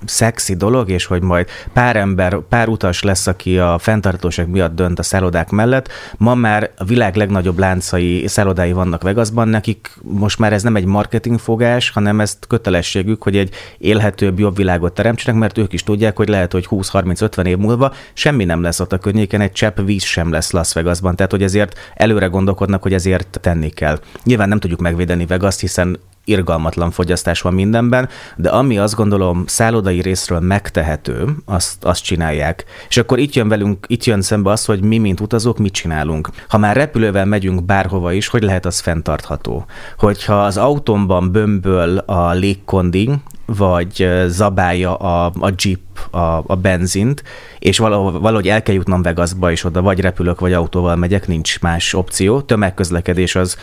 szexi 0.06 0.56
dolog, 0.56 0.90
és 0.90 1.06
hogy 1.06 1.22
majd 1.22 1.48
pár 1.74 1.96
ember, 1.96 2.38
pár 2.50 2.68
utas 2.68 3.04
lesz, 3.04 3.28
aki 3.28 3.58
a 3.58 3.78
fenntarthatóság 3.78 4.50
miatt 4.50 4.76
dönt 4.76 5.00
a 5.00 5.04
szállodák 5.04 5.50
mellett. 5.50 5.90
Ma 6.18 6.36
már 6.36 6.72
a 6.78 6.84
világ 6.84 7.16
legnagyobb 7.16 7.60
láncai 7.60 8.28
szállodái 8.38 8.72
vannak 8.72 9.04
Vegasban, 9.04 9.48
nekik 9.48 9.98
most 10.02 10.40
már 10.40 10.54
ez 10.54 10.64
nem 10.64 10.76
egy 10.76 10.86
marketingfogás, 10.86 11.90
hanem 11.90 12.20
ezt 12.20 12.46
kötelességük, 12.48 13.24
hogy 13.24 13.38
egy 13.38 13.54
élhetőbb, 13.78 14.40
jobb 14.40 14.56
világot 14.56 14.94
teremtsenek, 14.94 15.40
mert 15.40 15.58
ők 15.58 15.74
is 15.74 15.84
tudják, 15.84 16.18
hogy 16.18 16.28
lehet, 16.28 16.52
hogy 16.52 16.68
20-30-50 16.70 17.46
év 17.46 17.58
múlva 17.58 17.94
semmi 18.14 18.46
nem 18.46 18.62
lesz 18.62 18.80
ott 18.80 18.94
a 18.94 18.98
környéken, 18.98 19.42
egy 19.42 19.52
csepp 19.52 19.80
víz 19.80 20.04
sem 20.04 20.32
lesz 20.32 20.52
Las 20.52 20.74
Vegasban. 20.74 21.16
Tehát, 21.16 21.32
hogy 21.32 21.44
ezért 21.44 21.80
előre 21.96 22.26
gondolkodnak, 22.26 22.82
hogy 22.82 22.94
ezért 22.94 23.40
tenni 23.42 23.70
kell. 23.70 24.00
Nyilván 24.24 24.50
nem 24.50 24.60
tudjuk 24.60 24.80
megvédeni 24.80 25.26
Vegas, 25.26 25.60
hiszen 25.60 26.00
irgalmatlan 26.28 26.92
fogyasztás 26.92 27.42
van 27.42 27.54
mindenben, 27.54 28.10
de 28.36 28.50
ami 28.50 28.78
azt 28.78 28.96
gondolom 28.96 29.44
szállodai 29.48 30.02
részről 30.02 30.40
megtehető, 30.40 31.26
azt, 31.46 31.84
azt 31.84 32.04
csinálják. 32.04 32.66
És 32.90 32.98
akkor 32.98 33.20
itt 33.20 33.34
jön 33.34 33.48
velünk, 33.48 33.86
itt 33.88 34.04
jön 34.04 34.22
szembe 34.22 34.50
az, 34.50 34.66
hogy 34.66 34.82
mi, 34.82 34.98
mint 34.98 35.20
utazók, 35.20 35.58
mit 35.58 35.74
csinálunk. 35.74 36.30
Ha 36.48 36.58
már 36.58 36.76
repülővel 36.76 37.26
megyünk 37.26 37.66
bárhova 37.66 38.14
is, 38.14 38.28
hogy 38.28 38.44
lehet 38.44 38.66
az 38.66 38.80
fenntartható? 38.80 39.66
Hogyha 39.98 40.44
az 40.44 40.58
autómban 40.58 41.32
bömböl 41.32 41.98
a 41.98 42.32
légkondi, 42.32 43.10
vagy 43.46 44.10
zabálja 44.28 44.96
a, 44.96 45.32
a 45.40 45.54
jeep 45.58 45.80
a, 46.12 46.44
a 46.48 46.56
benzint, 46.56 47.24
és 47.60 47.78
valahogy, 47.78 48.22
valahogy 48.22 48.48
el 48.48 48.64
kell 48.64 48.76
jutnom 48.76 49.02
Vegasba, 49.02 49.52
és 49.52 49.64
oda 49.64 49.82
vagy 49.82 50.00
repülök, 50.00 50.40
vagy 50.40 50.54
autóval 50.54 50.96
megyek, 50.96 51.28
nincs 51.28 51.60
más 51.60 51.94
opció. 51.94 52.42
Tömegközlekedés 52.42 53.36
az 53.36 53.58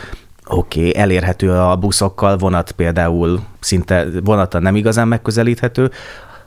oké, 0.47 0.79
okay, 0.79 1.01
elérhető 1.01 1.51
a 1.51 1.75
buszokkal, 1.75 2.37
vonat 2.37 2.71
például 2.71 3.39
szinte 3.59 4.07
vonata 4.23 4.59
nem 4.59 4.75
igazán 4.75 5.07
megközelíthető, 5.07 5.91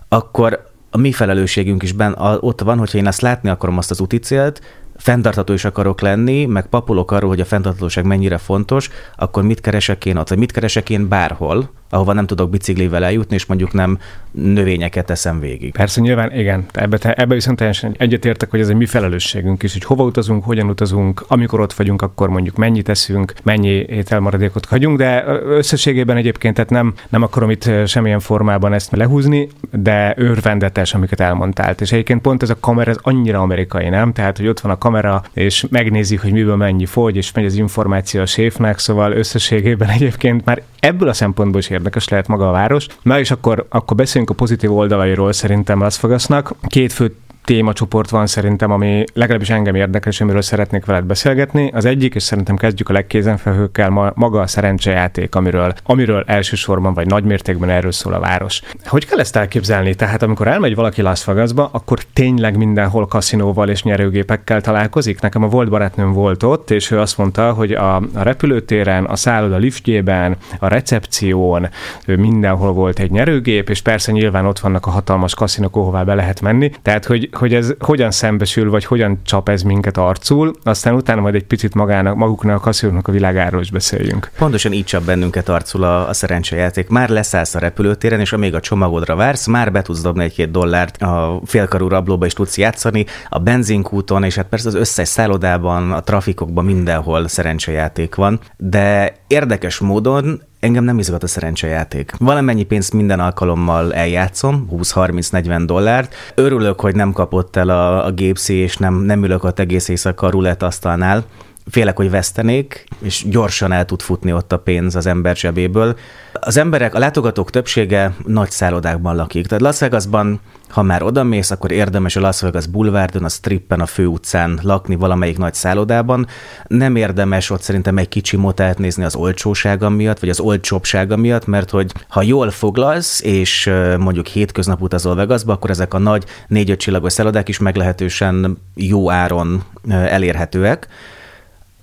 akkor 0.08 0.66
a 0.90 0.98
mi 0.98 1.12
felelősségünk 1.12 1.82
is 1.82 1.92
ben, 1.92 2.12
a, 2.12 2.36
ott 2.40 2.60
van, 2.60 2.78
hogyha 2.78 2.98
én 2.98 3.06
azt 3.06 3.20
látni 3.20 3.48
akarom 3.48 3.78
azt 3.78 3.90
az 3.90 4.00
úti 4.00 4.18
célt, 4.18 4.60
fenntartható 4.96 5.52
is 5.52 5.64
akarok 5.64 6.00
lenni, 6.00 6.46
meg 6.46 6.66
papolok 6.66 7.10
arról, 7.10 7.28
hogy 7.28 7.40
a 7.40 7.44
fenntarthatóság 7.44 8.04
mennyire 8.04 8.38
fontos, 8.38 8.90
akkor 9.16 9.42
mit 9.42 9.60
keresek 9.60 10.04
én 10.04 10.16
ott, 10.16 10.28
vagy 10.28 10.38
mit 10.38 10.52
keresek 10.52 10.90
én 10.90 11.08
bárhol, 11.08 11.70
ahova 11.90 12.12
nem 12.12 12.26
tudok 12.26 12.50
biciklivel 12.50 13.04
eljutni, 13.04 13.34
és 13.34 13.46
mondjuk 13.46 13.72
nem 13.72 13.98
növényeket 14.30 15.06
teszem 15.06 15.40
végig. 15.40 15.72
Persze, 15.72 16.00
nyilván 16.00 16.32
igen. 16.32 16.66
Ebbe, 16.72 16.98
ebbe 17.14 17.34
viszont 17.34 17.58
teljesen 17.58 17.94
egyetértek, 17.98 18.50
hogy 18.50 18.60
ez 18.60 18.68
egy 18.68 18.76
mi 18.76 18.86
felelősségünk 18.86 19.62
is, 19.62 19.72
hogy 19.72 19.84
hova 19.84 20.04
utazunk, 20.04 20.44
hogyan 20.44 20.68
utazunk, 20.68 21.24
amikor 21.26 21.60
ott 21.60 21.72
vagyunk, 21.72 22.02
akkor 22.02 22.28
mondjuk 22.28 22.56
mennyit 22.56 22.84
teszünk, 22.84 23.32
mennyi 23.42 23.68
ételmaradékot 23.68 24.64
hagyunk, 24.64 24.98
de 24.98 25.24
összességében 25.44 26.16
egyébként 26.16 26.54
tehát 26.54 26.70
nem, 26.70 26.94
nem 27.08 27.22
akarom 27.22 27.50
itt 27.50 27.70
semmilyen 27.86 28.20
formában 28.20 28.72
ezt 28.72 28.96
lehúzni, 28.96 29.48
de 29.70 30.14
őrvendetes, 30.16 30.94
amiket 30.94 31.20
elmondtál. 31.20 31.74
És 31.78 31.92
egyébként 31.92 32.20
pont 32.20 32.42
ez 32.42 32.50
a 32.50 32.60
kamera, 32.60 32.90
ez 32.90 32.98
annyira 33.02 33.40
amerikai, 33.40 33.88
nem? 33.88 34.12
Tehát, 34.12 34.36
hogy 34.36 34.48
ott 34.48 34.60
van 34.60 34.72
a 34.72 34.78
kamera, 34.78 35.22
és 35.32 35.66
megnézik, 35.70 36.20
hogy 36.20 36.32
miből 36.32 36.56
mennyi 36.56 36.86
fogy, 36.86 37.16
és 37.16 37.32
megy 37.32 37.44
az 37.44 37.54
információ 37.54 38.20
a 38.20 38.26
séfnek, 38.26 38.78
szóval 38.78 39.12
összességében 39.12 39.88
egyébként 39.88 40.44
már 40.44 40.62
ebből 40.80 41.08
a 41.08 41.12
szempontból 41.12 41.60
is 41.60 41.68
érdekes 41.78 42.08
lehet 42.08 42.26
maga 42.28 42.48
a 42.48 42.52
város. 42.52 42.86
Na 43.02 43.18
és 43.18 43.30
akkor, 43.30 43.66
akkor 43.68 43.96
beszéljünk 43.96 44.32
a 44.32 44.34
pozitív 44.34 44.72
oldalairól 44.76 45.32
szerintem 45.32 45.80
Las 45.80 46.00
Vegasnak. 46.00 46.54
Két 46.66 46.92
fő 46.92 47.14
témacsoport 47.48 48.10
van 48.10 48.26
szerintem, 48.26 48.70
ami 48.70 49.04
legalábbis 49.14 49.50
engem 49.50 49.74
érdekel, 49.74 50.12
és 50.12 50.20
amiről 50.20 50.42
szeretnék 50.42 50.84
veled 50.84 51.04
beszélgetni. 51.04 51.70
Az 51.74 51.84
egyik, 51.84 52.14
és 52.14 52.22
szerintem 52.22 52.56
kezdjük 52.56 52.88
a 52.88 52.92
legkézenfelhőkkel, 52.92 54.12
maga 54.14 54.40
a 54.40 54.46
szerencsejáték, 54.46 55.34
amiről, 55.34 55.74
amiről 55.82 56.24
elsősorban 56.26 56.94
vagy 56.94 57.06
nagymértékben 57.06 57.70
erről 57.70 57.92
szól 57.92 58.12
a 58.12 58.20
város. 58.20 58.62
Hogy 58.84 59.06
kell 59.06 59.18
ezt 59.18 59.36
elképzelni? 59.36 59.94
Tehát 59.94 60.22
amikor 60.22 60.48
elmegy 60.48 60.74
valaki 60.74 61.02
Las 61.02 61.24
Vegasba, 61.24 61.68
akkor 61.72 61.98
tényleg 62.12 62.56
mindenhol 62.56 63.06
kaszinóval 63.06 63.68
és 63.68 63.82
nyerőgépekkel 63.82 64.60
találkozik? 64.60 65.20
Nekem 65.20 65.42
a 65.42 65.48
volt 65.48 65.68
barátnőm 65.68 66.12
volt 66.12 66.42
ott, 66.42 66.70
és 66.70 66.90
ő 66.90 67.00
azt 67.00 67.18
mondta, 67.18 67.52
hogy 67.52 67.72
a, 67.72 67.96
a 67.96 68.02
repülőtéren, 68.22 69.04
a 69.04 69.16
szálloda 69.16 69.56
liftjében, 69.56 70.36
a 70.58 70.68
recepción 70.68 71.68
mindenhol 72.06 72.72
volt 72.72 72.98
egy 72.98 73.10
nyerőgép, 73.10 73.70
és 73.70 73.82
persze 73.82 74.12
nyilván 74.12 74.46
ott 74.46 74.58
vannak 74.58 74.86
a 74.86 74.90
hatalmas 74.90 75.34
kaszinók, 75.34 75.76
ahová 75.76 76.02
be 76.02 76.14
lehet 76.14 76.40
menni. 76.40 76.70
Tehát, 76.82 77.04
hogy, 77.04 77.28
hogy 77.38 77.54
ez 77.54 77.74
hogyan 77.78 78.10
szembesül, 78.10 78.70
vagy 78.70 78.84
hogyan 78.84 79.20
csap 79.24 79.48
ez 79.48 79.62
minket 79.62 79.96
arcul, 79.96 80.52
aztán 80.62 80.94
utána 80.94 81.20
majd 81.20 81.34
egy 81.34 81.44
picit 81.44 81.74
magának, 81.74 82.16
maguknak 82.16 82.66
a 82.66 82.70
a 83.02 83.10
világáról 83.10 83.60
is 83.60 83.70
beszéljünk. 83.70 84.30
Pontosan 84.38 84.72
így 84.72 84.84
csap 84.84 85.02
bennünket 85.02 85.48
arcul 85.48 85.84
a, 85.84 86.08
a 86.08 86.12
szerencsejáték. 86.12 86.88
Már 86.88 87.08
leszállsz 87.08 87.54
a 87.54 87.58
repülőtéren, 87.58 88.20
és 88.20 88.32
amíg 88.32 88.54
a 88.54 88.60
csomagodra 88.60 89.14
vársz, 89.14 89.46
már 89.46 89.72
be 89.72 89.82
tudsz 89.82 90.00
dobni 90.00 90.24
egy-két 90.24 90.50
dollárt, 90.50 91.02
a 91.02 91.40
félkarú 91.44 91.88
rablóba 91.88 92.26
is 92.26 92.32
tudsz 92.32 92.58
játszani, 92.58 93.06
a 93.28 93.38
benzinkúton, 93.38 94.24
és 94.24 94.34
hát 94.34 94.48
persze 94.48 94.68
az 94.68 94.74
összes 94.74 95.08
szállodában, 95.08 95.92
a 95.92 96.00
trafikokban 96.00 96.64
mindenhol 96.64 97.28
szerencsejáték 97.28 98.14
van, 98.14 98.40
de 98.56 99.14
érdekes 99.26 99.78
módon 99.78 100.42
engem 100.60 100.84
nem 100.84 100.98
izgat 100.98 101.22
a 101.22 101.26
szerencsejáték. 101.26 102.12
Valamennyi 102.18 102.62
pénzt 102.64 102.92
minden 102.92 103.20
alkalommal 103.20 103.94
eljátszom, 103.94 104.68
20-30-40 104.72 105.62
dollárt. 105.66 106.14
Örülök, 106.34 106.80
hogy 106.80 106.94
nem 106.94 107.12
kapott 107.12 107.56
el 107.56 107.68
a, 107.68 108.04
a 108.04 108.10
gépszi, 108.10 108.54
és 108.54 108.76
nem, 108.76 108.94
nem 108.94 109.24
ülök 109.24 109.44
ott 109.44 109.58
egész 109.58 109.88
éjszaka 109.88 110.26
a 110.26 110.30
rulett 110.30 110.62
asztalnál. 110.62 111.24
Félek, 111.70 111.96
hogy 111.96 112.10
vesztenék, 112.10 112.84
és 112.98 113.24
gyorsan 113.28 113.72
el 113.72 113.84
tud 113.84 114.00
futni 114.00 114.32
ott 114.32 114.52
a 114.52 114.58
pénz 114.58 114.96
az 114.96 115.06
ember 115.06 115.36
zsebéből. 115.36 115.96
Az 116.32 116.56
emberek, 116.56 116.94
a 116.94 116.98
látogatók 116.98 117.50
többsége 117.50 118.14
nagy 118.26 118.50
szállodákban 118.50 119.16
lakik. 119.16 119.46
Tehát 119.46 119.62
Las 119.62 119.78
Vegasban, 119.78 120.40
ha 120.68 120.82
már 120.82 121.02
odamész, 121.02 121.50
akkor 121.50 121.72
érdemes 121.72 122.16
a 122.16 122.20
Las 122.20 122.40
Vegas 122.40 122.66
Boulevardon, 122.66 123.24
a 123.24 123.28
Strippen, 123.28 123.80
a 123.80 123.86
főutcán 123.86 124.58
lakni 124.62 124.94
valamelyik 124.94 125.38
nagy 125.38 125.54
szállodában. 125.54 126.26
Nem 126.66 126.96
érdemes 126.96 127.50
ott 127.50 127.62
szerintem 127.62 127.98
egy 127.98 128.08
kicsi 128.08 128.36
motelt 128.36 128.78
nézni 128.78 129.04
az 129.04 129.14
olcsósága 129.14 129.88
miatt, 129.88 130.18
vagy 130.18 130.28
az 130.28 130.40
olcsóbbsága 130.40 131.16
miatt, 131.16 131.46
mert 131.46 131.70
hogy 131.70 131.92
ha 132.08 132.22
jól 132.22 132.50
foglalsz, 132.50 133.22
és 133.22 133.70
mondjuk 133.98 134.26
hétköznap 134.26 134.82
utazol 134.82 135.14
Vegasba, 135.14 135.52
akkor 135.52 135.70
ezek 135.70 135.94
a 135.94 135.98
nagy 135.98 136.24
négy-öt 136.48 136.78
csillagos 136.78 137.12
szállodák 137.12 137.48
is 137.48 137.58
meglehetősen 137.58 138.58
jó 138.74 139.10
áron 139.10 139.62
elérhetőek. 139.88 140.88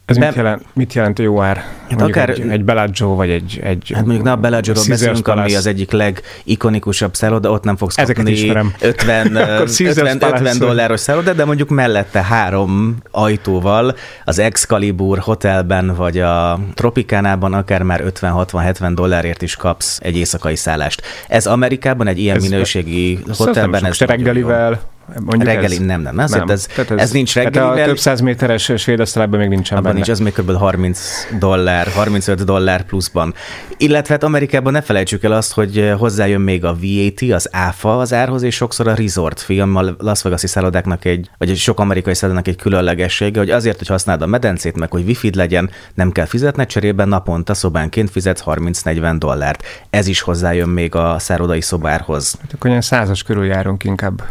Ez 0.05 0.17
Be... 0.17 0.25
mit, 0.25 0.35
jelent, 0.35 0.65
mit 0.73 0.93
jelent 0.93 1.19
jó 1.19 1.41
ár? 1.41 1.63
Hát 1.89 2.01
akár, 2.01 2.29
egy, 2.29 2.49
egy 2.49 2.63
Bellagio, 2.63 3.15
vagy 3.15 3.29
egy... 3.29 3.59
egy 3.63 3.91
hát 3.93 4.05
mondjuk 4.05 4.25
na 4.25 4.31
a 4.31 4.35
Bellagio-ról 4.35 4.83
beszélünk, 4.87 5.27
ami 5.27 5.55
az 5.55 5.65
egyik 5.65 5.91
legikonikusabb 5.91 7.15
szálloda, 7.15 7.51
ott 7.51 7.63
nem 7.63 7.75
fogsz 7.75 7.97
Ezeket 7.97 8.25
kapni 8.25 8.49
50, 8.79 9.35
50, 9.39 10.21
50 10.21 10.57
dolláros 10.57 10.99
szálloda, 10.99 11.33
de 11.33 11.45
mondjuk 11.45 11.69
mellette 11.69 12.23
három 12.23 12.97
ajtóval 13.11 13.95
az 14.25 14.39
Excalibur 14.39 15.19
hotelben, 15.19 15.95
vagy 15.95 16.19
a 16.19 16.59
Tropicánában 16.73 17.53
akár 17.53 17.81
már 17.81 18.03
50-60-70 18.21 18.91
dollárért 18.95 19.41
is 19.41 19.55
kapsz 19.55 19.99
egy 20.01 20.17
éjszakai 20.17 20.55
szállást. 20.55 21.01
Ez 21.27 21.45
Amerikában 21.47 22.07
egy 22.07 22.19
ilyen 22.19 22.35
ez, 22.35 22.43
minőségi 22.43 23.19
hotelben... 23.37 23.85
Ez 23.85 23.97
reggelivel, 23.97 24.79
Mondjuk 25.13 25.43
reggeli, 25.43 25.75
ez? 25.75 25.79
nem, 25.79 26.01
nem. 26.01 26.19
Ez, 26.19 26.31
nem. 26.31 26.49
Ez, 26.49 26.67
ez, 26.77 26.85
ez 26.95 27.11
nincs 27.11 27.33
reggeli. 27.35 27.81
a 27.81 27.85
több 27.85 27.97
száz 27.97 28.19
méteres 28.19 28.71
svédasztalában 28.77 29.39
még 29.39 29.49
nincsen 29.49 29.77
Abban 29.77 29.83
benne. 29.91 29.95
nincs, 29.95 30.09
az 30.09 30.19
még 30.19 30.33
kb. 30.33 30.57
30 30.57 31.27
dollár, 31.39 31.87
35 31.87 32.43
dollár 32.43 32.83
pluszban. 32.83 33.33
Illetve 33.77 34.13
hát 34.13 34.23
Amerikában 34.23 34.71
ne 34.71 34.81
felejtsük 34.81 35.23
el 35.23 35.31
azt, 35.31 35.53
hogy 35.53 35.93
hozzájön 35.97 36.41
még 36.41 36.65
a 36.65 36.75
VAT, 36.81 37.31
az 37.31 37.49
áfa 37.51 37.97
az 37.97 38.13
árhoz, 38.13 38.41
és 38.41 38.55
sokszor 38.55 38.87
a 38.87 38.95
resort 38.95 39.39
film, 39.39 39.75
a 39.75 39.83
Las 39.97 40.21
Vegas-i 40.21 40.47
szállodáknak 40.47 41.05
egy, 41.05 41.29
vagy 41.37 41.55
sok 41.55 41.79
amerikai 41.79 42.13
szállodának 42.13 42.47
egy 42.47 42.57
különlegessége, 42.57 43.39
hogy 43.39 43.49
azért, 43.49 43.77
hogy 43.77 43.87
használd 43.87 44.21
a 44.21 44.25
medencét, 44.25 44.75
meg 44.75 44.91
hogy 44.91 45.03
wifi 45.05 45.35
legyen, 45.35 45.69
nem 45.93 46.11
kell 46.11 46.25
fizetni, 46.25 46.65
cserébe 46.65 47.05
naponta 47.05 47.53
szobánként 47.53 48.09
fizetsz 48.09 48.43
30-40 48.45 49.15
dollárt. 49.17 49.63
Ez 49.89 50.07
is 50.07 50.21
hozzájön 50.21 50.69
még 50.69 50.95
a 50.95 51.19
szállodai 51.19 51.61
szobárhoz. 51.61 52.35
Hát 52.41 52.53
akkor 52.53 52.69
olyan 52.69 52.81
százas 52.81 53.23
körül 53.23 53.45
járunk 53.45 53.83
inkább 53.83 54.23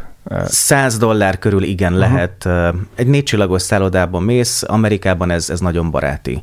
100 0.44 0.98
dollár 0.98 1.38
körül 1.38 1.62
igen 1.62 1.94
uh-huh. 1.94 2.08
lehet. 2.12 2.48
Egy 2.94 3.06
négycsillagos 3.06 3.62
szállodában 3.62 4.22
mész, 4.22 4.62
Amerikában 4.66 5.30
ez, 5.30 5.50
ez 5.50 5.60
nagyon 5.60 5.90
baráti. 5.90 6.42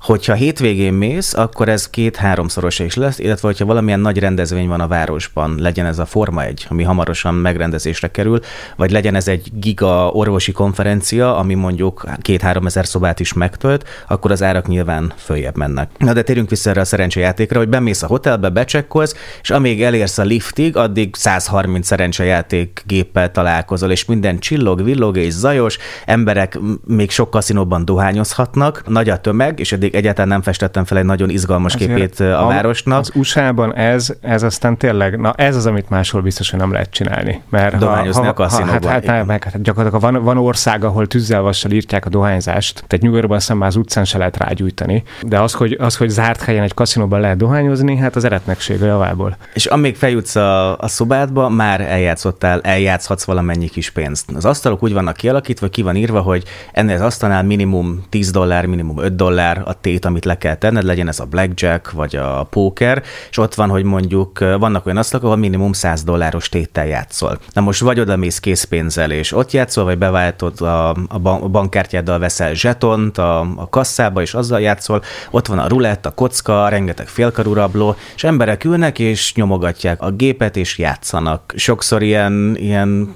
Hogyha 0.00 0.34
hétvégén 0.34 0.92
mész, 0.92 1.34
akkor 1.34 1.68
ez 1.68 1.90
két-háromszoros 1.90 2.78
is 2.78 2.94
lesz, 2.94 3.18
illetve 3.18 3.48
hogyha 3.48 3.64
valamilyen 3.64 4.00
nagy 4.00 4.18
rendezvény 4.18 4.68
van 4.68 4.80
a 4.80 4.86
városban, 4.86 5.54
legyen 5.58 5.86
ez 5.86 5.98
a 5.98 6.06
Forma 6.06 6.44
1, 6.44 6.66
ami 6.68 6.82
hamarosan 6.82 7.34
megrendezésre 7.34 8.10
kerül, 8.10 8.40
vagy 8.76 8.90
legyen 8.90 9.14
ez 9.14 9.28
egy 9.28 9.50
giga 9.52 10.10
orvosi 10.10 10.52
konferencia, 10.52 11.36
ami 11.36 11.54
mondjuk 11.54 12.04
két-három 12.20 12.66
ezer 12.66 12.86
szobát 12.86 13.20
is 13.20 13.32
megtölt, 13.32 13.88
akkor 14.08 14.30
az 14.30 14.42
árak 14.42 14.66
nyilván 14.66 15.12
följebb 15.16 15.56
mennek. 15.56 15.90
Na 15.98 16.12
de 16.12 16.22
térjünk 16.22 16.50
vissza 16.50 16.70
erre 16.70 16.80
a 16.80 16.84
szerencsejátékra, 16.84 17.58
hogy 17.58 17.68
bemész 17.68 18.02
a 18.02 18.06
hotelbe, 18.06 18.48
becsekkolsz, 18.48 19.14
és 19.42 19.50
amíg 19.50 19.82
elérsz 19.82 20.18
a 20.18 20.22
liftig, 20.22 20.76
addig 20.76 21.14
130 21.14 21.86
szerencsejáték 21.86 22.82
géppel 22.86 23.30
találkozol, 23.30 23.90
és 23.90 24.04
minden 24.04 24.38
csillog, 24.38 24.84
villog 24.84 25.16
és 25.16 25.32
zajos, 25.32 25.78
emberek 26.04 26.58
még 26.86 27.10
sok 27.10 27.30
kaszinóban 27.30 27.84
dohányozhatnak, 27.84 28.82
nagy 28.86 29.08
a 29.08 29.20
tömeg, 29.20 29.58
és 29.58 29.72
eddig 29.72 29.87
pedig 29.90 30.04
egyáltalán 30.04 30.28
nem 30.28 30.42
festettem 30.42 30.84
fel 30.84 30.98
egy 30.98 31.04
nagyon 31.04 31.30
izgalmas 31.30 31.74
Ezért 31.74 31.94
képét 31.94 32.20
a, 32.20 32.44
a 32.44 32.46
városnak. 32.46 32.98
Az 32.98 33.12
USA-ban 33.14 33.74
ez, 33.74 34.14
ez 34.20 34.42
aztán 34.42 34.76
tényleg, 34.76 35.20
na 35.20 35.32
ez 35.32 35.56
az, 35.56 35.66
amit 35.66 35.88
máshol 35.88 36.22
biztos, 36.22 36.50
hogy 36.50 36.60
nem 36.60 36.72
lehet 36.72 36.90
csinálni. 36.90 37.42
Mert 37.50 37.78
Dohányozni 37.78 38.24
ha, 38.24 38.42
a 38.42 38.48
Hát, 38.48 38.84
hát, 38.84 39.06
hát, 39.06 39.26
meg, 39.26 39.44
hát 39.44 39.62
gyakorlatilag 39.62 40.02
van, 40.02 40.22
van 40.22 40.38
ország, 40.38 40.84
ahol 40.84 41.06
tűzzelvassal 41.06 41.70
írtják 41.70 42.06
a 42.06 42.08
dohányzást, 42.08 42.84
tehát 42.86 43.04
New 43.04 43.14
Yorkban 43.14 43.40
szemben 43.40 43.68
az 43.68 43.76
utcán 43.76 44.04
se 44.04 44.18
lehet 44.18 44.36
rágyújtani. 44.36 45.02
De 45.22 45.40
az, 45.40 45.52
hogy, 45.52 45.76
az, 45.80 45.96
hogy 45.96 46.08
zárt 46.08 46.42
helyen 46.42 46.62
egy 46.62 46.74
kaszinóban 46.74 47.20
lehet 47.20 47.36
dohányozni, 47.36 47.96
hát 47.96 48.16
az 48.16 48.24
eretnekség 48.24 48.82
a 48.82 48.86
javából. 48.86 49.36
És 49.54 49.66
amíg 49.66 49.96
feljutsz 49.96 50.36
a, 50.36 50.78
a 50.78 50.88
szobádba, 50.88 51.48
már 51.48 51.80
eljátszottál, 51.80 52.60
eljátszhatsz 52.60 53.24
valamennyi 53.24 53.68
kis 53.68 53.90
pénzt. 53.90 54.30
Az 54.34 54.44
asztalok 54.44 54.82
úgy 54.82 54.92
vannak 54.92 55.16
kialakítva, 55.16 55.68
ki 55.68 55.82
van 55.82 55.96
írva, 55.96 56.20
hogy 56.20 56.42
ennél 56.72 56.94
az 56.94 57.00
asztalnál 57.00 57.42
minimum 57.42 58.04
10 58.08 58.30
dollár, 58.30 58.66
minimum 58.66 58.98
5 58.98 59.16
dollár, 59.16 59.62
a 59.64 59.77
tét, 59.80 60.04
amit 60.04 60.24
le 60.24 60.38
kell 60.38 60.54
tenned, 60.54 60.84
legyen 60.84 61.08
ez 61.08 61.20
a 61.20 61.24
blackjack 61.24 61.90
vagy 61.90 62.16
a 62.16 62.46
póker, 62.50 63.02
és 63.30 63.38
ott 63.38 63.54
van, 63.54 63.68
hogy 63.68 63.84
mondjuk 63.84 64.38
vannak 64.38 64.86
olyan 64.86 64.98
asztalok, 64.98 65.24
ahol 65.24 65.36
minimum 65.36 65.72
100 65.72 66.04
dolláros 66.04 66.48
téttel 66.48 66.86
játszol. 66.86 67.38
Na 67.52 67.60
most 67.60 67.80
vagy 67.80 68.00
oda 68.00 68.16
mész 68.16 68.38
készpénzzel, 68.38 69.10
és 69.10 69.32
ott 69.32 69.52
játszol, 69.52 69.84
vagy 69.84 69.98
beváltod 69.98 70.60
a, 70.60 70.88
a 70.88 71.18
bankkártyáddal 71.48 72.18
veszel 72.18 72.54
zsetont 72.54 73.18
a, 73.18 73.40
a 73.40 73.68
kasszába, 73.68 74.20
és 74.20 74.34
azzal 74.34 74.60
játszol, 74.60 75.02
ott 75.30 75.46
van 75.46 75.58
a 75.58 75.68
rulett, 75.68 76.06
a 76.06 76.10
kocka, 76.10 76.68
rengeteg 76.68 77.06
félkarú 77.06 77.52
rabló, 77.52 77.96
és 78.14 78.24
emberek 78.24 78.64
ülnek, 78.64 78.98
és 78.98 79.34
nyomogatják 79.34 80.02
a 80.02 80.10
gépet, 80.10 80.56
és 80.56 80.78
játszanak. 80.78 81.52
Sokszor 81.56 82.02
ilyen, 82.02 82.56
ilyen 82.58 83.12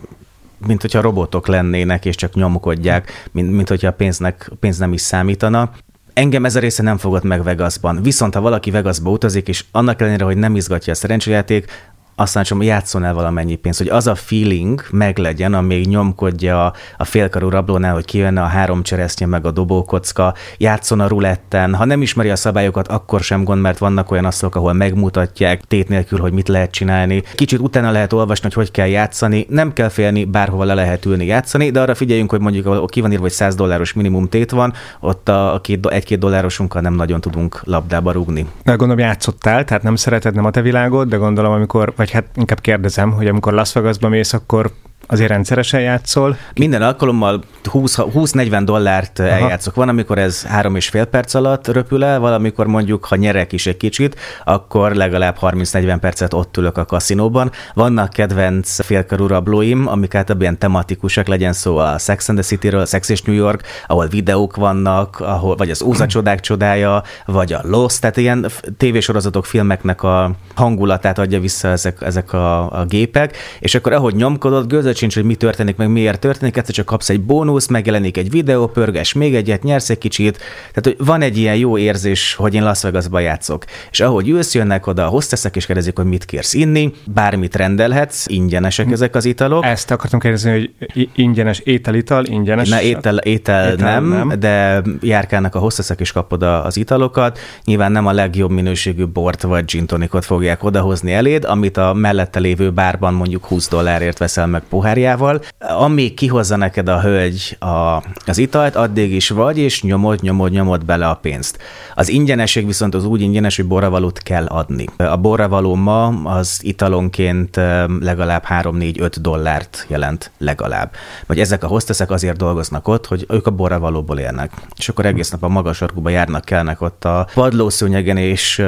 mint 0.67 0.81
hogyha 0.81 1.01
robotok 1.01 1.47
lennének, 1.47 2.05
és 2.05 2.15
csak 2.15 2.35
nyomkodják, 2.35 3.29
mint, 3.33 3.53
mint 3.53 3.69
hogyha 3.69 3.89
a 3.89 3.93
pénznek, 3.93 4.51
pénz 4.61 4.79
nem 4.79 4.93
is 4.93 5.01
számítana. 5.01 5.71
Engem 6.15 6.45
ez 6.45 6.57
a 6.57 6.61
része 6.61 6.83
nem 6.83 6.97
fogott 6.97 7.23
meg 7.23 7.43
Vegasban. 7.43 8.03
Viszont 8.03 8.35
ha 8.35 8.41
valaki 8.41 8.71
Vegasba 8.71 9.11
utazik, 9.11 9.49
és 9.49 9.65
annak 9.71 10.01
ellenére, 10.01 10.25
hogy 10.25 10.37
nem 10.37 10.57
izgatja 10.57 10.93
a 10.93 10.97
szerencsejáték, 10.97 11.92
aztán 12.15 12.45
csak 12.45 12.65
játszon 12.65 13.05
el 13.05 13.15
valamennyi 13.15 13.55
pénzt, 13.55 13.79
hogy 13.79 13.89
az 13.89 14.07
a 14.07 14.15
feeling 14.15 14.83
meglegyen, 14.91 15.55
amíg 15.55 15.87
nyomkodja 15.87 16.73
a 16.97 17.05
félkarú 17.05 17.49
rablónál, 17.49 17.93
hogy 17.93 18.05
kijönne 18.05 18.43
a 18.43 18.47
három 18.47 18.83
cseresznye 18.83 19.27
meg 19.27 19.47
a 19.47 19.51
dobókocka, 19.51 20.35
játszon 20.59 21.01
a 21.01 21.07
ruletten. 21.07 21.75
Ha 21.75 21.85
nem 21.85 22.03
ismeri 22.03 22.31
a 22.31 22.37
szabályokat, 22.37 22.89
akkor 22.89 23.21
sem 23.21 23.45
gond, 23.45 23.61
mert 23.61 23.79
vannak 23.79 24.11
olyan 24.11 24.25
asztalok, 24.25 24.55
ahol 24.55 24.73
megmutatják 24.73 25.61
tét 25.61 25.89
nélkül, 25.89 26.19
hogy 26.19 26.33
mit 26.33 26.49
lehet 26.49 26.71
csinálni. 26.71 27.23
Kicsit 27.35 27.59
utána 27.59 27.91
lehet 27.91 28.13
olvasni, 28.13 28.43
hogy 28.43 28.55
hogy 28.55 28.71
kell 28.71 28.87
játszani. 28.87 29.47
Nem 29.49 29.73
kell 29.73 29.89
félni, 29.89 30.25
bárhova 30.25 30.65
le 30.65 30.75
lehet 30.75 31.05
ülni 31.05 31.27
játszani, 31.27 31.71
de 31.71 31.81
arra 31.81 31.95
figyeljünk, 31.95 32.31
hogy 32.31 32.41
mondjuk 32.41 32.67
ahol 32.67 32.87
ki 32.87 33.01
van 33.01 33.11
írva, 33.11 33.23
hogy 33.23 33.33
100 33.33 33.55
dolláros 33.55 33.93
minimum 33.93 34.29
tét 34.29 34.51
van, 34.51 34.73
ott 35.01 35.29
a 35.29 35.61
két, 35.63 35.87
egy-két 35.87 36.19
dollárosunkkal 36.19 36.81
nem 36.81 36.95
nagyon 36.95 37.21
tudunk 37.21 37.61
labdába 37.65 38.13
rúgni. 38.13 38.47
De 38.65 38.75
gondolom 38.75 38.99
játszottál, 38.99 39.65
tehát 39.65 39.83
nem 39.83 39.97
szereted 39.97 40.35
nem 40.35 40.45
a 40.45 40.51
te 40.51 40.61
világod, 40.61 41.09
de 41.09 41.17
gondolom, 41.17 41.53
amikor, 41.53 41.93
vagy 42.03 42.11
hát 42.11 42.27
inkább 42.37 42.61
kérdezem, 42.61 43.13
hogy 43.13 43.27
amikor 43.27 43.53
Las 43.53 43.73
Vegasba 43.73 44.09
mész, 44.09 44.33
akkor 44.33 44.71
azért 45.07 45.31
rendszeresen 45.31 45.81
játszol. 45.81 46.37
Minden 46.55 46.83
alkalommal 46.83 47.43
20-40 47.73 48.63
dollárt 48.65 49.19
Aha. 49.19 49.29
eljátszok. 49.29 49.75
Van, 49.75 49.89
amikor 49.89 50.19
ez 50.19 50.45
három 50.45 50.77
és 50.77 50.89
fél 50.89 51.05
perc 51.05 51.35
alatt 51.35 51.69
röpül 51.69 52.05
el, 52.05 52.21
valamikor 52.21 52.67
mondjuk, 52.67 53.05
ha 53.05 53.17
nyerek 53.17 53.53
is 53.53 53.67
egy 53.67 53.77
kicsit, 53.77 54.17
akkor 54.45 54.95
legalább 54.95 55.37
30-40 55.41 55.97
percet 56.01 56.35
ott 56.35 56.57
ülök 56.57 56.77
a 56.77 56.85
kaszinóban. 56.85 57.51
Vannak 57.75 58.11
kedvenc 58.11 58.85
félkarú 58.85 59.27
rablóim, 59.27 59.87
amik 59.89 60.15
általában 60.15 60.43
ilyen 60.43 60.59
tematikusak, 60.59 61.27
legyen 61.27 61.53
szó 61.53 61.77
a 61.77 61.99
Sex 61.99 62.29
and 62.29 62.39
the 62.39 62.47
City-ről, 62.47 62.81
a 62.81 62.87
Sex 62.87 63.09
és 63.09 63.23
New 63.23 63.37
York, 63.37 63.63
ahol 63.87 64.07
videók 64.07 64.57
vannak, 64.57 65.21
ahol, 65.21 65.57
vagy 65.57 65.71
az 65.71 65.83
Óza 65.83 66.07
csodák 66.07 66.41
csodája, 66.41 67.03
vagy 67.27 67.53
a 67.53 67.61
Lost, 67.63 68.01
tehát 68.01 68.17
ilyen 68.17 68.47
tévésorozatok, 68.77 69.47
filmeknek 69.47 70.03
a 70.03 70.31
hangulatát 70.55 71.19
adja 71.19 71.41
vissza 71.41 71.69
ezek, 71.69 72.01
ezek 72.01 72.33
a, 72.33 72.81
a 72.81 72.85
gépek, 72.85 73.37
és 73.61 73.75
akkor 73.75 73.93
ahogy 73.93 74.15
nyomkodod, 74.15 74.67
gőzöt 74.67 74.97
sincs, 74.97 75.15
hogy 75.15 75.25
mi 75.25 75.35
történik, 75.35 75.77
meg 75.77 75.89
miért 75.89 76.21
történik, 76.21 76.57
egyszer 76.57 76.75
csak 76.75 76.87
kapsz 76.87 77.09
egy 77.09 77.21
bónusz, 77.21 77.52
megjelenik 77.69 78.17
egy 78.17 78.31
videó, 78.31 78.67
pörges 78.67 79.13
még 79.13 79.35
egyet, 79.35 79.63
nyersz 79.63 79.91
egy 79.91 79.99
kicsit. 79.99 80.39
Tehát, 80.73 80.83
hogy 80.83 81.07
van 81.07 81.23
egy 81.23 81.39
ilyen 81.39 81.57
jó 81.57 81.79
érzés, 81.79 82.35
hogy 82.35 82.55
én 82.55 82.63
Las 82.63 82.83
Vegasba 82.83 83.19
játszok. 83.19 83.65
És 83.91 84.01
ahogy 84.01 84.29
ülsz, 84.29 84.55
jönnek 84.55 84.87
oda 84.87 85.05
a 85.05 85.09
hosteszek, 85.09 85.57
és 85.57 85.67
kérdezik, 85.67 85.97
hogy 85.97 86.07
mit 86.07 86.25
kérsz 86.25 86.55
inni, 86.55 86.93
bármit 87.05 87.57
rendelhetsz, 87.57 88.27
ingyenesek 88.27 88.87
hm. 88.87 88.93
ezek 88.93 89.15
az 89.15 89.25
italok. 89.25 89.65
Ezt 89.65 89.91
akartam 89.91 90.21
kérdezni, 90.21 90.51
hogy 90.51 91.09
ingyenes 91.15 91.59
étel-ital, 91.59 92.25
ingyenes? 92.25 92.69
Ne, 92.69 92.83
étel, 92.83 93.17
étel, 93.19 93.73
étel 93.73 94.01
nem, 94.01 94.09
nem, 94.09 94.33
de 94.39 94.83
járkálnak 95.01 95.55
a 95.55 95.59
hosteszek, 95.59 96.01
és 96.01 96.13
kapod 96.13 96.43
az 96.43 96.77
italokat. 96.77 97.39
Nyilván 97.65 97.93
nem 97.93 98.07
a 98.07 98.13
legjobb 98.13 98.51
minőségű 98.51 99.07
bort 99.07 99.43
vagy 99.43 99.65
gin 99.65 99.87
tonicot 99.87 100.25
fogják 100.25 100.65
odahozni 100.65 101.13
eléd, 101.13 101.45
amit 101.45 101.77
a 101.77 101.93
mellette 101.93 102.39
lévő 102.39 102.71
bárban 102.71 103.15
mondjuk 103.15 103.45
20 103.45 103.69
dollárért 103.69 104.19
veszel 104.19 104.47
meg 104.47 104.63
pohárjával. 104.69 105.43
Amíg 105.59 106.15
kihozza 106.15 106.57
neked 106.57 106.89
a 106.89 107.01
hölgy 107.01 107.42
a, 107.51 108.03
az 108.27 108.39
italt, 108.39 108.77
addig 108.77 109.13
is 109.13 109.29
vagy, 109.29 109.59
és 109.59 109.83
nyomod, 109.83 110.23
nyomod, 110.23 110.51
nyomod 110.51 110.85
bele 110.85 111.09
a 111.09 111.15
pénzt. 111.15 111.59
Az 111.95 112.09
ingyenesség 112.09 112.67
viszont 112.67 112.95
az 112.95 113.05
úgy 113.05 113.21
ingyenes, 113.21 113.57
hogy 113.57 113.67
borravalót 113.67 114.19
kell 114.19 114.47
adni. 114.47 114.85
A 114.97 115.17
borravaló 115.17 115.75
ma 115.75 116.07
az 116.07 116.61
italonként 116.63 117.57
legalább 118.01 118.45
3-4-5 118.49 119.15
dollárt 119.21 119.87
jelent 119.89 120.31
legalább. 120.39 120.91
Vagy 121.27 121.41
ezek 121.41 121.65
a 121.65 121.67
hosteszek 121.67 122.11
azért 122.11 122.37
dolgoznak 122.37 122.89
ott, 122.89 123.07
hogy 123.07 123.27
ők 123.29 123.47
a 123.47 123.51
borravalóból 123.51 124.19
élnek. 124.19 124.53
És 124.77 124.89
akkor 124.89 125.07
egész 125.07 125.31
nap 125.31 125.43
a 125.43 125.49
magas 125.49 125.83
járnak, 126.05 126.45
kelnek 126.45 126.81
ott 126.81 127.05
a 127.05 127.27
padlószőnyegen, 127.35 128.17
és 128.17 128.63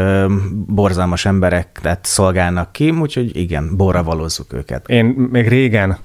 borzalmas 0.67 1.25
embereket 1.25 1.99
szolgálnak 2.03 2.73
ki, 2.73 2.91
úgyhogy 2.91 3.37
igen, 3.37 3.77
borravalózzuk 3.77 4.53
őket. 4.53 4.89
Én 4.89 5.05
még 5.05 5.49
régen 5.49 5.99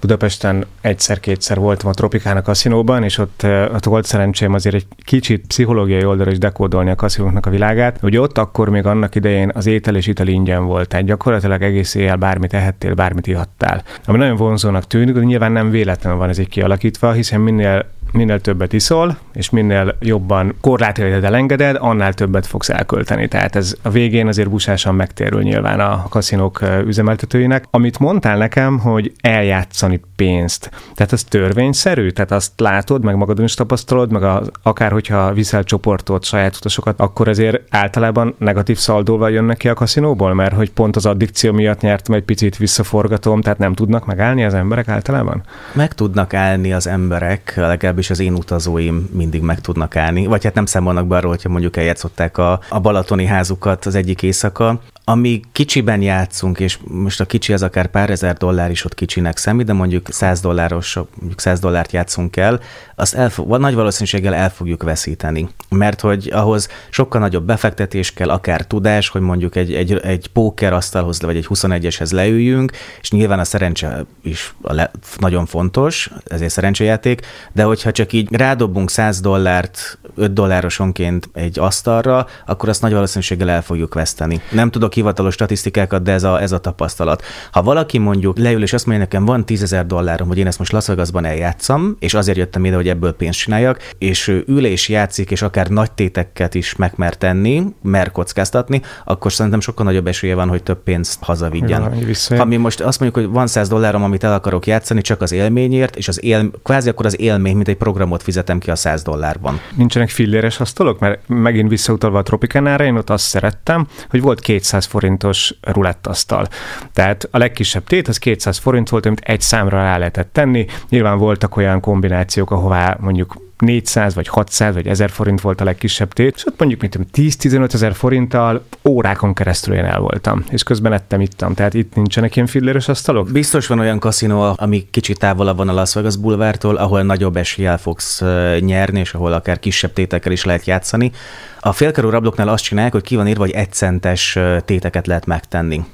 Budapesten 0.00 0.66
egyszer-kétszer 0.80 1.58
voltam 1.58 1.90
a 1.90 1.94
Tropikán 2.14 2.38
a 2.38 2.42
kaszinóban, 2.42 3.02
és 3.02 3.18
ott, 3.18 3.46
ott 3.74 3.84
volt 3.84 4.04
szerencsém 4.04 4.54
azért 4.54 4.74
egy 4.74 4.86
kicsit 5.04 5.46
pszichológiai 5.46 6.04
oldalra 6.04 6.30
is 6.30 6.38
dekódolni 6.38 6.90
a 6.90 6.94
kaszinóknak 6.94 7.46
a 7.46 7.50
világát. 7.50 7.98
Ugye 8.02 8.20
ott 8.20 8.38
akkor 8.38 8.68
még 8.68 8.86
annak 8.86 9.14
idején 9.14 9.50
az 9.54 9.66
étel 9.66 9.96
és 9.96 10.06
ital 10.06 10.26
ingyen 10.26 10.64
volt, 10.64 10.88
tehát 10.88 11.06
gyakorlatilag 11.06 11.62
egész 11.62 11.94
éjjel 11.94 12.16
bármit 12.16 12.54
ehettél, 12.54 12.94
bármit 12.94 13.26
ihattál. 13.26 13.82
Ami 14.06 14.18
nagyon 14.18 14.36
vonzónak 14.36 14.86
tűnik, 14.86 15.14
de 15.14 15.20
nyilván 15.20 15.52
nem 15.52 15.70
véletlenül 15.70 16.18
van 16.18 16.28
ez 16.28 16.38
így 16.38 16.48
kialakítva, 16.48 17.12
hiszen 17.12 17.40
minél 17.40 17.86
minél 18.14 18.40
többet 18.40 18.72
iszol, 18.72 19.18
és 19.32 19.50
minél 19.50 19.96
jobban 20.00 20.54
korlátokat 20.60 21.24
elengeded, 21.24 21.76
annál 21.80 22.12
többet 22.12 22.46
fogsz 22.46 22.68
elkölteni. 22.68 23.28
Tehát 23.28 23.56
ez 23.56 23.76
a 23.82 23.90
végén 23.90 24.26
azért 24.26 24.50
busásan 24.50 24.94
megtérül 24.94 25.42
nyilván 25.42 25.80
a 25.80 26.06
kaszinók 26.08 26.60
üzemeltetőinek. 26.86 27.64
Amit 27.70 27.98
mondtál 27.98 28.36
nekem, 28.36 28.78
hogy 28.78 29.12
eljátszani 29.20 30.00
pénzt. 30.16 30.70
Tehát 30.94 31.12
ez 31.12 31.24
törvényszerű? 31.24 32.08
Tehát 32.08 32.30
azt 32.30 32.52
látod, 32.56 33.04
meg 33.04 33.16
magadon 33.16 33.44
is 33.44 33.54
tapasztalod, 33.54 34.12
meg 34.12 34.22
a, 34.22 34.42
akár 34.62 34.92
hogyha 34.92 35.32
viszel 35.32 35.64
csoportot, 35.64 36.24
saját 36.24 36.56
utasokat, 36.56 37.00
akkor 37.00 37.28
ezért 37.28 37.62
általában 37.70 38.34
negatív 38.38 38.76
szaldóval 38.76 39.30
jönnek 39.30 39.56
ki 39.56 39.68
a 39.68 39.74
kaszinóból, 39.74 40.34
mert 40.34 40.54
hogy 40.54 40.70
pont 40.70 40.96
az 40.96 41.06
addikció 41.06 41.52
miatt 41.52 41.80
nyertem 41.80 42.14
egy 42.14 42.22
picit 42.24 42.56
visszaforgatom, 42.56 43.40
tehát 43.40 43.58
nem 43.58 43.74
tudnak 43.74 44.06
megállni 44.06 44.44
az 44.44 44.54
emberek 44.54 44.88
általában? 44.88 45.42
Meg 45.72 45.92
tudnak 45.92 46.34
állni 46.34 46.72
az 46.72 46.86
emberek, 46.86 47.52
legalábbis 47.56 48.03
az 48.10 48.20
én 48.20 48.34
utazóim 48.34 49.08
mindig 49.12 49.42
meg 49.42 49.60
tudnak 49.60 49.96
állni, 49.96 50.26
vagy 50.26 50.44
hát 50.44 50.54
nem 50.54 50.66
számolnak 50.66 51.06
be 51.06 51.16
arról, 51.16 51.30
hogyha 51.30 51.48
mondjuk 51.48 51.76
eljátszották 51.76 52.38
a, 52.38 52.60
a 52.68 52.80
balatoni 52.80 53.26
házukat 53.26 53.86
az 53.86 53.94
egyik 53.94 54.22
éjszaka, 54.22 54.80
amíg 55.06 55.44
kicsiben 55.52 56.02
játszunk, 56.02 56.60
és 56.60 56.78
most 56.84 57.20
a 57.20 57.24
kicsi 57.24 57.52
az 57.52 57.62
akár 57.62 57.86
pár 57.86 58.10
ezer 58.10 58.36
dollár 58.36 58.70
is 58.70 58.84
ott 58.84 58.94
kicsinek 58.94 59.36
számít, 59.36 59.66
de 59.66 59.72
mondjuk 59.72 60.08
100 60.10 60.40
dolláros, 60.40 60.94
mondjuk 61.14 61.40
100 61.40 61.60
dollárt 61.60 61.92
játszunk 61.92 62.36
el, 62.36 62.60
azt 62.94 63.14
el, 63.14 63.32
nagy 63.46 63.74
valószínűséggel 63.74 64.34
el 64.34 64.50
fogjuk 64.50 64.82
veszíteni. 64.82 65.48
Mert 65.68 66.00
hogy 66.00 66.30
ahhoz 66.32 66.68
sokkal 66.90 67.20
nagyobb 67.20 67.44
befektetés 67.44 68.12
kell, 68.12 68.30
akár 68.30 68.66
tudás, 68.66 69.08
hogy 69.08 69.20
mondjuk 69.20 69.56
egy, 69.56 69.74
egy, 69.74 69.92
egy 69.92 70.26
póker 70.32 70.72
asztalhoz, 70.72 71.20
vagy 71.20 71.36
egy 71.36 71.46
21-eshez 71.48 72.12
leüljünk, 72.12 72.72
és 73.00 73.10
nyilván 73.10 73.38
a 73.38 73.44
szerencse 73.44 74.04
is 74.22 74.54
a 74.62 74.72
le, 74.72 74.90
nagyon 75.18 75.46
fontos, 75.46 76.10
ezért 76.24 76.52
szerencsejáték, 76.52 77.26
de 77.52 77.62
hogyha 77.62 77.90
csak 77.94 78.12
így 78.12 78.28
rádobunk 78.32 78.90
100 78.90 79.20
dollárt 79.20 79.98
5 80.16 80.32
dollárosonként 80.32 81.28
egy 81.32 81.58
asztalra, 81.58 82.26
akkor 82.46 82.68
azt 82.68 82.82
nagy 82.82 82.92
valószínűséggel 82.92 83.50
el 83.50 83.62
fogjuk 83.62 83.94
veszteni. 83.94 84.40
Nem 84.50 84.70
tudok 84.70 84.92
hivatalos 84.92 85.34
statisztikákat, 85.34 86.02
de 86.02 86.12
ez 86.12 86.22
a, 86.22 86.40
ez 86.40 86.52
a 86.52 86.58
tapasztalat. 86.58 87.22
Ha 87.52 87.62
valaki 87.62 87.98
mondjuk 87.98 88.38
leül 88.38 88.62
és 88.62 88.72
azt 88.72 88.86
mondja, 88.86 89.04
nekem 89.04 89.24
van 89.24 89.44
10 89.44 89.62
ezer 89.62 89.86
dollárom, 89.86 90.28
hogy 90.28 90.38
én 90.38 90.46
ezt 90.46 90.58
most 90.58 90.72
Las 90.72 90.86
Vegasban 90.86 91.24
eljátszam, 91.24 91.96
és 91.98 92.14
azért 92.14 92.38
jöttem 92.38 92.64
ide, 92.64 92.76
hogy 92.76 92.88
ebből 92.88 93.12
pénzt 93.12 93.38
csináljak, 93.38 93.78
és 93.98 94.28
ül 94.46 94.66
és 94.66 94.88
játszik, 94.88 95.30
és 95.30 95.42
akár 95.42 95.68
nagy 95.68 95.92
téteket 95.92 96.54
is 96.54 96.76
megmer 96.76 97.16
tenni, 97.16 97.62
mer 97.82 98.12
kockáztatni, 98.12 98.82
akkor 99.04 99.32
szerintem 99.32 99.60
sokkal 99.60 99.84
nagyobb 99.84 100.06
esélye 100.06 100.34
van, 100.34 100.48
hogy 100.48 100.62
több 100.62 100.82
pénzt 100.82 101.22
hazavigyen. 101.22 101.92
Ja, 102.28 102.36
ha 102.36 102.44
mi 102.44 102.56
most 102.56 102.80
azt 102.80 103.00
mondjuk, 103.00 103.24
hogy 103.24 103.34
van 103.34 103.46
100 103.46 103.68
dollárom, 103.68 104.02
amit 104.02 104.24
el 104.24 104.32
akarok 104.32 104.66
játszani, 104.66 105.00
csak 105.00 105.20
az 105.20 105.32
élményért, 105.32 105.96
és 105.96 106.08
az 106.08 106.24
él, 106.24 106.50
kvázi 106.62 106.88
akkor 106.88 107.06
az 107.06 107.20
élmény, 107.20 107.54
mint 107.54 107.68
egy 107.68 107.76
programot 107.84 108.22
fizetem 108.22 108.58
ki 108.58 108.70
a 108.70 108.76
100 108.76 109.02
dollárban. 109.02 109.60
Nincsenek 109.76 110.08
filléres 110.08 110.60
asztalok, 110.60 110.98
mert 110.98 111.20
megint 111.26 111.68
visszautalva 111.68 112.18
a 112.18 112.22
Tropikánára, 112.22 112.84
én 112.84 112.96
ott 112.96 113.10
azt 113.10 113.24
szerettem, 113.24 113.86
hogy 114.10 114.20
volt 114.20 114.40
200 114.40 114.84
forintos 114.84 115.54
rulettasztal. 115.60 116.46
Tehát 116.92 117.28
a 117.30 117.38
legkisebb 117.38 117.84
tét 117.84 118.08
az 118.08 118.18
200 118.18 118.58
forint 118.58 118.88
volt, 118.88 119.06
amit 119.06 119.20
egy 119.20 119.40
számra 119.40 119.78
rá 119.78 119.98
lehetett 119.98 120.32
tenni. 120.32 120.66
Nyilván 120.88 121.18
voltak 121.18 121.56
olyan 121.56 121.80
kombinációk, 121.80 122.50
ahová 122.50 122.96
mondjuk 123.00 123.36
400 123.64 124.14
vagy 124.14 124.28
600 124.28 124.74
vagy 124.74 124.86
1000 124.86 125.10
forint 125.10 125.40
volt 125.40 125.60
a 125.60 125.64
legkisebb 125.64 126.12
tét, 126.12 126.34
és 126.36 126.46
ott 126.46 126.58
mondjuk 126.58 126.80
mint 126.80 126.96
10-15 127.16 127.74
ezer 127.74 127.94
forinttal 127.94 128.64
órákon 128.88 129.34
keresztül 129.34 129.74
én 129.74 129.84
el 129.84 130.00
voltam, 130.00 130.44
és 130.50 130.62
közben 130.62 130.92
ettem, 130.92 131.20
ittam, 131.20 131.54
tehát 131.54 131.74
itt 131.74 131.94
nincsenek 131.94 132.36
ilyen 132.36 132.48
filléres 132.48 132.88
asztalok? 132.88 133.30
Biztos 133.30 133.66
van 133.66 133.78
olyan 133.78 133.98
kaszinó, 133.98 134.54
ami 134.56 134.86
kicsit 134.90 135.18
távolabb 135.18 135.56
van 135.56 135.68
a 135.68 135.72
Las 135.72 135.94
Vegas 135.94 136.16
bulvártól, 136.16 136.76
ahol 136.76 137.02
nagyobb 137.02 137.36
eséllyel 137.36 137.78
fogsz 137.78 138.22
nyerni, 138.58 139.00
és 139.00 139.14
ahol 139.14 139.32
akár 139.32 139.58
kisebb 139.58 139.92
tétekkel 139.92 140.32
is 140.32 140.44
lehet 140.44 140.64
játszani. 140.64 141.12
A 141.60 141.72
félkarú 141.72 142.08
rablóknál 142.08 142.48
azt 142.48 142.64
csinálják, 142.64 142.92
hogy 142.92 143.02
ki 143.02 143.16
van 143.16 143.28
írva, 143.28 143.40
hogy 143.40 143.50
egy 143.50 143.72
centes 143.72 144.38
téteket 144.64 145.06
lehet 145.06 145.26
megtenni 145.26 145.84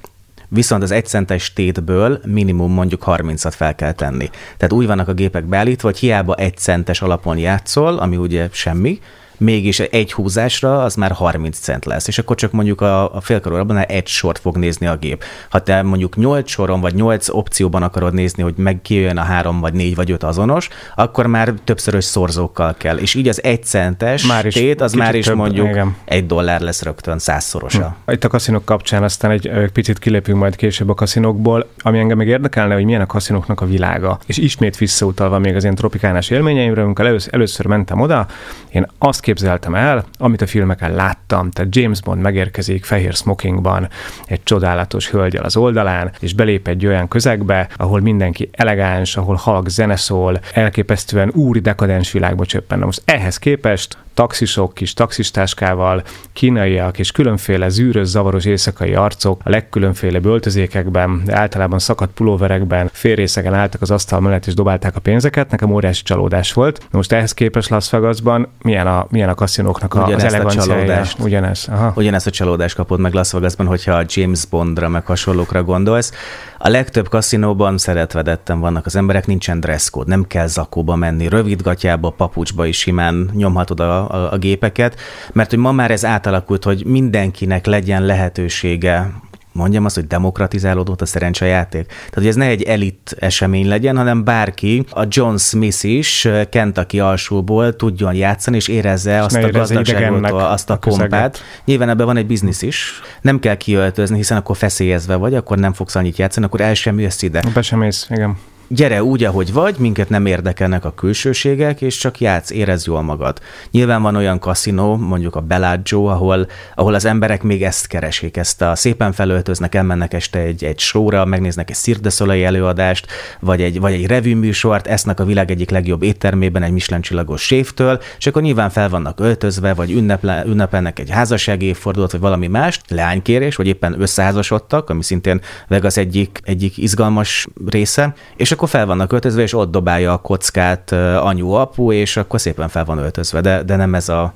viszont 0.51 0.83
az 0.83 0.91
egycentes 0.91 1.53
tétből 1.53 2.21
minimum 2.27 2.73
mondjuk 2.73 3.03
30-at 3.07 3.53
fel 3.57 3.75
kell 3.75 3.93
tenni. 3.93 4.31
Tehát 4.57 4.73
úgy 4.73 4.87
vannak 4.87 5.09
a 5.09 5.13
gépek 5.13 5.45
beállítva, 5.45 5.89
hogy 5.89 5.99
hiába 5.99 6.35
egy 6.35 6.57
centes 6.57 7.03
alapon 7.03 7.39
játszol, 7.39 7.99
ami 7.99 8.17
ugye 8.17 8.49
semmi, 8.53 9.01
mégis 9.41 9.81
egy 9.81 10.13
húzásra 10.13 10.83
az 10.83 10.95
már 10.95 11.13
30 11.13 11.59
cent 11.59 11.85
lesz, 11.85 12.09
és 12.09 12.19
akkor 12.19 12.37
csak 12.37 12.53
mondjuk 12.53 12.81
a, 12.81 13.15
a 13.15 13.21
félkarórabban 13.21 13.79
egy 13.79 14.07
sort 14.07 14.39
fog 14.39 14.57
nézni 14.57 14.87
a 14.87 14.97
gép. 14.97 15.25
Ha 15.49 15.59
te 15.63 15.83
mondjuk 15.83 16.17
8 16.17 16.51
soron 16.51 16.81
vagy 16.81 16.95
8 16.95 17.29
opcióban 17.29 17.83
akarod 17.83 18.15
nézni, 18.15 18.43
hogy 18.43 18.55
meg 18.57 18.83
kijön 18.83 19.17
a 19.17 19.23
3 19.23 19.61
vagy 19.61 19.73
4 19.73 19.95
vagy 19.95 20.11
5 20.11 20.23
azonos, 20.23 20.69
akkor 20.97 21.27
már 21.27 21.55
többszörös 21.65 22.05
szorzókkal 22.05 22.75
kell. 22.79 22.97
És 22.97 23.15
így 23.15 23.29
az 23.29 23.43
egy 23.43 23.65
centes 23.65 24.27
már 24.27 24.47
is 24.47 24.55
tét, 24.55 24.81
az 24.81 24.93
már 24.93 25.15
is 25.15 25.25
több, 25.25 25.37
mondjuk 25.37 25.69
igen. 25.69 25.97
egy 26.05 26.27
dollár 26.27 26.61
lesz 26.61 26.83
rögtön 26.83 27.19
százszorosa. 27.19 27.97
Hm. 28.07 28.13
Itt 28.13 28.25
a 28.25 28.29
kaszinók 28.29 28.65
kapcsán 28.65 29.03
aztán 29.03 29.31
egy, 29.31 29.47
egy 29.49 29.73
picit 29.73 29.99
kilépünk 29.99 30.39
majd 30.39 30.57
később 30.57 30.89
a 30.89 30.95
kaszinókból, 30.95 31.67
ami 31.79 31.99
engem 31.99 32.17
még 32.17 32.29
érdekelne, 32.29 32.75
hogy 32.75 32.85
milyen 32.85 33.01
a 33.01 33.07
kaszinóknak 33.07 33.61
a 33.61 33.67
világa. 33.67 34.19
És 34.27 34.39
ismét 34.39 34.77
visszautalva 34.77 35.39
még 35.39 35.55
az 35.55 35.63
ilyen 35.63 35.75
tropikánás 35.75 36.31
élményeimről, 36.31 36.85
amikor 36.85 37.07
először, 37.07 37.35
először 37.35 37.67
mentem 37.67 38.01
oda, 38.01 38.27
én 38.71 38.87
azt 38.99 39.21
képzeltem 39.31 39.75
el, 39.75 40.05
amit 40.19 40.43
a 40.43 40.47
filmeken 40.47 40.95
láttam, 40.95 41.51
tehát 41.51 41.77
James 41.77 42.03
Bond 42.03 42.21
megérkezik 42.21 42.85
fehér 42.85 43.13
smokingban, 43.13 43.89
egy 44.27 44.43
csodálatos 44.43 45.11
hölgyel 45.11 45.45
az 45.45 45.57
oldalán, 45.57 46.13
és 46.21 46.35
belép 46.35 46.69
egy 46.69 46.87
olyan 46.87 47.09
közegbe, 47.09 47.69
ahol 47.77 48.01
mindenki 48.01 48.49
elegáns, 48.53 49.17
ahol 49.17 49.35
halk 49.35 49.69
zene 49.69 49.97
szól, 49.97 50.41
elképesztően 50.55 51.31
úri 51.35 51.61
dekadens 51.61 52.13
világba 52.13 52.45
csöppen. 52.47 52.79
Na 52.79 52.85
most 52.85 53.03
ehhez 53.05 53.39
képest 53.39 53.97
taxisok 54.15 54.75
kis 54.75 54.95
taxistáskával, 54.95 56.03
kínaiak 56.33 56.99
és 56.99 57.13
különféle 57.13 57.69
zűrös, 57.69 58.07
zavaros 58.07 58.45
éjszakai 58.45 58.95
arcok 58.95 59.41
a 59.45 59.51
legkülönféle 59.51 60.21
öltözékekben, 60.23 61.23
de 61.25 61.37
általában 61.37 61.79
szakadt 61.79 62.15
pulóverekben, 62.15 62.91
félrészegen 62.93 63.55
álltak 63.55 63.83
az 63.83 63.91
asztal 63.91 64.21
mellett 64.21 64.47
és 64.47 64.55
dobálták 64.55 64.97
a 64.97 65.01
pénzeket, 65.01 65.51
nekem 65.51 65.73
óriási 65.73 66.03
csalódás 66.03 66.53
volt. 66.53 66.79
Na 66.79 66.97
most 66.97 67.13
ehhez 67.13 67.35
képest 67.35 67.71
Las 67.71 67.91
Vegasban 67.91 68.49
milyen 68.63 68.87
a, 68.87 69.07
milyen 69.11 69.20
a 69.29 69.35
kaszinóknak 69.35 69.95
a, 69.95 70.07
az 70.07 70.25
eleganciája? 70.25 71.05
Ugyanez. 71.19 71.67
Aha. 71.71 71.93
Ugyanezt 71.97 72.27
a 72.27 72.31
csalódást 72.31 72.75
kapod 72.75 73.01
meg 73.01 73.13
Las 73.13 73.33
Vegasban, 73.33 73.67
hogyha 73.67 74.03
James 74.07 74.45
Bondra 74.45 74.89
meg 74.89 75.07
hasonlókra 75.07 75.63
gondolsz. 75.63 76.13
A 76.59 76.69
legtöbb 76.69 77.09
kaszinóban 77.09 77.79
szeretvedettem 77.79 78.61
vannak 78.61 78.87
az 78.87 78.97
emberek, 78.97 79.27
nincsen 79.27 79.61
dresszkód, 79.61 80.07
nem 80.07 80.27
kell 80.27 80.47
zakóba 80.47 80.95
menni, 80.97 81.29
rövidgatjába, 81.29 82.11
papucsba 82.11 82.67
is 82.67 82.79
simán 82.79 83.31
nyomhatod 83.35 83.81
a, 83.81 84.11
a, 84.11 84.33
a 84.33 84.37
gépeket, 84.39 85.01
mert 85.33 85.51
hogy 85.51 85.59
ma 85.59 85.73
már 85.73 85.91
ez 85.91 86.05
átalakult, 86.05 86.65
hogy 86.65 86.85
mindenkinek 86.87 87.67
legyen 87.67 88.03
lehetősége 88.05 89.11
mondjam 89.53 89.85
azt, 89.85 89.95
hogy 89.95 90.07
demokratizálódott 90.07 91.01
a 91.01 91.07
szerencsejáték. 91.07 91.87
Tehát, 91.87 92.15
hogy 92.15 92.27
ez 92.27 92.35
ne 92.35 92.47
egy 92.47 92.63
elit 92.63 93.17
esemény 93.19 93.69
legyen, 93.69 93.97
hanem 93.97 94.25
bárki, 94.25 94.85
a 94.91 95.07
John 95.09 95.37
Smith 95.37 95.85
is 95.85 96.29
Kentucky 96.51 97.01
alsóból 97.01 97.77
tudjon 97.77 98.15
játszani, 98.15 98.57
és 98.57 98.69
érezze 98.69 99.17
és 99.17 99.25
azt 99.25 99.37
a 99.37 99.51
gazdagságot, 99.51 100.31
azt 100.31 100.71
a, 100.71 100.73
a 100.73 100.77
pompát. 100.77 101.39
Nyilván 101.65 101.89
ebben 101.89 102.07
van 102.07 102.17
egy 102.17 102.27
biznisz 102.27 102.63
is. 102.63 103.01
Nem 103.21 103.39
kell 103.39 103.57
kiöltözni, 103.57 104.17
hiszen 104.17 104.37
akkor 104.37 104.57
feszélyezve 104.57 105.15
vagy, 105.15 105.35
akkor 105.35 105.59
nem 105.59 105.73
fogsz 105.73 105.95
annyit 105.95 106.19
játszani, 106.19 106.47
akkor 106.47 106.61
el 106.61 106.75
sem 106.75 106.99
jössz 106.99 107.23
ide. 107.23 107.43
Be 107.55 107.63
sem 107.63 107.83
ész, 107.83 108.07
igen 108.11 108.37
gyere 108.73 109.03
úgy, 109.03 109.25
ahogy 109.25 109.53
vagy, 109.53 109.77
minket 109.79 110.09
nem 110.09 110.27
érdekelnek 110.27 110.85
a 110.85 110.95
külsőségek, 110.95 111.81
és 111.81 111.97
csak 111.97 112.21
játsz, 112.21 112.51
érez 112.51 112.87
jól 112.87 113.03
magad. 113.03 113.41
Nyilván 113.71 114.03
van 114.03 114.17
olyan 114.17 114.39
kaszinó, 114.39 114.97
mondjuk 114.97 115.37
a 115.37 115.41
Bellagio, 115.41 116.05
ahol, 116.05 116.47
ahol 116.75 116.95
az 116.95 117.05
emberek 117.05 117.43
még 117.43 117.63
ezt 117.63 117.87
keresik, 117.87 118.37
ezt 118.37 118.63
a 118.63 118.75
szépen 118.75 119.13
felöltöznek, 119.13 119.75
elmennek 119.75 120.15
este 120.15 120.39
egy, 120.39 120.65
egy 120.65 120.79
showra, 120.79 121.25
megnéznek 121.25 121.71
egy 121.71 121.77
Cirque 121.77 122.45
előadást, 122.45 123.07
vagy 123.41 123.63
egy, 123.63 123.81
vagy 123.81 123.93
egy 123.93 124.07
revű 124.07 124.35
műsort, 124.37 124.87
esznek 124.87 125.21
a 125.21 125.25
világ 125.25 125.51
egyik 125.51 125.71
legjobb 125.71 126.03
éttermében 126.03 126.63
egy 126.63 126.73
Michelin 126.73 127.03
csillagos 127.03 127.43
séftől, 127.43 128.01
és 128.19 128.27
akkor 128.27 128.43
nyilván 128.43 128.71
fel 128.71 128.89
vannak 128.89 129.21
öltözve, 129.21 129.75
vagy 129.75 129.91
ünneple, 129.91 130.45
ünnepelnek 130.47 130.99
egy 130.99 131.11
házassági 131.11 131.67
évfordulót, 131.67 132.11
vagy 132.11 132.21
valami 132.21 132.47
más, 132.47 132.81
leánykérés, 132.89 133.57
vagy 133.57 133.67
éppen 133.67 134.01
összeházasodtak, 134.01 134.91
ami 134.91 135.03
szintén 135.03 135.41
Vegas 135.69 135.97
egyik, 135.97 136.41
egyik 136.45 136.79
izgalmas 136.79 137.49
része, 137.67 138.15
és 138.37 138.53
akkor 138.61 138.73
fel 138.73 138.87
vannak 138.87 139.13
öltözve, 139.13 139.43
és 139.43 139.55
ott 139.55 139.71
dobálja 139.71 140.13
a 140.13 140.17
kockát 140.17 140.93
anyu-apu, 141.21 141.93
és 141.93 142.17
akkor 142.17 142.41
szépen 142.41 142.69
fel 142.69 142.85
van 142.85 142.99
öltözve, 142.99 143.41
de, 143.41 143.63
de 143.63 143.77
nem 143.77 143.95
ez 143.95 144.09
a 144.09 144.33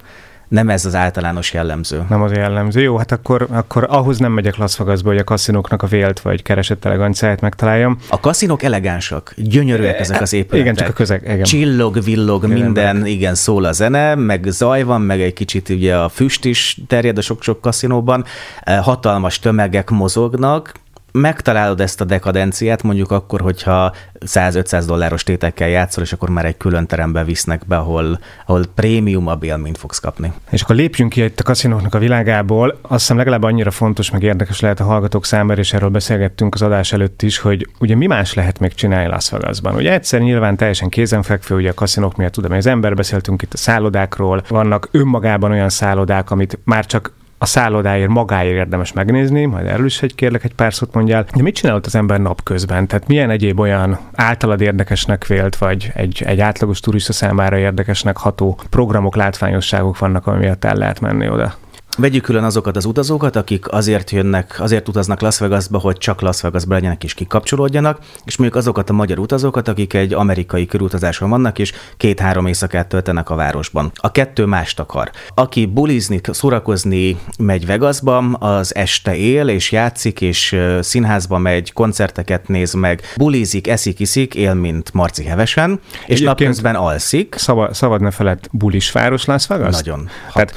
nem 0.49 0.68
ez 0.68 0.85
az 0.85 0.95
általános 0.95 1.53
jellemző. 1.53 2.05
Nem 2.09 2.22
az 2.22 2.33
jellemző. 2.33 2.81
Jó, 2.81 2.97
hát 2.97 3.12
akkor, 3.12 3.47
akkor 3.51 3.87
ahhoz 3.89 4.18
nem 4.18 4.33
megyek 4.33 4.57
Las 4.57 4.77
Vegasba, 4.77 5.09
hogy 5.09 5.18
a 5.18 5.25
kaszinóknak 5.25 5.83
a 5.83 5.87
vélt 5.87 6.20
vagy 6.20 6.43
keresett 6.43 6.85
eleganciáját 6.85 7.41
megtaláljam. 7.41 7.99
A 8.09 8.20
kaszinók 8.20 8.62
elegánsak, 8.62 9.35
gyönyörűek 9.37 10.01
ezek 10.01 10.20
az 10.20 10.33
épületek. 10.33 10.61
Igen, 10.61 10.75
csak 10.75 10.89
a 10.89 10.93
közeg. 10.93 11.22
Igen. 11.22 11.43
Csillog, 11.43 12.03
villog, 12.03 12.45
igen, 12.45 12.62
minden, 12.62 12.97
meg. 12.97 13.11
igen, 13.11 13.35
szól 13.35 13.64
a 13.64 13.72
zene, 13.72 14.14
meg 14.14 14.45
zaj 14.47 14.83
van, 14.83 15.01
meg 15.01 15.20
egy 15.20 15.33
kicsit 15.33 15.68
ugye 15.68 15.97
a 15.97 16.09
füst 16.09 16.45
is 16.45 16.81
terjed 16.87 17.18
a 17.18 17.22
sok-sok 17.22 17.61
kaszinóban. 17.61 18.25
Hatalmas 18.64 19.39
tömegek 19.39 19.91
mozognak, 19.91 20.72
megtalálod 21.21 21.81
ezt 21.81 22.01
a 22.01 22.05
dekadenciát, 22.05 22.83
mondjuk 22.83 23.11
akkor, 23.11 23.41
hogyha 23.41 23.95
100-500 24.27 24.85
dolláros 24.87 25.23
tétekkel 25.23 25.69
játszol, 25.69 26.05
és 26.05 26.12
akkor 26.12 26.29
már 26.29 26.45
egy 26.45 26.57
külön 26.57 26.87
terembe 26.87 27.25
visznek 27.25 27.67
be, 27.67 27.77
ahol, 27.77 28.19
ahol 28.47 28.65
prémium 28.75 29.27
a 29.27 29.39
élményt 29.41 29.79
fogsz 29.79 29.99
kapni. 29.99 30.33
És 30.51 30.62
akkor 30.62 30.77
lépjünk 30.77 31.12
ki 31.12 31.25
itt 31.25 31.41
a 31.41 31.43
kaszinóknak 31.43 31.95
a 31.95 31.99
világából. 31.99 32.79
Azt 32.83 33.01
hiszem 33.01 33.17
legalább 33.17 33.43
annyira 33.43 33.71
fontos, 33.71 34.11
meg 34.11 34.23
érdekes 34.23 34.61
lehet 34.61 34.81
a 34.81 34.85
hallgatók 34.85 35.25
számára, 35.25 35.61
és 35.61 35.73
erről 35.73 35.89
beszélgettünk 35.89 36.55
az 36.55 36.62
adás 36.62 36.93
előtt 36.93 37.23
is, 37.23 37.39
hogy 37.39 37.69
ugye 37.79 37.95
mi 37.95 38.07
más 38.07 38.35
lehet 38.35 38.59
még 38.59 38.75
csinálni 38.75 39.09
Las 39.09 39.31
Vegasban. 39.31 39.75
Ugye 39.75 39.93
egyszer 39.93 40.21
nyilván 40.21 40.57
teljesen 40.57 40.89
kézenfekvő, 40.89 41.55
ugye 41.55 41.71
a 41.71 41.75
kaszinók 41.75 42.17
miatt 42.17 42.33
tudom, 42.33 42.53
az 42.53 42.67
ember 42.67 42.95
beszéltünk 42.95 43.43
itt 43.43 43.53
a 43.53 43.57
szállodákról, 43.57 44.43
vannak 44.49 44.89
önmagában 44.91 45.51
olyan 45.51 45.69
szállodák, 45.69 46.31
amit 46.31 46.59
már 46.65 46.87
csak 46.87 47.12
a 47.45 47.47
szállodáért 47.47 48.09
magáért 48.09 48.57
érdemes 48.57 48.92
megnézni, 48.92 49.45
majd 49.45 49.66
erről 49.66 49.86
is 49.86 50.03
egy 50.03 50.14
kérlek 50.14 50.45
egy 50.45 50.55
pár 50.55 50.74
szót 50.74 50.95
mondjál. 50.95 51.26
De 51.34 51.42
mit 51.42 51.55
csinálott 51.55 51.86
az 51.86 51.95
ember 51.95 52.20
napközben? 52.20 52.86
Tehát 52.86 53.07
milyen 53.07 53.30
egyéb 53.30 53.61
olyan 53.61 53.99
általad 54.14 54.61
érdekesnek 54.61 55.26
vélt, 55.26 55.57
vagy 55.57 55.90
egy, 55.95 56.22
egy 56.26 56.40
átlagos 56.40 56.80
turista 56.80 57.12
számára 57.12 57.59
érdekesnek 57.59 58.16
ható 58.16 58.59
programok, 58.70 59.16
látványosságok 59.16 59.99
vannak, 59.99 60.26
ami 60.26 60.38
miatt 60.38 60.64
el 60.64 60.74
lehet 60.74 61.01
menni 61.01 61.28
oda? 61.28 61.55
Vegyük 61.99 62.22
külön 62.22 62.45
azokat 62.45 62.76
az 62.76 62.84
utazókat, 62.84 63.36
akik 63.36 63.72
azért 63.72 64.11
jönnek, 64.11 64.57
azért 64.59 64.88
utaznak 64.88 65.20
Las 65.20 65.38
Vegasba, 65.38 65.78
hogy 65.78 65.97
csak 65.97 66.20
Las 66.20 66.40
Vegasba 66.40 66.74
legyenek 66.74 67.05
és 67.05 67.14
kikapcsolódjanak, 67.14 67.99
és 68.24 68.36
mondjuk 68.36 68.61
azokat 68.61 68.90
a 68.90 68.92
magyar 68.92 69.18
utazókat, 69.18 69.68
akik 69.68 69.95
egy 69.95 70.12
amerikai 70.12 70.66
körutazáson 70.66 71.30
vannak, 71.30 71.59
és 71.59 71.72
két-három 71.97 72.47
éjszakát 72.47 72.88
töltenek 72.88 73.30
a 73.30 73.34
városban. 73.34 73.92
A 73.95 74.11
kettő 74.11 74.45
mást 74.45 74.80
akar. 74.80 75.11
Aki 75.34 75.66
bulizni, 75.66 76.20
szórakozni 76.22 77.16
megy 77.38 77.66
Vegasba, 77.66 78.18
az 78.32 78.74
este 78.74 79.16
él, 79.16 79.49
és 79.49 79.72
játszik, 79.72 80.20
és 80.20 80.57
színházba 80.80 81.38
megy, 81.38 81.72
koncerteket 81.72 82.49
néz 82.49 82.72
meg, 82.72 83.03
bulizik, 83.16 83.68
eszik, 83.68 84.01
iszik, 84.01 84.34
él, 84.34 84.55
mint 84.55 84.92
Marci 84.92 85.24
Hevesen, 85.24 85.80
és 86.07 86.20
napközben 86.20 86.74
alszik. 86.74 87.34
Szabad, 87.38 87.74
szabad 87.74 88.01
ne 88.01 88.11
feled 88.11 88.38
bulis 88.51 88.92
város 88.92 89.24
Las 89.24 89.47
Vegas? 89.47 89.74
Nagyon. 89.74 90.09
Hát, 90.32 90.53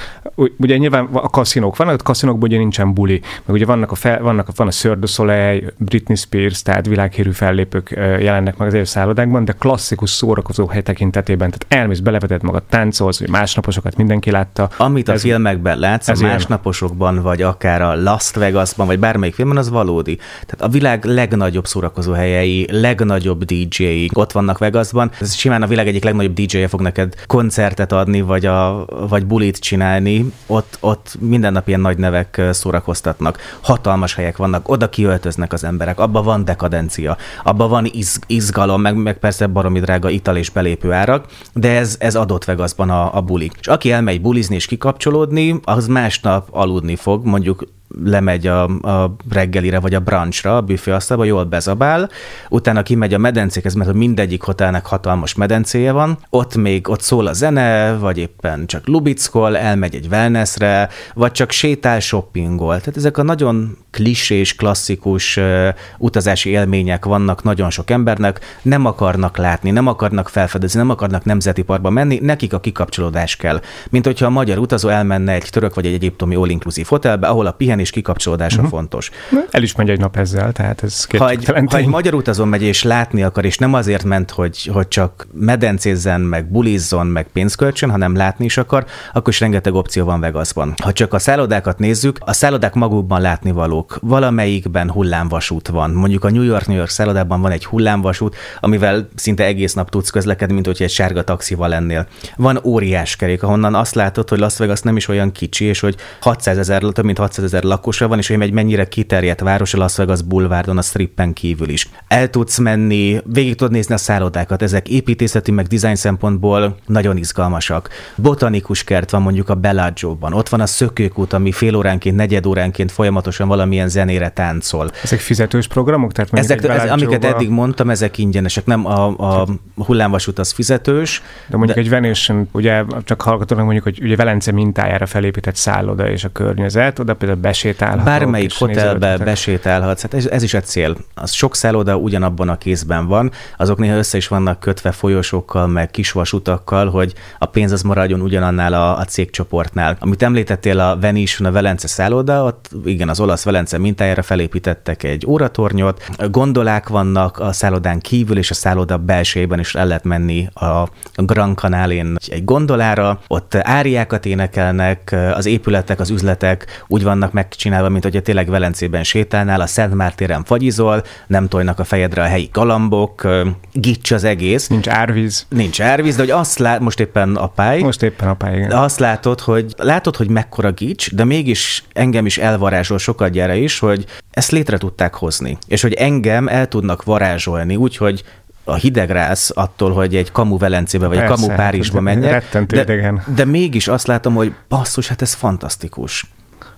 ugye 0.57 0.77
nyilván 0.77 1.09
a 1.27 1.29
kaszinók 1.29 1.75
vannak, 1.75 1.99
a 1.99 2.03
kaszinókban 2.03 2.49
ugye 2.49 2.57
nincsen 2.57 2.93
buli, 2.93 3.21
meg 3.45 3.55
ugye 3.55 3.65
vannak 3.65 3.91
a, 3.91 3.95
fel, 3.95 4.21
vannak 4.21 4.47
a, 4.47 4.51
van 4.55 4.67
a 4.67 4.71
Cirque 4.71 4.99
du 4.99 5.07
Soleil, 5.07 5.73
Britney 5.77 6.15
Spears, 6.15 6.61
tehát 6.61 6.85
világhírű 6.85 7.31
fellépők 7.31 7.89
jelennek 7.95 8.57
meg 8.57 8.75
az 8.75 8.89
szállodákban, 8.89 9.45
de 9.45 9.51
klasszikus 9.51 10.09
szórakozó 10.09 10.67
hely 10.67 10.81
tekintetében, 10.81 11.51
tehát 11.51 11.81
elmész, 11.81 11.99
beleveted 11.99 12.43
magad, 12.43 12.63
táncolsz, 12.69 13.19
vagy 13.19 13.29
másnaposokat 13.29 13.95
mindenki 13.95 14.31
látta. 14.31 14.69
Amit 14.77 15.07
a 15.07 15.11
ez, 15.11 15.21
filmekben 15.21 15.79
látsz, 15.79 16.07
a 16.07 16.15
másnaposokban, 16.21 17.21
vagy 17.21 17.41
akár 17.41 17.81
a 17.81 17.95
Las 17.95 18.31
Vegasban, 18.31 18.87
vagy 18.87 18.99
bármelyik 18.99 19.35
filmben, 19.35 19.57
az 19.57 19.69
valódi. 19.69 20.15
Tehát 20.15 20.61
a 20.61 20.67
világ 20.67 21.05
legnagyobb 21.05 21.67
szórakozó 21.67 22.11
helyei, 22.11 22.67
legnagyobb 22.71 23.43
DJ-i 23.43 24.09
ott 24.13 24.31
vannak 24.31 24.57
Vegasban. 24.57 25.11
Ez 25.19 25.35
simán 25.35 25.61
a 25.61 25.67
világ 25.67 25.87
egyik 25.87 26.03
legnagyobb 26.03 26.33
DJ-je 26.33 26.67
fog 26.67 26.81
neked 26.81 27.13
koncertet 27.25 27.91
adni, 27.91 28.21
vagy, 28.21 28.45
a, 28.45 28.85
vagy 29.09 29.25
bulit 29.25 29.57
csinálni. 29.57 30.25
Ott, 30.47 30.77
ott 30.79 31.16
minden 31.19 31.53
nap 31.53 31.67
ilyen 31.67 31.79
nagy 31.79 31.97
nevek 31.97 32.41
szórakoztatnak, 32.51 33.37
hatalmas 33.61 34.15
helyek 34.15 34.37
vannak, 34.37 34.69
oda 34.69 34.89
kiöltöznek 34.89 35.53
az 35.53 35.63
emberek, 35.63 35.99
abban 35.99 36.23
van 36.23 36.45
dekadencia, 36.45 37.17
abban 37.43 37.69
van 37.69 37.85
iz, 37.85 38.19
izgalom, 38.27 38.81
meg, 38.81 38.95
meg 38.95 39.17
persze 39.17 39.47
baromi 39.47 39.79
drága 39.79 40.09
ital 40.09 40.37
és 40.37 40.49
belépő 40.49 40.91
árak, 40.91 41.25
de 41.53 41.77
ez, 41.77 41.95
ez 41.99 42.15
adott 42.15 42.45
Vegasban 42.45 42.89
a, 42.89 43.15
a 43.15 43.21
buli. 43.21 43.51
És 43.59 43.67
aki 43.67 43.91
elmegy 43.91 44.21
bulizni 44.21 44.55
és 44.55 44.65
kikapcsolódni, 44.65 45.59
az 45.63 45.87
másnap 45.87 46.47
aludni 46.51 46.95
fog, 46.95 47.25
mondjuk 47.25 47.63
lemegy 48.03 48.47
a, 48.47 48.63
a 48.63 49.15
reggelire 49.29 49.79
vagy 49.79 49.93
a 49.93 49.99
brunchra, 49.99 50.57
a 50.57 50.61
büféasztalba, 50.61 51.23
jól 51.23 51.43
bezabál, 51.43 52.09
utána 52.49 52.83
kimegy 52.83 53.13
a 53.13 53.17
medencékhez, 53.17 53.73
mert 53.73 53.93
mindegyik 53.93 54.41
hotelnek 54.41 54.85
hatalmas 54.85 55.35
medencéje 55.35 55.91
van, 55.91 56.17
ott 56.29 56.55
még 56.55 56.89
ott 56.89 57.01
szól 57.01 57.27
a 57.27 57.33
zene, 57.33 57.97
vagy 57.97 58.17
éppen 58.17 58.65
csak 58.65 58.87
lubickol, 58.87 59.57
elmegy 59.57 59.95
egy 59.95 60.07
wellnessre, 60.11 60.89
vagy 61.13 61.31
csak 61.31 61.51
sétál, 61.51 61.99
shoppingol. 61.99 62.79
Tehát 62.79 62.97
ezek 62.97 63.17
a 63.17 63.23
nagyon 63.23 63.77
klisés, 63.91 64.55
klasszikus 64.55 65.37
uh, 65.37 65.67
utazási 65.97 66.49
élmények 66.49 67.05
vannak 67.05 67.43
nagyon 67.43 67.69
sok 67.69 67.89
embernek, 67.89 68.39
nem 68.61 68.85
akarnak 68.85 69.37
látni, 69.37 69.71
nem 69.71 69.87
akarnak 69.87 70.29
felfedezni, 70.29 70.79
nem 70.79 70.89
akarnak 70.89 71.23
nemzeti 71.23 71.61
parkba 71.61 71.89
menni, 71.89 72.19
nekik 72.21 72.53
a 72.53 72.59
kikapcsolódás 72.59 73.35
kell. 73.35 73.61
Mint 73.89 74.05
hogyha 74.05 74.25
a 74.25 74.29
magyar 74.29 74.57
utazó 74.57 74.89
elmenne 74.89 75.33
egy 75.33 75.49
török 75.49 75.75
vagy 75.75 75.85
egy 75.85 75.93
egyiptomi 75.93 76.35
all-inclusive 76.35 76.87
hotelbe, 76.89 77.27
ahol 77.27 77.45
a 77.45 77.51
pihenés 77.77 77.89
kikapcsolódása 77.89 78.55
uh-huh. 78.55 78.71
fontos. 78.71 79.11
El 79.51 79.63
is 79.63 79.75
megy 79.75 79.89
egy 79.89 79.99
nap 79.99 80.17
ezzel, 80.17 80.51
tehát 80.51 80.83
ez 80.83 81.05
ha 81.17 81.29
egy, 81.29 81.45
ha 81.45 81.77
egy 81.77 81.87
magyar 81.87 82.13
utazón 82.13 82.47
megy 82.47 82.61
és 82.61 82.83
látni 82.83 83.23
akar, 83.23 83.45
és 83.45 83.57
nem 83.57 83.73
azért 83.73 84.03
ment, 84.03 84.31
hogy, 84.31 84.69
hogy 84.73 84.87
csak 84.87 85.27
medencézzen, 85.33 86.21
meg 86.21 86.51
bulizzon, 86.51 87.07
meg 87.07 87.27
pénzkölcsön, 87.33 87.89
hanem 87.89 88.15
látni 88.15 88.45
is 88.45 88.57
akar, 88.57 88.85
akkor 89.13 89.33
is 89.33 89.39
rengeteg 89.39 89.73
opció 89.73 90.05
van 90.05 90.19
Vegasban. 90.19 90.73
Ha 90.83 90.91
csak 90.91 91.13
a 91.13 91.19
szállodákat 91.19 91.79
nézzük, 91.79 92.17
a 92.19 92.33
szállodák 92.33 92.73
magukban 92.73 93.21
látnivalók. 93.21 93.97
Valamelyikben 94.01 94.91
hullámvasút 94.91 95.67
van. 95.67 95.91
Mondjuk 95.91 96.23
a 96.23 96.31
New 96.31 96.43
York-New 96.43 96.77
York 96.77 96.89
szállodában 96.89 97.41
van 97.41 97.51
egy 97.51 97.65
hullámvasút, 97.65 98.35
amivel 98.59 99.09
szinte 99.15 99.43
egész 99.45 99.73
nap 99.73 99.89
tudsz 99.89 100.09
közlekedni, 100.09 100.53
mint 100.53 100.65
hogy 100.65 100.81
egy 100.81 100.89
sárga 100.89 101.23
taxival 101.23 101.69
lennél. 101.69 102.07
Van 102.35 102.59
óriás 102.63 103.15
kerék, 103.15 103.43
ahonnan 103.43 103.75
azt 103.75 103.95
látod, 103.95 104.29
hogy 104.29 104.39
Las 104.39 104.57
Vegas 104.57 104.81
nem 104.81 104.97
is 104.97 105.07
olyan 105.07 105.31
kicsi, 105.31 105.65
és 105.65 105.79
hogy 105.79 105.95
600 106.19 106.57
ezer, 106.57 106.81
több 106.81 107.05
mint 107.05 107.17
600 107.17 107.45
ezer 107.45 107.63
lakosa 107.67 108.07
van, 108.07 108.17
és 108.17 108.27
hogy 108.27 108.41
egy 108.41 108.51
mennyire 108.51 108.87
kiterjedt 108.87 109.39
város 109.39 109.73
a 109.73 109.77
Las 109.77 109.95
Vegas 109.95 110.21
bulvárdon, 110.21 110.77
a 110.77 110.81
strippen 110.81 111.33
kívül 111.33 111.69
is. 111.69 111.89
El 112.07 112.29
tudsz 112.29 112.57
menni, 112.57 113.21
végig 113.25 113.55
tudod 113.55 113.73
nézni 113.73 113.93
a 113.93 113.97
szállodákat, 113.97 114.61
ezek 114.61 114.89
építészeti 114.89 115.51
meg 115.51 115.65
design 115.65 115.95
szempontból 115.95 116.77
nagyon 116.85 117.17
izgalmasak. 117.17 117.89
Botanikus 118.15 118.83
kert 118.83 119.09
van 119.09 119.21
mondjuk 119.21 119.49
a 119.49 119.55
Bellagio-ban, 119.55 120.33
ott 120.33 120.49
van 120.49 120.61
a 120.61 120.65
szökőkút, 120.65 121.33
ami 121.33 121.51
fél 121.51 121.75
óránként, 121.75 122.15
negyed 122.15 122.45
óránként 122.45 122.91
folyamatosan 122.91 123.47
valami 123.47 123.67
valamilyen 123.67 123.89
zenére 123.89 124.29
táncol. 124.29 124.91
Ezek 125.03 125.19
fizetős 125.19 125.67
programok? 125.67 126.11
Tehát 126.11 126.33
ezek, 126.33 126.63
ez, 126.63 126.89
amiket 126.89 127.25
eddig 127.25 127.49
mondtam, 127.49 127.89
ezek 127.89 128.17
ingyenesek, 128.17 128.65
nem 128.65 128.85
a, 128.85 129.07
a 129.41 129.47
hullámvasút 129.75 130.39
az 130.39 130.51
fizetős. 130.51 131.21
De 131.47 131.57
mondjuk 131.57 131.77
de... 131.77 131.83
egy 131.83 131.89
Venetian, 131.89 132.47
ugye 132.51 132.83
csak 133.03 133.21
hallgatónak 133.21 133.63
mondjuk, 133.63 133.83
hogy 133.83 133.99
ugye 134.01 134.15
Velence 134.15 134.51
mintájára 134.51 135.05
felépített 135.05 135.55
szálloda 135.55 136.09
és 136.09 136.23
a 136.23 136.29
környezet, 136.29 136.99
oda 136.99 137.13
például 137.13 137.39
besétálhat. 137.63 138.05
Bármelyik 138.05 138.53
hotelbe 138.57 139.17
besétálhatsz, 139.17 140.01
hát 140.01 140.13
ez, 140.13 140.25
ez 140.25 140.43
is 140.43 140.53
egy 140.53 140.65
cél. 140.65 140.97
Az 141.13 141.31
sok 141.31 141.55
szálloda 141.55 141.95
ugyanabban 141.95 142.49
a 142.49 142.57
kézben 142.57 143.07
van, 143.07 143.31
azok 143.57 143.77
néha 143.77 143.97
össze 143.97 144.17
is 144.17 144.27
vannak 144.27 144.59
kötve 144.59 144.91
folyosókkal, 144.91 145.67
meg 145.67 145.91
kisvasutakkal, 145.91 146.89
hogy 146.89 147.13
a 147.37 147.45
pénz 147.45 147.71
az 147.71 147.81
maradjon 147.81 148.21
ugyanannál 148.21 148.73
a, 148.73 148.97
a 148.97 149.03
cégcsoportnál. 149.03 149.97
Amit 149.99 150.23
említettél, 150.23 150.79
a 150.79 150.97
Venetian, 150.99 151.49
a 151.49 151.51
Velence 151.51 151.87
szálloda, 151.87 152.43
ott 152.43 152.69
igen, 152.85 153.09
az 153.09 153.19
olasz 153.19 153.43
Velence 153.43 153.77
mintájára 153.77 154.21
felépítettek 154.21 155.03
egy 155.03 155.25
óratornyot, 155.27 156.03
gondolák 156.31 156.87
vannak 156.87 157.39
a 157.39 157.51
szállodán 157.51 157.99
kívül, 157.99 158.37
és 158.37 158.51
a 158.51 158.53
szálloda 158.53 158.97
belsejében 158.97 159.59
is 159.59 159.75
el 159.75 159.87
lehet 159.87 160.03
menni 160.03 160.47
a 160.53 160.87
Grand 161.15 161.57
Canalén 161.57 162.15
egy 162.27 162.45
gondolára, 162.45 163.19
ott 163.27 163.55
áriákat 163.55 164.25
énekelnek, 164.25 165.15
az 165.33 165.45
épületek, 165.45 165.99
az 165.99 166.09
üzletek 166.09 166.83
úgy 166.87 167.03
vannak 167.03 167.31
megcsinálva, 167.47 167.89
mint 167.89 168.03
hogy 168.03 168.21
tényleg 168.21 168.49
Velencében 168.49 169.03
sétálnál, 169.03 169.61
a 169.61 169.67
Szent 169.67 169.93
Mártéren 169.93 170.43
fagyizol, 170.43 171.03
nem 171.27 171.47
tojnak 171.47 171.79
a 171.79 171.83
fejedre 171.83 172.21
a 172.21 172.25
helyi 172.25 172.49
galambok, 172.53 173.27
gics 173.73 174.11
az 174.11 174.23
egész. 174.23 174.67
Nincs 174.67 174.87
árvíz. 174.87 175.45
Nincs 175.49 175.81
árvíz, 175.81 176.15
de 176.15 176.21
hogy 176.21 176.31
azt 176.31 176.59
lát, 176.59 176.79
most 176.79 176.99
éppen 176.99 177.35
a 177.35 177.47
pály. 177.47 177.81
Most 177.81 178.03
éppen 178.03 178.27
a 178.27 178.33
pály, 178.33 178.55
igen. 178.57 178.71
Azt 178.71 178.99
látod, 178.99 179.39
hogy 179.39 179.73
látod, 179.77 180.15
hogy 180.15 180.29
mekkora 180.29 180.71
gics, 180.71 181.13
de 181.15 181.23
mégis 181.23 181.83
engem 181.93 182.25
is 182.25 182.37
elvarázsol 182.37 182.97
sokat 182.97 183.29
gyere 183.29 183.55
is, 183.55 183.79
hogy 183.79 184.05
ezt 184.31 184.51
létre 184.51 184.77
tudták 184.77 185.15
hozni, 185.15 185.57
és 185.67 185.81
hogy 185.81 185.93
engem 185.93 186.47
el 186.47 186.67
tudnak 186.67 187.03
varázsolni, 187.03 187.75
úgyhogy 187.75 188.23
a 188.63 188.75
hidegrász 188.75 189.51
attól, 189.53 189.91
hogy 189.91 190.15
egy 190.15 190.31
kamu 190.31 190.57
Velencébe 190.57 191.07
vagy 191.07 191.17
Persze, 191.17 191.33
egy 191.33 191.39
kamu 191.39 191.55
Párizsba 191.55 192.01
menjek. 192.01 192.65
De, 192.65 193.23
de 193.35 193.45
mégis 193.45 193.87
azt 193.87 194.07
látom, 194.07 194.33
hogy 194.33 194.53
basszus, 194.69 195.07
hát 195.07 195.21
ez 195.21 195.33
fantasztikus. 195.33 196.25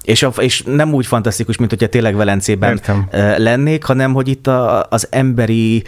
És, 0.10 0.24
a, 0.24 0.32
és 0.38 0.62
nem 0.62 0.94
úgy 0.94 1.06
fantasztikus, 1.06 1.58
mint 1.58 1.70
hogyha 1.70 1.88
tényleg 1.88 2.16
Velencében 2.16 2.72
Értem. 2.72 3.08
lennék, 3.38 3.84
hanem 3.84 4.14
hogy 4.14 4.28
itt 4.28 4.48
a, 4.48 4.86
az 4.90 5.08
emberi 5.12 5.84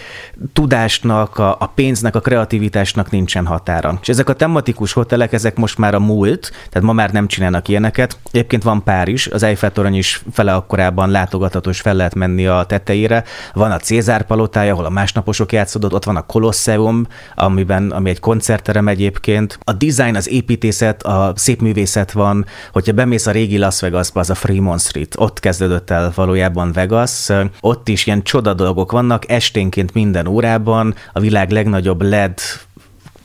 tudásnak, 0.53 1.38
a, 1.38 1.55
a 1.59 1.65
pénznek, 1.76 2.15
a 2.15 2.19
kreativitásnak 2.19 3.11
nincsen 3.11 3.45
határa. 3.45 3.97
És 4.01 4.09
ezek 4.09 4.30
a 4.30 4.34
tematikus 4.34 4.93
hotelek, 4.93 5.34
ezek 5.34 5.55
most 5.55 5.78
már 5.78 5.93
a 5.95 5.99
múlt, 5.99 6.51
tehát 6.69 6.88
ma 6.88 6.93
már 6.93 7.11
nem 7.11 7.28
csinálnak 7.28 7.67
ilyeneket. 7.67 8.17
Egyébként 8.32 8.63
van 8.63 8.84
pár 8.84 9.07
is, 9.07 9.28
az 9.28 9.43
Eiffel 9.43 9.72
torony 9.72 9.95
is 9.95 10.24
fele 10.32 10.53
akkorában 10.53 11.09
látogatható, 11.09 11.69
és 11.69 11.82
fel 11.82 11.95
lehet 11.95 12.15
menni 12.15 12.47
a 12.47 12.63
tetejére. 12.67 13.24
Van 13.53 13.72
a 13.72 13.78
Cézár 13.78 14.24
palotája, 14.24 14.74
ahol 14.74 14.86
a 14.86 14.89
másnaposok 14.89 15.51
játszódott, 15.51 15.93
ott 15.93 16.03
van 16.03 16.15
a 16.15 16.26
Kolosseum, 16.26 17.07
amiben, 17.36 17.91
ami 17.91 18.09
egy 18.09 18.19
koncertterem 18.19 18.88
egyébként. 18.88 19.59
A 19.63 19.74
design, 19.74 20.15
az 20.15 20.30
építészet, 20.30 21.03
a 21.03 21.34
szépművészet 21.36 22.11
van, 22.11 22.45
hogyha 22.72 22.93
bemész 22.93 23.28
a 23.28 23.32
régi 23.32 23.57
Las 23.57 23.80
Vegas 23.80 24.11
Vegasban, 24.14 24.22
az 24.22 24.30
a 24.30 24.36
Fremont 24.36 24.80
Street. 24.80 25.16
Ott 25.18 25.39
kezdődött 25.39 25.89
el 25.89 26.12
valójában 26.16 26.72
Vegas. 26.72 27.30
Ott 27.62 27.88
is 27.88 28.05
ilyen 28.05 28.24
csoda 28.24 28.53
dolgok 28.53 28.91
vannak, 28.91 29.30
esténként 29.30 29.93
minden 29.93 30.28
órában 30.28 30.95
a 31.14 31.20
világ 31.20 31.49
legnagyobb 31.49 32.01
LED 32.01 32.39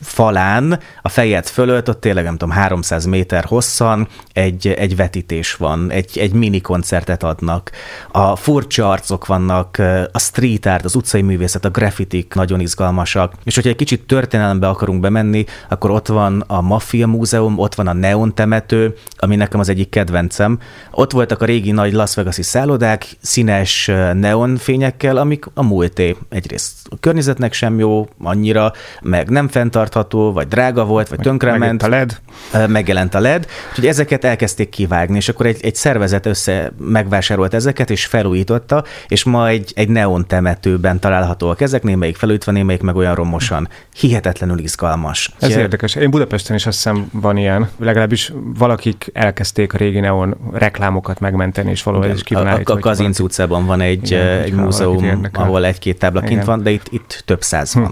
falán, 0.01 0.81
a 1.03 1.09
fejed 1.09 1.47
fölött, 1.47 1.89
ott 1.89 2.01
tényleg 2.01 2.25
nem 2.25 2.37
tudom, 2.37 2.55
300 2.55 3.05
méter 3.05 3.45
hosszan 3.45 4.09
egy, 4.33 4.69
egy 4.69 4.97
vetítés 4.97 5.55
van, 5.55 5.91
egy, 5.91 6.19
egy 6.19 6.33
mini 6.33 6.61
koncertet 6.61 7.23
adnak. 7.23 7.71
A 8.13 8.37
furcsa 8.37 8.91
arcok 8.91 9.27
vannak, 9.27 9.79
a 10.13 10.19
street 10.19 10.67
art, 10.67 10.85
az 10.85 10.95
utcai 10.95 11.23
művészet, 11.23 11.65
a 11.65 11.71
graffitik 11.71 12.35
nagyon 12.35 12.61
izgalmasak. 12.61 13.33
És 13.45 13.55
hogyha 13.55 13.71
egy 13.71 13.77
kicsit 13.77 14.07
történelembe 14.07 14.69
akarunk 14.69 15.01
bemenni, 15.01 15.45
akkor 15.69 15.91
ott 15.91 16.07
van 16.07 16.45
a 16.47 16.61
Mafia 16.61 17.07
Múzeum, 17.07 17.59
ott 17.59 17.75
van 17.75 17.87
a 17.87 17.93
Neon 17.93 18.35
temető, 18.35 18.95
ami 19.17 19.37
nekem 19.37 19.61
az 19.61 19.69
egyik 19.69 19.89
kedvencem. 19.89 20.59
Ott 20.91 21.13
voltak 21.13 21.43
a 21.43 21.45
régi 21.45 21.71
nagy 21.71 21.93
Las 21.93 22.15
Vegas-i 22.15 22.43
szállodák, 22.43 23.07
színes 23.21 23.91
neon 24.13 24.57
fényekkel, 24.57 25.17
amik 25.17 25.45
a 25.55 25.63
múlté. 25.63 26.17
Egyrészt 26.29 26.75
a 26.91 26.97
környezetnek 27.01 27.53
sem 27.53 27.79
jó 27.79 28.09
annyira, 28.23 28.73
meg 29.03 29.29
nem 29.29 29.49
fenntart 29.49 29.86
fenntartható, 29.87 30.33
vagy 30.33 30.49
drága 30.49 30.85
volt, 30.85 31.09
vagy 31.09 31.19
tönkrement. 31.19 31.83
a 31.83 31.89
LED. 31.89 32.21
Megjelent 32.69 33.15
a 33.15 33.21
LED. 33.21 33.47
Úgyhogy 33.69 33.87
ezeket 33.87 34.25
elkezdték 34.25 34.69
kivágni, 34.69 35.17
és 35.17 35.29
akkor 35.29 35.47
egy, 35.47 35.59
egy 35.63 35.75
szervezet 35.75 36.27
össze 36.27 36.73
megvásárolt 36.79 37.55
ezeket, 37.55 37.91
és 37.91 38.07
felújította, 38.07 38.85
és 39.09 39.25
ma 39.25 39.49
egy, 39.49 39.73
egy 39.75 39.89
neon 39.89 40.27
temetőben 40.27 41.01
találhatóak 41.01 41.61
ezek, 41.61 41.83
némelyik 41.83 42.17
felújítva, 42.17 42.53
némelyik 42.53 42.83
meg 42.83 42.97
olyan 42.97 43.15
romosan. 43.15 43.69
Hihetetlenül 43.95 44.59
izgalmas. 44.59 45.31
Ez 45.39 45.49
Úgyhogy... 45.49 45.63
érdekes. 45.63 45.95
Én 45.95 46.11
Budapesten 46.11 46.57
is 46.57 46.67
azt 46.67 46.77
hiszem 46.77 47.09
van 47.13 47.37
ilyen. 47.37 47.69
Legalábbis 47.79 48.33
valakik 48.59 49.11
elkezdték 49.13 49.75
a 49.75 49.77
régi 49.77 50.01
neon 50.01 50.37
reklámokat 50.53 51.21
megmenteni, 51.21 51.71
és 51.71 51.83
valahol 51.83 52.11
is 52.11 52.37
A, 52.37 52.39
a, 52.39 52.61
a 52.65 52.79
Kazinc 52.79 53.19
utcában 53.19 53.67
van 53.67 53.81
egy, 53.81 54.11
Igen, 54.11 54.27
egy 54.27 54.53
múzeum, 54.53 55.29
ahol 55.33 55.65
egy-két 55.65 55.99
tábla 55.99 56.21
kint 56.21 56.45
van, 56.45 56.63
de 56.63 56.71
itt, 56.71 56.87
itt 56.91 57.23
több 57.25 57.43
száz 57.43 57.73
hm. 57.73 57.83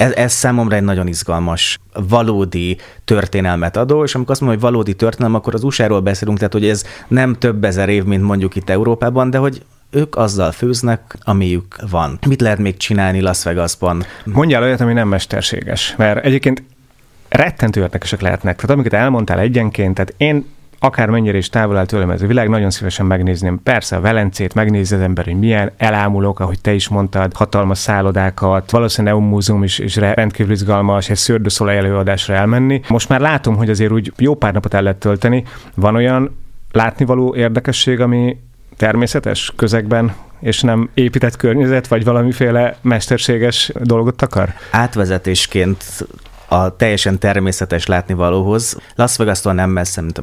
Ez, 0.00 0.12
ez 0.12 0.32
számomra 0.32 0.76
egy 0.76 0.82
nagyon 0.82 1.06
izgalmas, 1.06 1.78
valódi 2.08 2.78
történelmet 3.04 3.76
adó, 3.76 4.04
és 4.04 4.14
amikor 4.14 4.30
azt 4.30 4.40
mondom, 4.40 4.60
hogy 4.60 4.70
valódi 4.70 4.94
történelem, 4.94 5.34
akkor 5.34 5.54
az 5.54 5.62
USA-ról 5.62 6.00
beszélünk, 6.00 6.38
tehát 6.38 6.52
hogy 6.52 6.68
ez 6.68 6.84
nem 7.08 7.34
több 7.34 7.64
ezer 7.64 7.88
év, 7.88 8.04
mint 8.04 8.22
mondjuk 8.22 8.56
itt 8.56 8.70
Európában, 8.70 9.30
de 9.30 9.38
hogy 9.38 9.62
ők 9.90 10.16
azzal 10.16 10.52
főznek, 10.52 11.16
amiük 11.22 11.76
van. 11.90 12.18
Mit 12.26 12.40
lehet 12.40 12.58
még 12.58 12.76
csinálni 12.76 13.20
Las 13.20 13.42
Vegasban? 13.42 14.04
Mondjál 14.24 14.62
olyat, 14.62 14.80
ami 14.80 14.92
nem 14.92 15.08
mesterséges, 15.08 15.94
mert 15.96 16.24
egyébként 16.24 16.62
rettentő 17.28 17.80
érdekesek 17.80 18.20
lehetnek. 18.20 18.56
Tehát 18.56 18.70
amiket 18.70 18.92
elmondtál 18.92 19.38
egyenként, 19.38 19.94
tehát 19.94 20.14
én 20.16 20.44
akármennyire 20.80 21.36
is 21.36 21.48
távol 21.48 21.76
áll 21.76 21.86
tőlem 21.86 22.10
ez 22.10 22.22
a 22.22 22.26
világ, 22.26 22.48
nagyon 22.48 22.70
szívesen 22.70 23.06
megnézném. 23.06 23.62
Persze 23.62 23.96
a 23.96 24.00
Velencét, 24.00 24.54
megnézi 24.54 24.94
az 24.94 25.00
ember, 25.00 25.24
hogy 25.24 25.38
milyen 25.38 25.70
elámulók, 25.76 26.40
ahogy 26.40 26.60
te 26.60 26.72
is 26.72 26.88
mondtad, 26.88 27.32
hatalmas 27.32 27.78
szállodákat, 27.78 28.70
valószínűleg 28.70 29.14
Neum 29.16 29.28
Múzeum 29.28 29.62
is, 29.62 29.78
is 29.78 29.96
rendkívül 29.96 30.52
izgalmas, 30.52 31.10
egy 31.10 31.16
szördöszolaj 31.16 31.76
előadásra 31.76 32.34
elmenni. 32.34 32.80
Most 32.88 33.08
már 33.08 33.20
látom, 33.20 33.56
hogy 33.56 33.70
azért 33.70 33.92
úgy 33.92 34.12
jó 34.16 34.34
pár 34.34 34.52
napot 34.52 34.74
el 34.74 34.82
lehet 34.82 34.98
tölteni. 34.98 35.44
Van 35.74 35.94
olyan 35.94 36.36
látnivaló 36.72 37.34
érdekesség, 37.34 38.00
ami 38.00 38.36
természetes 38.76 39.52
közegben 39.56 40.14
és 40.40 40.60
nem 40.60 40.90
épített 40.94 41.36
környezet, 41.36 41.88
vagy 41.88 42.04
valamiféle 42.04 42.76
mesterséges 42.80 43.72
dolgot 43.82 44.22
akar? 44.22 44.48
Átvezetésként 44.70 45.84
a 46.48 46.76
teljesen 46.76 47.18
természetes 47.18 47.86
látnivalóhoz. 47.86 48.76
Las 48.94 49.16
Vegas-tól 49.16 49.52
nem 49.52 49.70
messze, 49.70 50.00
mint 50.00 50.20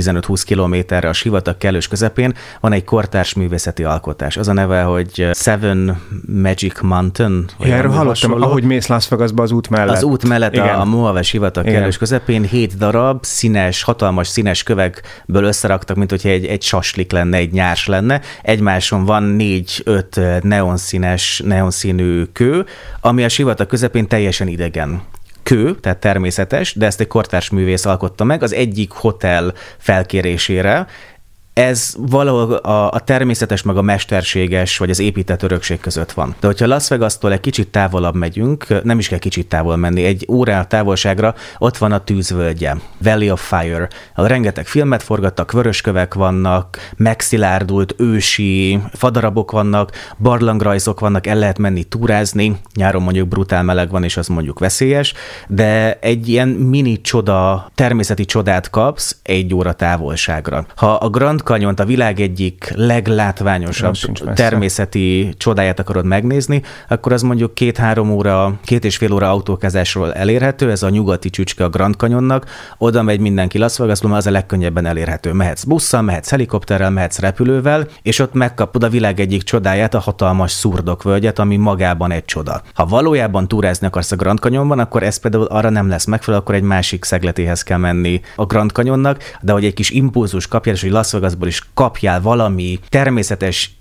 15-20 0.00 0.42
kilométerre 0.44 1.08
a 1.08 1.12
sivatag 1.12 1.56
kellős 1.56 1.88
közepén 1.88 2.34
van 2.60 2.72
egy 2.72 2.84
kortárs 2.84 3.34
művészeti 3.34 3.84
alkotás. 3.84 4.36
Az 4.36 4.48
a 4.48 4.52
neve, 4.52 4.82
hogy 4.82 5.28
Seven 5.32 6.00
Magic 6.26 6.80
Mountain. 6.80 7.44
Ja, 7.60 7.74
erről 7.74 7.90
hallottam, 7.90 8.30
hasonló. 8.30 8.46
ahogy 8.46 8.62
mész 8.62 8.86
Las 8.86 9.08
Vegasba 9.08 9.42
az 9.42 9.50
út 9.50 9.68
mellett. 9.68 9.96
Az 9.96 10.02
út 10.02 10.28
mellett 10.28 10.52
Igen. 10.52 10.68
a, 10.68 10.80
a 10.80 10.84
Mojave 10.84 11.22
sivatag 11.22 11.66
Igen. 11.66 11.78
kellős 11.78 11.98
közepén 11.98 12.42
hét 12.42 12.76
darab 12.76 13.24
színes, 13.24 13.82
hatalmas 13.82 14.28
színes 14.28 14.62
kövekből 14.62 15.44
összeraktak, 15.44 15.96
mint 15.96 16.10
hogyha 16.10 16.28
egy, 16.28 16.46
egy 16.46 16.62
saslik 16.62 17.12
lenne, 17.12 17.36
egy 17.36 17.52
nyárs 17.52 17.86
lenne. 17.86 18.20
Egymáson 18.42 19.04
van 19.04 19.22
négy-öt 19.22 20.20
neonszínes, 20.42 21.42
neonszínű 21.44 22.24
kő, 22.32 22.64
ami 23.00 23.24
a 23.24 23.28
sivatag 23.28 23.66
közepén 23.66 24.08
teljesen 24.08 24.48
idegen 24.48 25.02
kő, 25.50 25.74
tehát 25.74 25.98
természetes, 25.98 26.74
de 26.74 26.86
ezt 26.86 27.00
egy 27.00 27.06
kortárs 27.06 27.50
művész 27.50 27.84
alkotta 27.84 28.24
meg. 28.24 28.42
Az 28.42 28.52
egyik 28.52 28.90
hotel 28.90 29.52
felkérésére, 29.78 30.86
ez 31.52 31.94
valahol 31.98 32.52
a, 32.52 32.90
a 32.90 32.98
természetes, 32.98 33.62
meg 33.62 33.76
a 33.76 33.82
mesterséges, 33.82 34.78
vagy 34.78 34.90
az 34.90 34.98
épített 34.98 35.42
örökség 35.42 35.80
között 35.80 36.12
van. 36.12 36.34
De 36.40 36.46
hogyha 36.46 36.66
Las 36.66 36.88
Vegas-tól 36.88 37.32
egy 37.32 37.40
kicsit 37.40 37.68
távolabb 37.68 38.14
megyünk, 38.14 38.82
nem 38.82 38.98
is 38.98 39.08
kell 39.08 39.18
kicsit 39.18 39.48
távol 39.48 39.76
menni, 39.76 40.04
egy 40.04 40.26
órá 40.28 40.64
távolságra 40.64 41.34
ott 41.58 41.76
van 41.76 41.92
a 41.92 42.04
tűzvölgye, 42.04 42.74
Valley 42.98 43.30
of 43.30 43.48
Fire. 43.48 43.88
A 44.14 44.26
rengeteg 44.26 44.66
filmet 44.66 45.02
forgattak, 45.02 45.52
vöröskövek 45.52 46.14
vannak, 46.14 46.78
megszilárdult 46.96 47.94
ősi 47.98 48.80
fadarabok 48.92 49.50
vannak, 49.50 49.90
barlangrajzok 50.18 51.00
vannak, 51.00 51.26
el 51.26 51.36
lehet 51.36 51.58
menni 51.58 51.84
túrázni, 51.84 52.56
nyáron 52.74 53.02
mondjuk 53.02 53.28
brutál 53.28 53.62
meleg 53.62 53.90
van, 53.90 54.04
és 54.04 54.16
az 54.16 54.26
mondjuk 54.26 54.58
veszélyes, 54.58 55.14
de 55.48 55.98
egy 56.00 56.28
ilyen 56.28 56.48
mini 56.48 57.00
csoda, 57.00 57.70
természeti 57.74 58.24
csodát 58.24 58.70
kapsz 58.70 59.16
egy 59.22 59.54
óra 59.54 59.72
távolságra. 59.72 60.66
Ha 60.76 60.92
a 60.94 61.08
Grand 61.08 61.39
Canyon, 61.42 61.74
a 61.74 61.84
világ 61.84 62.20
egyik 62.20 62.72
leglátványosabb 62.74 63.94
természeti 64.34 65.34
csodáját 65.36 65.78
akarod 65.78 66.04
megnézni, 66.04 66.62
akkor 66.88 67.12
az 67.12 67.22
mondjuk 67.22 67.54
két-három 67.54 68.10
óra, 68.10 68.58
két 68.64 68.84
és 68.84 68.96
fél 68.96 69.12
óra 69.12 69.30
autókezásról 69.30 70.14
elérhető, 70.14 70.70
ez 70.70 70.82
a 70.82 70.88
nyugati 70.88 71.30
csücske 71.30 71.64
a 71.64 71.68
Grand 71.68 71.94
Canyonnak, 71.94 72.46
oda 72.78 73.02
megy 73.02 73.20
mindenki 73.20 73.58
Las 73.58 73.78
Vegas, 73.78 74.00
az 74.02 74.26
a 74.26 74.30
legkönnyebben 74.30 74.86
elérhető. 74.86 75.32
Mehetsz 75.32 75.64
busszal, 75.64 76.02
mehetsz 76.02 76.30
helikopterrel, 76.30 76.90
mehetsz 76.90 77.18
repülővel, 77.18 77.86
és 78.02 78.18
ott 78.18 78.32
megkapod 78.32 78.82
a 78.82 78.88
világ 78.88 79.20
egyik 79.20 79.42
csodáját, 79.42 79.94
a 79.94 79.98
hatalmas 79.98 80.50
szurdok 80.50 81.02
völgyet, 81.02 81.38
ami 81.38 81.56
magában 81.56 82.12
egy 82.12 82.24
csoda. 82.24 82.62
Ha 82.74 82.86
valójában 82.86 83.48
túrázni 83.48 83.86
akarsz 83.86 84.12
a 84.12 84.16
Grand 84.16 84.38
Canyonban, 84.38 84.78
akkor 84.78 85.02
ez 85.02 85.16
például 85.16 85.44
arra 85.44 85.70
nem 85.70 85.88
lesz 85.88 86.04
megfelelő, 86.04 86.42
akkor 86.42 86.54
egy 86.54 86.62
másik 86.62 87.04
szegletéhez 87.04 87.62
kell 87.62 87.78
menni 87.78 88.20
a 88.36 88.44
Grand 88.44 88.70
Canyonnak, 88.70 89.22
de 89.40 89.52
hogy 89.52 89.64
egy 89.64 89.74
kis 89.74 89.90
impulzus 89.90 90.46
kapjál, 90.46 90.74
és 90.74 90.80
hogy 90.80 90.90
Las 90.90 91.12
Vegas 91.12 91.29
ágazból 91.30 91.48
is 91.48 91.62
kapjál 91.74 92.20
valami 92.20 92.78
természetes 92.88 93.78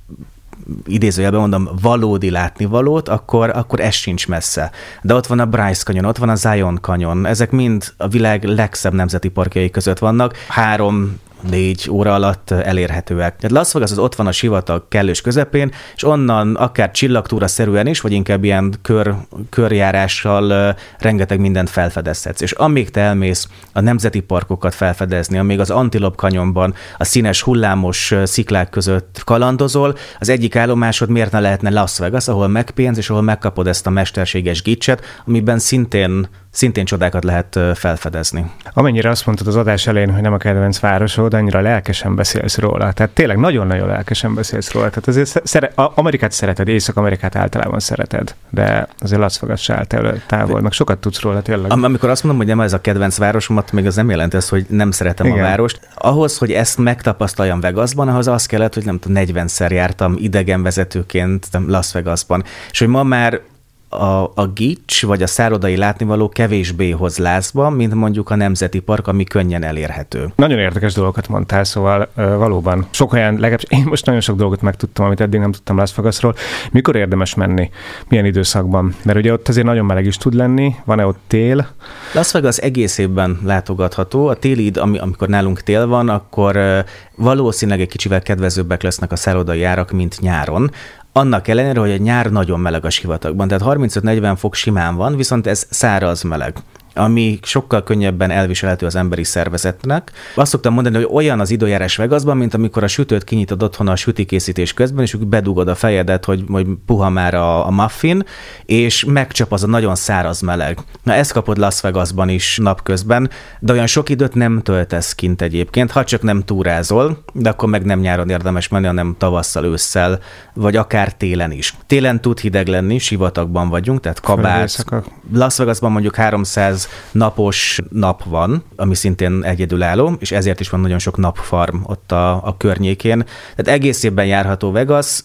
idézőjelben 0.86 1.39
mondom, 1.39 1.70
valódi 1.82 2.30
látnivalót, 2.30 3.10
akkor, 3.10 3.50
akkor 3.50 3.80
ez 3.80 3.93
sincs 3.93 4.28
messze. 4.28 4.72
De 5.02 5.14
ott 5.14 5.28
van 5.28 5.39
a 5.39 5.45
Bryce 5.45 5.84
kanyon, 5.84 6.06
ott 6.06 6.18
van 6.18 6.30
a 6.30 6.36
Zion 6.36 6.78
kanyon, 6.82 7.26
ezek 7.26 7.52
mind 7.52 7.93
a 7.97 8.08
világ 8.08 8.43
legszebb 8.43 8.93
nemzeti 8.93 9.30
parkjai 9.30 9.70
között 9.70 10.00
vannak. 10.00 10.36
Három 10.47 11.20
négy 11.41 11.89
óra 11.91 12.13
alatt 12.13 12.51
elérhetőek. 12.51 13.35
Tehát 13.35 13.51
Las 13.51 13.71
Vegas 13.71 13.91
az 13.91 13.97
ott 13.97 14.15
van 14.15 14.27
a 14.27 14.31
sivatag 14.31 14.87
kellős 14.87 15.21
közepén, 15.21 15.71
és 15.95 16.03
onnan 16.03 16.55
akár 16.55 16.91
csillagtúra 16.91 17.47
szerűen 17.47 17.87
is, 17.87 18.01
vagy 18.01 18.11
inkább 18.11 18.43
ilyen 18.43 18.73
kör, 18.81 19.13
körjárással 19.49 20.75
rengeteg 20.97 21.39
mindent 21.39 21.69
felfedezhetsz. 21.69 22.41
És 22.41 22.51
amíg 22.51 22.89
te 22.89 23.01
elmész 23.01 23.47
a 23.73 23.79
nemzeti 23.79 24.19
parkokat 24.19 24.75
felfedezni, 24.75 25.37
amíg 25.37 25.59
az 25.59 25.69
Antilop 25.69 26.15
kanyonban 26.15 26.73
a 26.97 27.03
színes 27.03 27.41
hullámos 27.41 28.13
sziklák 28.23 28.69
között 28.69 29.21
kalandozol, 29.25 29.97
az 30.19 30.29
egyik 30.29 30.55
állomásod 30.55 31.09
miért 31.09 31.31
ne 31.31 31.39
lehetne 31.39 31.69
Las 31.69 31.97
Vegas, 31.97 32.27
ahol 32.27 32.47
megpénz, 32.47 32.97
és 32.97 33.09
ahol 33.09 33.21
megkapod 33.21 33.67
ezt 33.67 33.87
a 33.87 33.89
mesterséges 33.89 34.61
gicset, 34.61 35.01
amiben 35.25 35.59
szintén 35.59 36.27
szintén 36.60 36.86
csodákat 36.86 37.24
lehet 37.24 37.60
felfedezni. 37.74 38.51
Amennyire 38.74 39.10
azt 39.10 39.26
mondtad 39.26 39.47
az 39.47 39.55
adás 39.55 39.88
elején, 39.88 40.12
hogy 40.14 40.22
nem 40.22 40.34
a 40.34 40.38
kedvenc 40.38 40.80
városod, 40.80 41.34
annyira 41.34 41.60
lelkesen 41.62 42.16
beszélsz 42.16 42.57
róla. 42.57 42.91
Tehát 42.93 43.12
tényleg 43.12 43.38
nagyon-nagyon 43.38 43.88
lelkesen 43.88 44.34
beszélsz 44.34 44.72
róla. 44.72 44.89
Tehát 44.89 45.07
azért 45.07 45.41
szere- 45.47 45.74
Amerikát 45.76 46.32
szereted, 46.32 46.68
Észak-Amerikát 46.68 47.36
általában 47.36 47.80
szereted, 47.80 48.36
de 48.49 48.88
azért 48.99 49.20
Las 49.22 49.39
Vegas 49.39 49.62
se 49.62 49.86
távol, 50.28 50.62
meg 50.62 50.72
sokat 50.72 50.97
tudsz 50.97 51.22
róla 51.22 51.41
tényleg. 51.41 51.72
Am- 51.72 51.84
amikor 51.84 52.10
azt 52.10 52.24
mondom, 52.24 52.41
hogy 52.41 52.55
nem 52.55 52.62
ez 52.66 52.74
a 52.74 52.82
kedvenc 52.82 53.18
városomat, 53.18 53.72
még 53.72 53.86
az 53.86 53.95
nem 53.95 54.10
jelenti 54.10 54.38
ezt, 54.38 54.49
hogy 54.49 54.66
nem 54.70 54.91
szeretem 54.91 55.26
Igen. 55.26 55.39
a 55.39 55.41
várost. 55.41 55.80
Ahhoz, 55.95 56.38
hogy 56.38 56.51
ezt 56.51 56.78
megtapasztaljam 56.78 57.60
Vegasban, 57.60 58.07
ahhoz 58.07 58.28
az 58.28 58.45
kellett, 58.45 58.74
hogy 58.74 58.86
nem 58.86 58.99
tudom, 58.99 59.24
40-szer 59.26 59.72
jártam 59.72 60.16
idegenvezetőként 60.18 61.47
Las 61.68 61.91
Vegasban. 61.91 62.43
És 62.72 62.80
hogy 62.80 62.88
ma 62.88 63.03
már 63.03 63.41
a, 63.89 64.31
a 64.35 64.47
gics 64.53 65.05
vagy 65.05 65.21
a 65.21 65.27
szárodai 65.27 65.77
látnivaló 65.77 66.29
kevésbé 66.29 66.89
hoz 66.89 67.17
lázba, 67.17 67.69
mint 67.69 67.93
mondjuk 67.93 68.29
a 68.29 68.35
Nemzeti 68.35 68.79
Park, 68.79 69.07
ami 69.07 69.23
könnyen 69.23 69.63
elérhető. 69.63 70.31
Nagyon 70.35 70.59
érdekes 70.59 70.93
dolgokat 70.93 71.27
mondtál, 71.27 71.63
szóval 71.63 72.09
valóban 72.15 72.87
sok 72.91 73.13
olyan, 73.13 73.33
legalábbis 73.33 73.65
én 73.69 73.85
most 73.89 74.05
nagyon 74.05 74.21
sok 74.21 74.37
dolgot 74.37 74.61
megtudtam, 74.61 75.05
amit 75.05 75.21
eddig 75.21 75.39
nem 75.39 75.51
tudtam 75.51 75.77
Las 75.77 75.95
Vegasról. 75.95 76.35
Mikor 76.71 76.95
érdemes 76.95 77.35
menni? 77.35 77.69
Milyen 78.07 78.25
időszakban? 78.25 78.95
Mert 79.03 79.17
ugye 79.17 79.33
ott 79.33 79.47
azért 79.47 79.65
nagyon 79.65 79.85
meleg 79.85 80.05
is 80.05 80.17
tud 80.17 80.33
lenni, 80.33 80.75
van-e 80.85 81.05
ott 81.05 81.19
tél? 81.27 81.67
Las 82.13 82.31
Vegas 82.31 82.57
egész 82.57 82.97
évben 82.97 83.39
látogatható. 83.43 84.27
A 84.27 84.35
téli, 84.35 84.71
ami, 84.75 84.97
amikor 84.97 85.27
nálunk 85.27 85.61
tél 85.61 85.87
van, 85.87 86.09
akkor 86.09 86.83
valószínűleg 87.15 87.81
egy 87.81 87.89
kicsivel 87.89 88.21
kedvezőbbek 88.21 88.81
lesznek 88.81 89.11
a 89.11 89.15
szállodai 89.15 89.63
árak, 89.63 89.91
mint 89.91 90.19
nyáron. 90.19 90.71
Annak 91.12 91.47
ellenére, 91.47 91.80
hogy 91.80 91.91
a 91.91 91.97
nyár 91.97 92.32
nagyon 92.32 92.60
meleg 92.60 92.86
a 92.86 92.89
sivatagban, 92.89 93.47
tehát 93.47 93.78
35-40 93.80 94.36
fok 94.38 94.53
simán 94.53 94.95
van, 94.95 95.16
viszont 95.16 95.47
ez 95.47 95.68
száraz 95.70 96.22
meleg 96.22 96.57
ami 96.93 97.39
sokkal 97.41 97.83
könnyebben 97.83 98.31
elviselhető 98.31 98.85
az 98.85 98.95
emberi 98.95 99.23
szervezetnek. 99.23 100.11
Azt 100.35 100.51
szoktam 100.51 100.73
mondani, 100.73 100.95
hogy 100.95 101.07
olyan 101.11 101.39
az 101.39 101.51
időjárás 101.51 101.95
Vegasban, 101.95 102.37
mint 102.37 102.53
amikor 102.53 102.83
a 102.83 102.87
sütőt 102.87 103.23
kinyitod 103.23 103.63
otthon 103.63 103.87
a 103.87 103.95
sütikészítés 103.95 104.73
közben, 104.73 105.03
és 105.03 105.15
bedugod 105.15 105.67
a 105.67 105.75
fejedet, 105.75 106.25
hogy, 106.25 106.43
hogy 106.47 106.67
puha 106.85 107.09
már 107.09 107.33
a, 107.33 107.67
a 107.67 107.71
muffin, 107.71 108.23
és 108.65 109.05
megcsap 109.05 109.51
az 109.51 109.63
a 109.63 109.67
nagyon 109.67 109.95
száraz 109.95 110.41
meleg. 110.41 110.77
Na 111.03 111.13
ezt 111.13 111.31
kapod 111.31 111.57
Las 111.57 111.81
Vegasban 111.81 112.29
is 112.29 112.57
napközben, 112.61 113.29
de 113.59 113.73
olyan 113.73 113.87
sok 113.87 114.09
időt 114.09 114.33
nem 114.33 114.61
töltesz 114.61 115.15
kint 115.15 115.41
egyébként, 115.41 115.91
ha 115.91 116.03
csak 116.03 116.21
nem 116.21 116.43
túrázol, 116.43 117.23
de 117.33 117.49
akkor 117.49 117.69
meg 117.69 117.85
nem 117.85 117.99
nyáron 117.99 118.29
érdemes 118.29 118.67
menni, 118.67 118.85
hanem 118.85 119.15
tavasszal, 119.17 119.65
ősszel, 119.65 120.19
vagy 120.53 120.75
akár 120.75 121.13
télen 121.13 121.51
is. 121.51 121.73
Télen 121.87 122.21
tud 122.21 122.39
hideg 122.39 122.67
lenni, 122.67 122.97
sivatagban 122.97 123.69
vagyunk, 123.69 123.99
tehát 123.99 124.19
kabát. 124.19 124.85
Las 125.33 125.57
Vegasban 125.57 125.91
mondjuk 125.91 126.15
300 126.15 126.78
napos 127.11 127.80
nap 127.91 128.23
van, 128.23 128.63
ami 128.75 128.95
szintén 128.95 129.43
egyedülálló, 129.43 130.15
és 130.19 130.32
ezért 130.32 130.59
is 130.59 130.69
van 130.69 130.80
nagyon 130.80 130.99
sok 130.99 131.17
napfarm 131.17 131.77
ott 131.84 132.11
a, 132.11 132.45
a 132.45 132.55
környékén. 132.57 133.25
Tehát 133.55 133.80
egész 133.80 134.03
évben 134.03 134.25
járható 134.25 134.71
Vegas, 134.71 135.19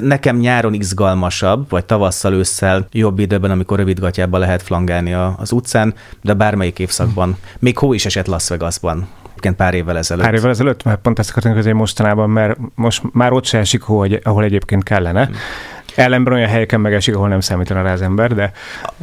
nekem 0.00 0.36
nyáron 0.36 0.74
izgalmasabb, 0.74 1.70
vagy 1.70 1.84
tavasszal, 1.84 2.32
ősszel 2.32 2.86
jobb 2.92 3.18
időben, 3.18 3.50
amikor 3.50 3.78
rövidgatjába 3.78 4.38
lehet 4.38 4.62
flangálni 4.62 5.12
az 5.36 5.52
utcán, 5.52 5.94
de 6.22 6.34
bármelyik 6.34 6.78
évszakban. 6.78 7.36
Még 7.58 7.78
hó 7.78 7.92
is 7.92 8.06
esett 8.06 8.26
Las 8.26 8.48
Vegasban 8.48 9.08
pár 9.56 9.74
évvel 9.74 9.96
ezelőtt. 9.96 10.24
Pár 10.24 10.34
évvel 10.34 10.50
ezelőtt, 10.50 10.82
mert 10.82 11.00
pont 11.00 11.18
ezt 11.18 11.30
akartam 11.30 11.54
közé 11.54 11.72
mostanában, 11.72 12.30
mert 12.30 12.58
most 12.74 13.02
már 13.12 13.32
ott 13.32 13.44
se 13.44 13.58
esik 13.58 13.82
hó, 13.82 14.04
ahol 14.22 14.44
egyébként 14.44 14.82
kellene. 14.82 15.24
Hmm. 15.24 15.34
Ellenben 15.98 16.32
olyan 16.32 16.48
helyeken 16.48 16.80
megesik, 16.80 17.14
ahol 17.14 17.28
nem 17.28 17.40
számítana 17.40 17.82
rá 17.82 17.92
az 17.92 18.02
ember, 18.02 18.34
de... 18.34 18.52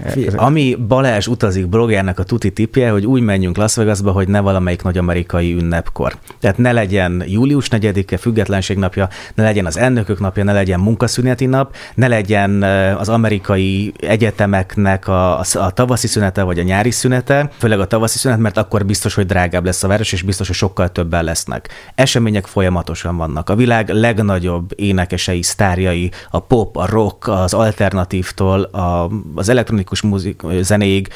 Ez... 0.04 0.34
Ami 0.36 0.76
Balázs 0.88 1.28
utazik 1.28 1.68
blogjának 1.68 2.20
a 2.20 2.24
tuti 2.24 2.52
tipje, 2.52 2.89
hogy 2.89 3.06
úgy 3.06 3.22
menjünk 3.22 3.58
Las 3.58 3.76
Vegasba, 3.76 4.12
hogy 4.12 4.28
ne 4.28 4.39
valamelyik 4.39 4.84
nagy 4.84 4.98
amerikai 4.98 5.54
ünnepkor. 5.54 6.16
Tehát 6.39 6.58
ne 6.58 6.72
legyen 6.72 7.24
július 7.28 7.68
4-e, 7.72 8.18
függetlenség 8.18 8.78
napja, 8.78 9.10
ne 9.34 9.43
legyen 9.43 9.66
az 9.66 9.78
elnökök 9.78 10.20
napja, 10.20 10.43
ne 10.43 10.54
legyen 10.54 10.80
munkaszüneti 10.80 11.46
nap, 11.46 11.76
ne 11.96 12.08
legyen 12.08 12.64
az 12.98 13.10
amerikai 13.10 13.93
egyetemeknek 14.00 15.08
a, 15.08 15.39
a 15.39 15.72
tavaszi 15.74 16.08
szünete 16.08 16.43
vagy 16.43 16.60
a 16.60 16.64
nyári 16.64 16.91
szünete, 16.91 17.50
főleg 17.58 17.80
a 17.80 17.88
tavaszi 17.88 18.18
szünet, 18.18 18.39
mert 18.39 18.58
akkor 18.58 18.86
biztos, 18.86 19.14
hogy 19.14 19.26
drágább 19.26 19.66
lesz 19.66 19.84
a 19.84 19.88
város, 19.88 20.12
és 20.12 20.22
biztos, 20.22 20.48
hogy 20.48 20.56
sokkal 20.56 20.91
többen 20.91 21.24
lesznek. 21.24 21.70
Események 21.96 22.46
folyamatosan 22.46 23.18
vannak. 23.18 23.50
A 23.50 23.56
világ 23.56 23.89
legnagyobb 23.89 24.72
énekesei, 24.76 25.41
sztárjai, 25.41 26.12
a 26.30 26.39
pop, 26.39 26.78
a 26.78 26.85
rock, 26.86 27.28
az 27.28 27.54
alternatívtól 27.54 28.62
a, 28.62 29.12
az 29.36 29.50
elektronikus 29.50 30.02
muzik, 30.02 30.42
zenéig 30.62 31.10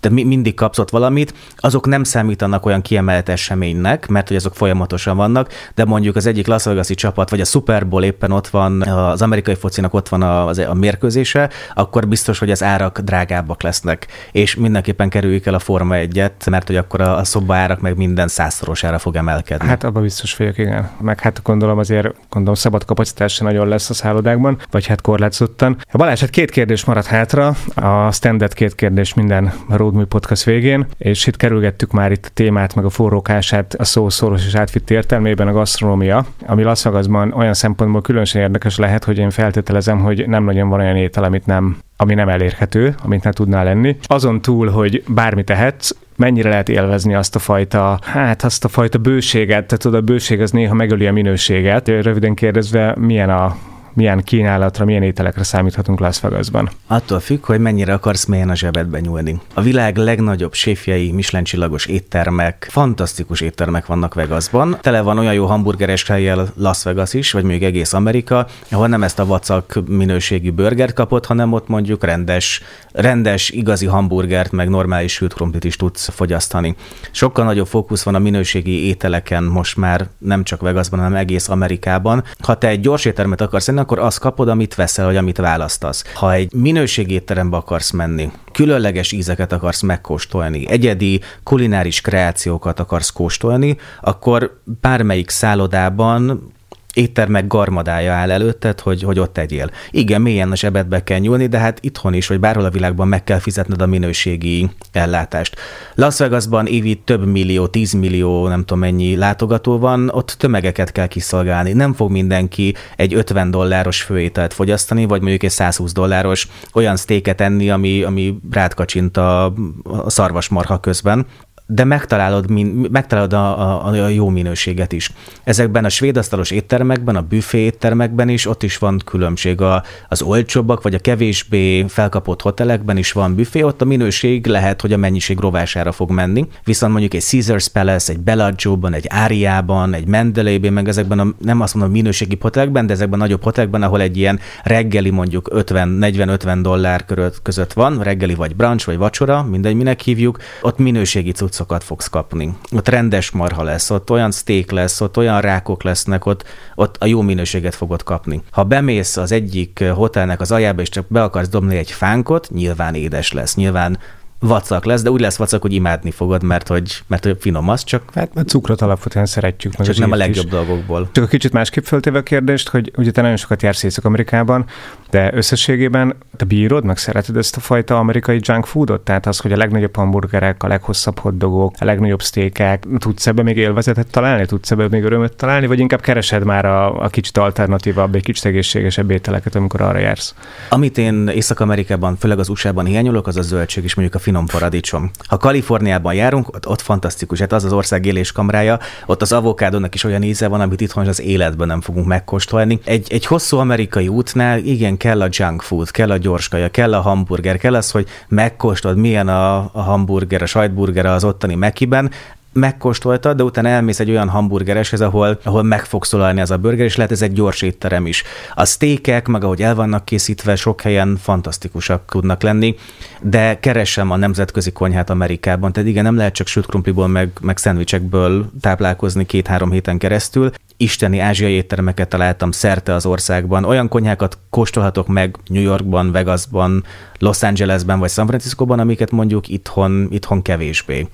te 0.00 0.08
mindig 0.08 0.54
kapsz 0.54 0.78
ott 0.78 0.90
valamit, 0.90 1.34
azok 1.56 1.86
nem 1.86 2.04
számítanak 2.04 2.66
olyan 2.66 2.82
kiemelt 2.82 3.28
eseménynek, 3.28 4.08
mert 4.08 4.28
hogy 4.28 4.36
azok 4.36 4.54
folyamatosan 4.54 5.16
vannak, 5.16 5.52
de 5.74 5.84
mondjuk 5.84 6.16
az 6.16 6.26
egyik 6.26 6.46
Las 6.46 6.64
Vegas-i 6.64 6.94
csapat, 6.94 7.30
vagy 7.30 7.40
a 7.40 7.44
Super 7.44 7.88
Bowl 7.88 8.02
éppen 8.02 8.30
ott 8.32 8.48
van, 8.48 8.82
az 8.82 9.22
amerikai 9.22 9.54
focinak 9.54 9.94
ott 9.94 10.08
van 10.08 10.22
a, 10.22 10.48
a 10.48 10.74
mérkőzése, 10.74 11.50
akkor 11.74 12.08
biztos, 12.08 12.38
hogy 12.38 12.50
az 12.50 12.62
árak 12.62 12.98
drágábbak 12.98 13.62
lesznek, 13.62 14.06
és 14.32 14.54
mindenképpen 14.54 15.08
kerüljük 15.08 15.46
el 15.46 15.54
a 15.54 15.58
Forma 15.58 15.94
egyet, 15.94 16.46
mert 16.50 16.66
hogy 16.66 16.76
akkor 16.76 17.00
a, 17.00 17.16
a 17.16 17.24
szoba 17.24 17.54
árak 17.54 17.80
meg 17.80 17.96
minden 17.96 18.28
százszorosára 18.28 18.98
fog 18.98 19.16
emelkedni. 19.16 19.68
Hát 19.68 19.84
abban 19.84 20.02
biztos 20.02 20.36
vagyok, 20.36 20.58
igen. 20.58 20.90
Meg 21.00 21.20
hát 21.20 21.40
gondolom 21.42 21.78
azért, 21.78 22.14
gondolom 22.28 22.54
szabad 22.54 22.84
kapacitás 22.84 23.32
se 23.32 23.44
nagyon 23.44 23.68
lesz 23.68 23.90
a 23.90 23.94
szállodákban, 23.94 24.58
vagy 24.70 24.86
hát 24.86 25.00
korlátozottan. 25.00 25.76
Balázs, 25.92 26.20
hát 26.20 26.30
két 26.30 26.50
kérdés 26.50 26.84
maradt 26.84 27.06
hátra, 27.06 27.54
a 27.74 28.12
standard 28.12 28.52
két 28.52 28.74
kérdés 28.74 29.14
minden 29.14 29.52
a 29.68 29.76
Roadmovie 29.76 30.06
Podcast 30.06 30.44
végén, 30.44 30.86
és 30.98 31.26
itt 31.26 31.36
kerülgettük 31.36 31.92
már 31.92 32.12
itt 32.12 32.24
a 32.26 32.30
témát, 32.34 32.74
meg 32.74 32.84
a 32.84 32.90
forrókását 32.90 33.74
a 33.74 33.84
szó 33.84 34.08
szoros 34.08 34.46
és 34.46 34.54
átvitt 34.54 34.90
értelmében 34.90 35.48
a 35.48 35.52
gasztronómia, 35.52 36.26
ami 36.46 36.62
Las 36.62 36.82
Vegasban 36.82 37.32
olyan 37.32 37.54
szempontból 37.54 38.00
különösen 38.00 38.42
érdekes 38.42 38.76
lehet, 38.76 39.04
hogy 39.04 39.18
én 39.18 39.30
feltételezem, 39.30 39.98
hogy 39.98 40.28
nem 40.28 40.44
nagyon 40.44 40.68
van 40.68 40.80
olyan 40.80 40.96
étel, 40.96 41.24
amit 41.24 41.46
nem 41.46 41.78
ami 41.96 42.14
nem 42.14 42.28
elérhető, 42.28 42.94
amit 43.02 43.22
ne 43.22 43.30
tudnál 43.32 43.64
lenni. 43.64 43.96
Azon 44.02 44.42
túl, 44.42 44.68
hogy 44.68 45.02
bármi 45.08 45.44
tehetsz, 45.44 45.90
mennyire 46.16 46.48
lehet 46.48 46.68
élvezni 46.68 47.14
azt 47.14 47.34
a 47.34 47.38
fajta, 47.38 47.98
hát 48.02 48.42
azt 48.42 48.64
a 48.64 48.68
fajta 48.68 48.98
bőséget, 48.98 49.66
tehát 49.66 49.82
tudod, 49.82 50.00
a 50.00 50.04
bőség 50.04 50.40
az 50.40 50.50
néha 50.50 50.74
megöli 50.74 51.06
a 51.06 51.12
minőséget. 51.12 51.88
Röviden 51.88 52.34
kérdezve, 52.34 52.94
milyen 52.98 53.30
a 53.30 53.56
milyen 54.00 54.22
kínálatra, 54.22 54.84
milyen 54.84 55.02
ételekre 55.02 55.42
számíthatunk 55.42 56.00
Las 56.00 56.20
Vegasban? 56.20 56.70
Attól 56.86 57.20
függ, 57.20 57.44
hogy 57.44 57.60
mennyire 57.60 57.92
akarsz 57.92 58.24
mélyen 58.24 58.50
a 58.50 58.54
zsebedbe 58.54 59.00
nyúlni. 59.00 59.40
A 59.54 59.60
világ 59.60 59.96
legnagyobb 59.96 60.54
séfjei, 60.54 61.12
Michelin 61.12 61.44
csillagos 61.44 61.86
éttermek, 61.86 62.68
fantasztikus 62.70 63.40
éttermek 63.40 63.86
vannak 63.86 64.14
Vegasban. 64.14 64.78
Tele 64.80 65.00
van 65.00 65.18
olyan 65.18 65.34
jó 65.34 65.46
hamburgeres 65.46 66.06
helyjel 66.06 66.48
Las 66.56 66.82
Vegas 66.82 67.14
is, 67.14 67.32
vagy 67.32 67.44
még 67.44 67.64
egész 67.64 67.92
Amerika, 67.92 68.46
ahol 68.70 68.88
nem 68.88 69.02
ezt 69.02 69.18
a 69.18 69.26
vacak 69.26 69.78
minőségű 69.86 70.50
burgert 70.50 70.92
kapott, 70.92 71.26
hanem 71.26 71.52
ott 71.52 71.68
mondjuk 71.68 72.04
rendes, 72.04 72.62
rendes, 72.92 73.50
igazi 73.50 73.86
hamburgert, 73.86 74.52
meg 74.52 74.68
normális 74.68 75.12
sült 75.12 75.34
krumplit 75.34 75.64
is 75.64 75.76
tudsz 75.76 76.08
fogyasztani. 76.08 76.74
Sokkal 77.10 77.44
nagyobb 77.44 77.66
fókusz 77.66 78.02
van 78.02 78.14
a 78.14 78.18
minőségi 78.18 78.86
ételeken 78.86 79.44
most 79.44 79.76
már 79.76 80.08
nem 80.18 80.44
csak 80.44 80.60
Vegasban, 80.60 81.00
hanem 81.00 81.18
egész 81.18 81.48
Amerikában. 81.48 82.24
Ha 82.38 82.54
te 82.54 82.68
egy 82.68 82.80
gyors 82.80 83.04
éttermet 83.04 83.40
akarsz 83.40 83.68
akkor 83.90 84.02
azt 84.02 84.18
kapod, 84.18 84.48
amit 84.48 84.74
veszel, 84.74 85.04
vagy 85.04 85.16
amit 85.16 85.36
választasz. 85.36 86.04
Ha 86.14 86.32
egy 86.32 86.52
minőségétterembe 86.52 87.56
akarsz 87.56 87.90
menni, 87.90 88.30
különleges 88.52 89.12
ízeket 89.12 89.52
akarsz 89.52 89.82
megkóstolni, 89.82 90.68
egyedi 90.68 91.20
kulináris 91.42 92.00
kreációkat 92.00 92.80
akarsz 92.80 93.10
kóstolni, 93.10 93.76
akkor 94.00 94.60
bármelyik 94.80 95.30
szállodában 95.30 96.52
éttermek 96.94 97.46
garmadája 97.46 98.12
áll 98.12 98.30
előtted, 98.30 98.80
hogy, 98.80 99.02
hogy 99.02 99.18
ott 99.18 99.32
tegyél. 99.32 99.70
Igen, 99.90 100.20
mélyen 100.20 100.50
a 100.50 100.56
zsebedbe 100.56 101.02
kell 101.02 101.18
nyúlni, 101.18 101.46
de 101.46 101.58
hát 101.58 101.78
itthon 101.80 102.14
is, 102.14 102.26
vagy 102.26 102.40
bárhol 102.40 102.64
a 102.64 102.70
világban 102.70 103.08
meg 103.08 103.24
kell 103.24 103.38
fizetned 103.38 103.82
a 103.82 103.86
minőségi 103.86 104.70
ellátást. 104.92 105.56
Las 105.94 106.18
Vegasban 106.18 106.66
évi 106.66 107.02
több 107.04 107.26
millió, 107.26 107.66
tízmillió, 107.66 108.48
nem 108.48 108.60
tudom 108.60 108.78
mennyi 108.78 109.16
látogató 109.16 109.78
van, 109.78 110.08
ott 110.08 110.34
tömegeket 110.38 110.92
kell 110.92 111.06
kiszolgálni. 111.06 111.72
Nem 111.72 111.92
fog 111.92 112.10
mindenki 112.10 112.74
egy 112.96 113.14
50 113.14 113.50
dolláros 113.50 114.02
főételt 114.02 114.52
fogyasztani, 114.52 115.04
vagy 115.04 115.20
mondjuk 115.20 115.42
egy 115.42 115.50
120 115.50 115.92
dolláros 115.92 116.48
olyan 116.72 116.96
sztéket 116.96 117.40
enni, 117.40 117.70
ami, 117.70 118.02
ami 118.02 118.38
rád 118.50 118.74
kacsint 118.74 119.16
a, 119.16 119.44
a 119.84 120.10
szarvasmarha 120.10 120.80
közben 120.80 121.26
de 121.72 121.84
megtalálod, 121.84 122.50
megtalálod 122.90 123.32
a, 123.32 123.86
a, 123.86 123.86
a 123.86 124.08
jó 124.08 124.28
minőséget 124.28 124.92
is. 124.92 125.12
Ezekben 125.44 125.84
a 125.84 125.88
svéd 125.88 126.16
asztalos 126.16 126.50
éttermekben, 126.50 127.16
a 127.16 127.20
büfé 127.20 127.58
éttermekben 127.58 128.28
is, 128.28 128.46
ott 128.46 128.62
is 128.62 128.78
van 128.78 129.00
különbség. 129.04 129.60
A, 129.60 129.82
az 130.08 130.22
olcsóbbak, 130.22 130.82
vagy 130.82 130.94
a 130.94 130.98
kevésbé 130.98 131.84
felkapott 131.88 132.42
hotelekben 132.42 132.96
is 132.96 133.12
van 133.12 133.34
büfé, 133.34 133.62
ott 133.62 133.82
a 133.82 133.84
minőség 133.84 134.46
lehet, 134.46 134.80
hogy 134.80 134.92
a 134.92 134.96
mennyiség 134.96 135.38
rovására 135.38 135.92
fog 135.92 136.10
menni. 136.10 136.48
Viszont 136.64 136.92
mondjuk 136.92 137.14
egy 137.14 137.22
Caesars 137.22 137.68
Palace, 137.68 138.12
egy 138.12 138.20
Bellagio-ban, 138.20 138.92
egy 138.94 139.06
Áriában, 139.08 139.94
egy 139.94 140.06
Mendeleyben, 140.06 140.72
meg 140.72 140.88
ezekben 140.88 141.18
a, 141.18 141.26
nem 141.38 141.60
azt 141.60 141.74
mondom 141.74 141.92
minőségi 141.92 142.38
hotelekben, 142.40 142.86
de 142.86 142.92
ezekben 142.92 143.20
a 143.20 143.22
nagyobb 143.22 143.42
hotelekben, 143.42 143.82
ahol 143.82 144.00
egy 144.00 144.16
ilyen 144.16 144.40
reggeli 144.62 145.10
mondjuk 145.10 145.48
50, 145.52 145.98
40-50 146.00 146.58
dollár 146.62 147.04
között 147.42 147.72
van, 147.72 148.02
reggeli 148.02 148.34
vagy 148.34 148.56
brunch, 148.56 148.86
vagy 148.86 148.96
vacsora, 148.96 149.42
mindegy, 149.42 149.74
minek 149.74 150.00
hívjuk, 150.00 150.38
ott 150.62 150.78
minőségi 150.78 151.32
cucc 151.32 151.59
cuccokat 151.60 151.84
fogsz 151.84 152.08
kapni. 152.08 152.54
Ott 152.72 152.88
rendes 152.88 153.30
marha 153.30 153.62
lesz, 153.62 153.90
ott 153.90 154.10
olyan 154.10 154.32
steak 154.32 154.70
lesz, 154.70 155.00
ott 155.00 155.16
olyan 155.16 155.40
rákok 155.40 155.82
lesznek, 155.82 156.26
ott, 156.26 156.44
ott 156.74 156.96
a 156.98 157.06
jó 157.06 157.20
minőséget 157.20 157.74
fogod 157.74 158.02
kapni. 158.02 158.42
Ha 158.50 158.64
bemész 158.64 159.16
az 159.16 159.32
egyik 159.32 159.84
hotelnek 159.94 160.40
az 160.40 160.52
aljába, 160.52 160.80
és 160.80 160.88
csak 160.88 161.04
be 161.08 161.22
akarsz 161.22 161.48
dobni 161.48 161.76
egy 161.76 161.90
fánkot, 161.90 162.50
nyilván 162.50 162.94
édes 162.94 163.32
lesz, 163.32 163.54
nyilván 163.54 163.98
vacak 164.38 164.84
lesz, 164.84 165.02
de 165.02 165.10
úgy 165.10 165.20
lesz 165.20 165.36
vacak, 165.36 165.62
hogy 165.62 165.72
imádni 165.72 166.10
fogod, 166.10 166.42
mert 166.42 166.68
hogy, 166.68 167.02
mert 167.06 167.24
hogy 167.24 167.36
finom 167.40 167.68
az, 167.68 167.84
csak... 167.84 168.02
Hát 168.14 168.34
mert 168.34 168.48
cukrot 168.48 168.80
alapvetően 168.80 169.26
szeretjük. 169.26 169.76
Meg 169.76 169.86
csak 169.86 169.96
nem 169.96 170.12
a 170.12 170.16
legjobb 170.16 170.44
is. 170.44 170.50
dolgokból. 170.50 171.08
Csak 171.12 171.24
a 171.24 171.26
kicsit 171.26 171.52
másképp 171.52 171.84
föltéve 171.84 172.18
a 172.18 172.22
kérdést, 172.22 172.68
hogy 172.68 172.92
ugye 172.96 173.10
te 173.10 173.20
nagyon 173.20 173.36
sokat 173.36 173.62
jársz 173.62 173.82
Észak-Amerikában, 173.82 174.64
De 175.10 175.30
összességében 175.34 176.16
te 176.36 176.44
bírod, 176.44 176.84
meg 176.84 176.96
szereted 176.96 177.36
ezt 177.36 177.56
a 177.56 177.60
fajta 177.60 177.98
amerikai 177.98 178.40
junk 178.42 178.66
foodot? 178.66 179.00
Tehát 179.00 179.26
az, 179.26 179.38
hogy 179.38 179.52
a 179.52 179.56
legnagyobb 179.56 179.96
hamburgerek, 179.96 180.62
a 180.62 180.66
leghosszabb 180.66 181.18
hoddogok, 181.18 181.74
a 181.78 181.84
legnagyobb 181.84 182.22
sztékek, 182.22 182.84
tudsz 182.98 183.26
ebbe 183.26 183.42
még 183.42 183.56
élvezetet 183.56 184.10
találni, 184.10 184.46
tudsz 184.46 184.70
ebbe 184.70 184.88
még 184.88 185.04
örömöt 185.04 185.36
találni, 185.36 185.66
vagy 185.66 185.78
inkább 185.78 186.00
keresed 186.00 186.44
már 186.44 186.64
a, 186.64 187.02
a 187.02 187.08
kicsit 187.08 187.36
alternatívabb, 187.36 188.14
egy 188.14 188.22
kicsit 188.22 188.44
egészségesebb 188.44 189.10
ételeket, 189.10 189.54
amikor 189.54 189.80
arra 189.80 189.98
jársz? 189.98 190.34
Amit 190.68 190.98
én 190.98 191.28
Észak-Amerikában, 191.28 192.16
főleg 192.16 192.38
az 192.38 192.48
USA-ban 192.48 192.84
hiányolok, 192.84 193.26
az 193.26 193.36
a 193.36 193.42
zöldség 193.42 193.84
és 193.84 193.94
mondjuk 193.94 194.16
a 194.16 194.22
finom 194.24 194.46
paradicsom. 194.46 195.10
Ha 195.26 195.36
Kaliforniában 195.36 196.14
járunk, 196.14 196.48
ott, 196.48 196.68
ott 196.68 196.80
fantasztikus, 196.80 197.38
hát 197.38 197.52
az 197.52 197.64
az 197.64 197.72
ország 197.72 198.06
éléskamrája, 198.06 198.78
ott 199.06 199.22
az 199.22 199.32
avokádónak 199.32 199.94
is 199.94 200.04
olyan 200.04 200.22
íze 200.22 200.48
van, 200.48 200.60
amit 200.60 200.80
itthon 200.80 201.06
az 201.06 201.20
életben 201.20 201.66
nem 201.66 201.80
fogunk 201.80 202.06
megkóstolni. 202.06 202.78
Egy, 202.84 203.06
egy 203.12 203.26
hosszú 203.26 203.56
amerikai 203.56 204.08
útnál 204.08 204.58
igen, 204.58 204.96
kell 205.00 205.22
a 205.22 205.28
junk 205.30 205.62
food, 205.62 205.90
kell 205.90 206.10
a 206.10 206.16
gyorskaja, 206.16 206.70
kell 206.70 206.94
a 206.94 207.00
hamburger, 207.00 207.58
kell 207.58 207.74
az, 207.74 207.90
hogy 207.90 208.08
megkóstolod, 208.28 208.96
milyen 208.96 209.28
a, 209.28 209.56
a 209.56 209.80
hamburger, 209.80 210.42
a 210.42 210.46
sajtburger 210.46 211.06
az 211.06 211.24
ottani 211.24 211.54
Mekiben, 211.54 212.10
megkóstoltad, 212.52 213.36
de 213.36 213.42
utána 213.42 213.68
elmész 213.68 214.00
egy 214.00 214.10
olyan 214.10 214.28
hamburgereshez, 214.28 215.00
ahol, 215.00 215.38
ahol 215.44 215.62
meg 215.62 215.84
fog 215.84 216.04
szólalni 216.04 216.40
az 216.40 216.50
a 216.50 216.56
burger, 216.56 216.84
és 216.84 216.96
lehet 216.96 217.12
ez 217.12 217.22
egy 217.22 217.32
gyors 217.32 217.62
étterem 217.62 218.06
is. 218.06 218.22
A 218.54 218.64
sztékek, 218.64 219.26
meg 219.26 219.44
ahogy 219.44 219.62
el 219.62 219.74
vannak 219.74 220.04
készítve, 220.04 220.56
sok 220.56 220.80
helyen 220.80 221.16
fantasztikusak 221.16 222.02
tudnak 222.08 222.42
lenni, 222.42 222.74
de 223.20 223.58
keresem 223.60 224.10
a 224.10 224.16
nemzetközi 224.16 224.72
konyhát 224.72 225.10
Amerikában, 225.10 225.72
tehát 225.72 225.88
igen, 225.88 226.04
nem 226.04 226.16
lehet 226.16 226.34
csak 226.34 226.46
sült 226.46 226.66
krumpliból, 226.66 227.08
meg, 227.08 227.30
meg 227.40 227.56
szendvicsekből 227.56 228.50
táplálkozni 228.60 229.26
két-három 229.26 229.70
héten 229.70 229.98
keresztül. 229.98 230.50
Isteni 230.82 231.18
ázsiai 231.18 231.52
éttermeket 231.52 232.08
találtam 232.08 232.50
szerte 232.50 232.94
az 232.94 233.06
országban. 233.06 233.64
Olyan 233.64 233.88
konyhákat 233.88 234.38
kóstolhatok 234.50 235.06
meg 235.06 235.36
New 235.46 235.62
Yorkban, 235.62 236.12
Vegasban, 236.12 236.84
Los 237.18 237.42
Angelesben 237.42 237.98
vagy 237.98 238.10
San 238.10 238.26
Franciscoban, 238.26 238.78
amiket 238.78 239.10
mondjuk 239.10 239.48
itthon, 239.48 240.08
itthon 240.10 240.42
kevésbé 240.42 241.08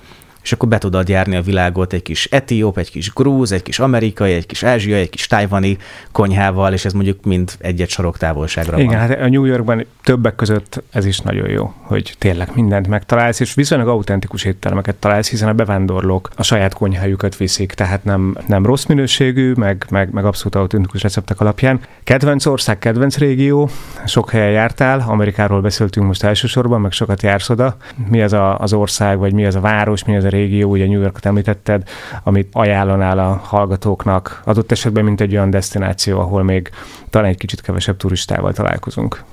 és 0.47 0.53
akkor 0.53 0.67
be 0.67 0.77
tudod 0.77 1.09
járni 1.09 1.35
a 1.35 1.41
világot 1.41 1.93
egy 1.93 2.01
kis 2.01 2.25
etióp, 2.25 2.77
egy 2.77 2.91
kis 2.91 3.13
grúz, 3.13 3.51
egy 3.51 3.63
kis 3.63 3.79
amerikai, 3.79 4.33
egy 4.33 4.45
kis 4.45 4.63
ázsiai, 4.63 4.99
egy 4.99 5.09
kis 5.09 5.27
tájvani 5.27 5.77
konyhával, 6.11 6.73
és 6.73 6.85
ez 6.85 6.93
mondjuk 6.93 7.23
mind 7.25 7.51
egy-egy 7.59 7.89
sorok 7.89 8.17
távolságra 8.17 8.77
Igen, 8.77 8.87
van. 8.87 8.97
hát 8.97 9.19
a 9.19 9.29
New 9.29 9.45
Yorkban 9.45 9.85
többek 10.03 10.35
között 10.35 10.83
ez 10.91 11.05
is 11.05 11.19
nagyon 11.19 11.49
jó, 11.49 11.73
hogy 11.81 12.15
tényleg 12.17 12.49
mindent 12.53 12.87
megtalálsz, 12.87 13.39
és 13.39 13.53
viszonylag 13.53 13.87
autentikus 13.87 14.43
éttermeket 14.43 14.95
találsz, 14.95 15.29
hiszen 15.29 15.47
a 15.47 15.53
bevándorlók 15.53 16.29
a 16.35 16.43
saját 16.43 16.73
konyhájukat 16.73 17.37
viszik, 17.37 17.73
tehát 17.73 18.03
nem, 18.03 18.37
nem 18.47 18.65
rossz 18.65 18.85
minőségű, 18.85 19.53
meg, 19.55 19.85
meg, 19.89 20.11
meg 20.11 20.25
abszolút 20.25 20.55
autentikus 20.55 21.01
receptek 21.01 21.41
alapján. 21.41 21.79
Kedvenc 22.03 22.45
ország, 22.45 22.79
kedvenc 22.79 23.17
régió, 23.17 23.69
sok 24.05 24.29
helyen 24.29 24.51
jártál, 24.51 25.05
Amerikáról 25.07 25.61
beszéltünk 25.61 26.07
most 26.07 26.23
elsősorban, 26.23 26.81
meg 26.81 26.91
sokat 26.91 27.21
jársz 27.21 27.49
oda. 27.49 27.77
Mi 28.09 28.21
az 28.21 28.33
a, 28.33 28.59
az 28.59 28.73
ország, 28.73 29.17
vagy 29.17 29.33
mi 29.33 29.45
az 29.45 29.55
a 29.55 29.59
város, 29.59 30.03
mi 30.03 30.15
az 30.15 30.23
a 30.23 30.29
régió, 30.37 30.69
ugye 30.69 30.87
New 30.87 31.01
Yorkot 31.01 31.25
említetted, 31.25 31.83
amit 32.23 32.49
ajánlanál 32.51 33.19
a 33.19 33.41
hallgatóknak, 33.43 34.41
adott 34.45 34.71
esetben 34.71 35.03
mint 35.03 35.21
egy 35.21 35.33
olyan 35.33 35.49
destináció, 35.49 36.19
ahol 36.19 36.43
még 36.43 36.69
talán 37.09 37.29
egy 37.29 37.37
kicsit 37.37 37.61
kevesebb 37.61 37.97
turistával 37.97 38.53
találkozunk. 38.53 39.23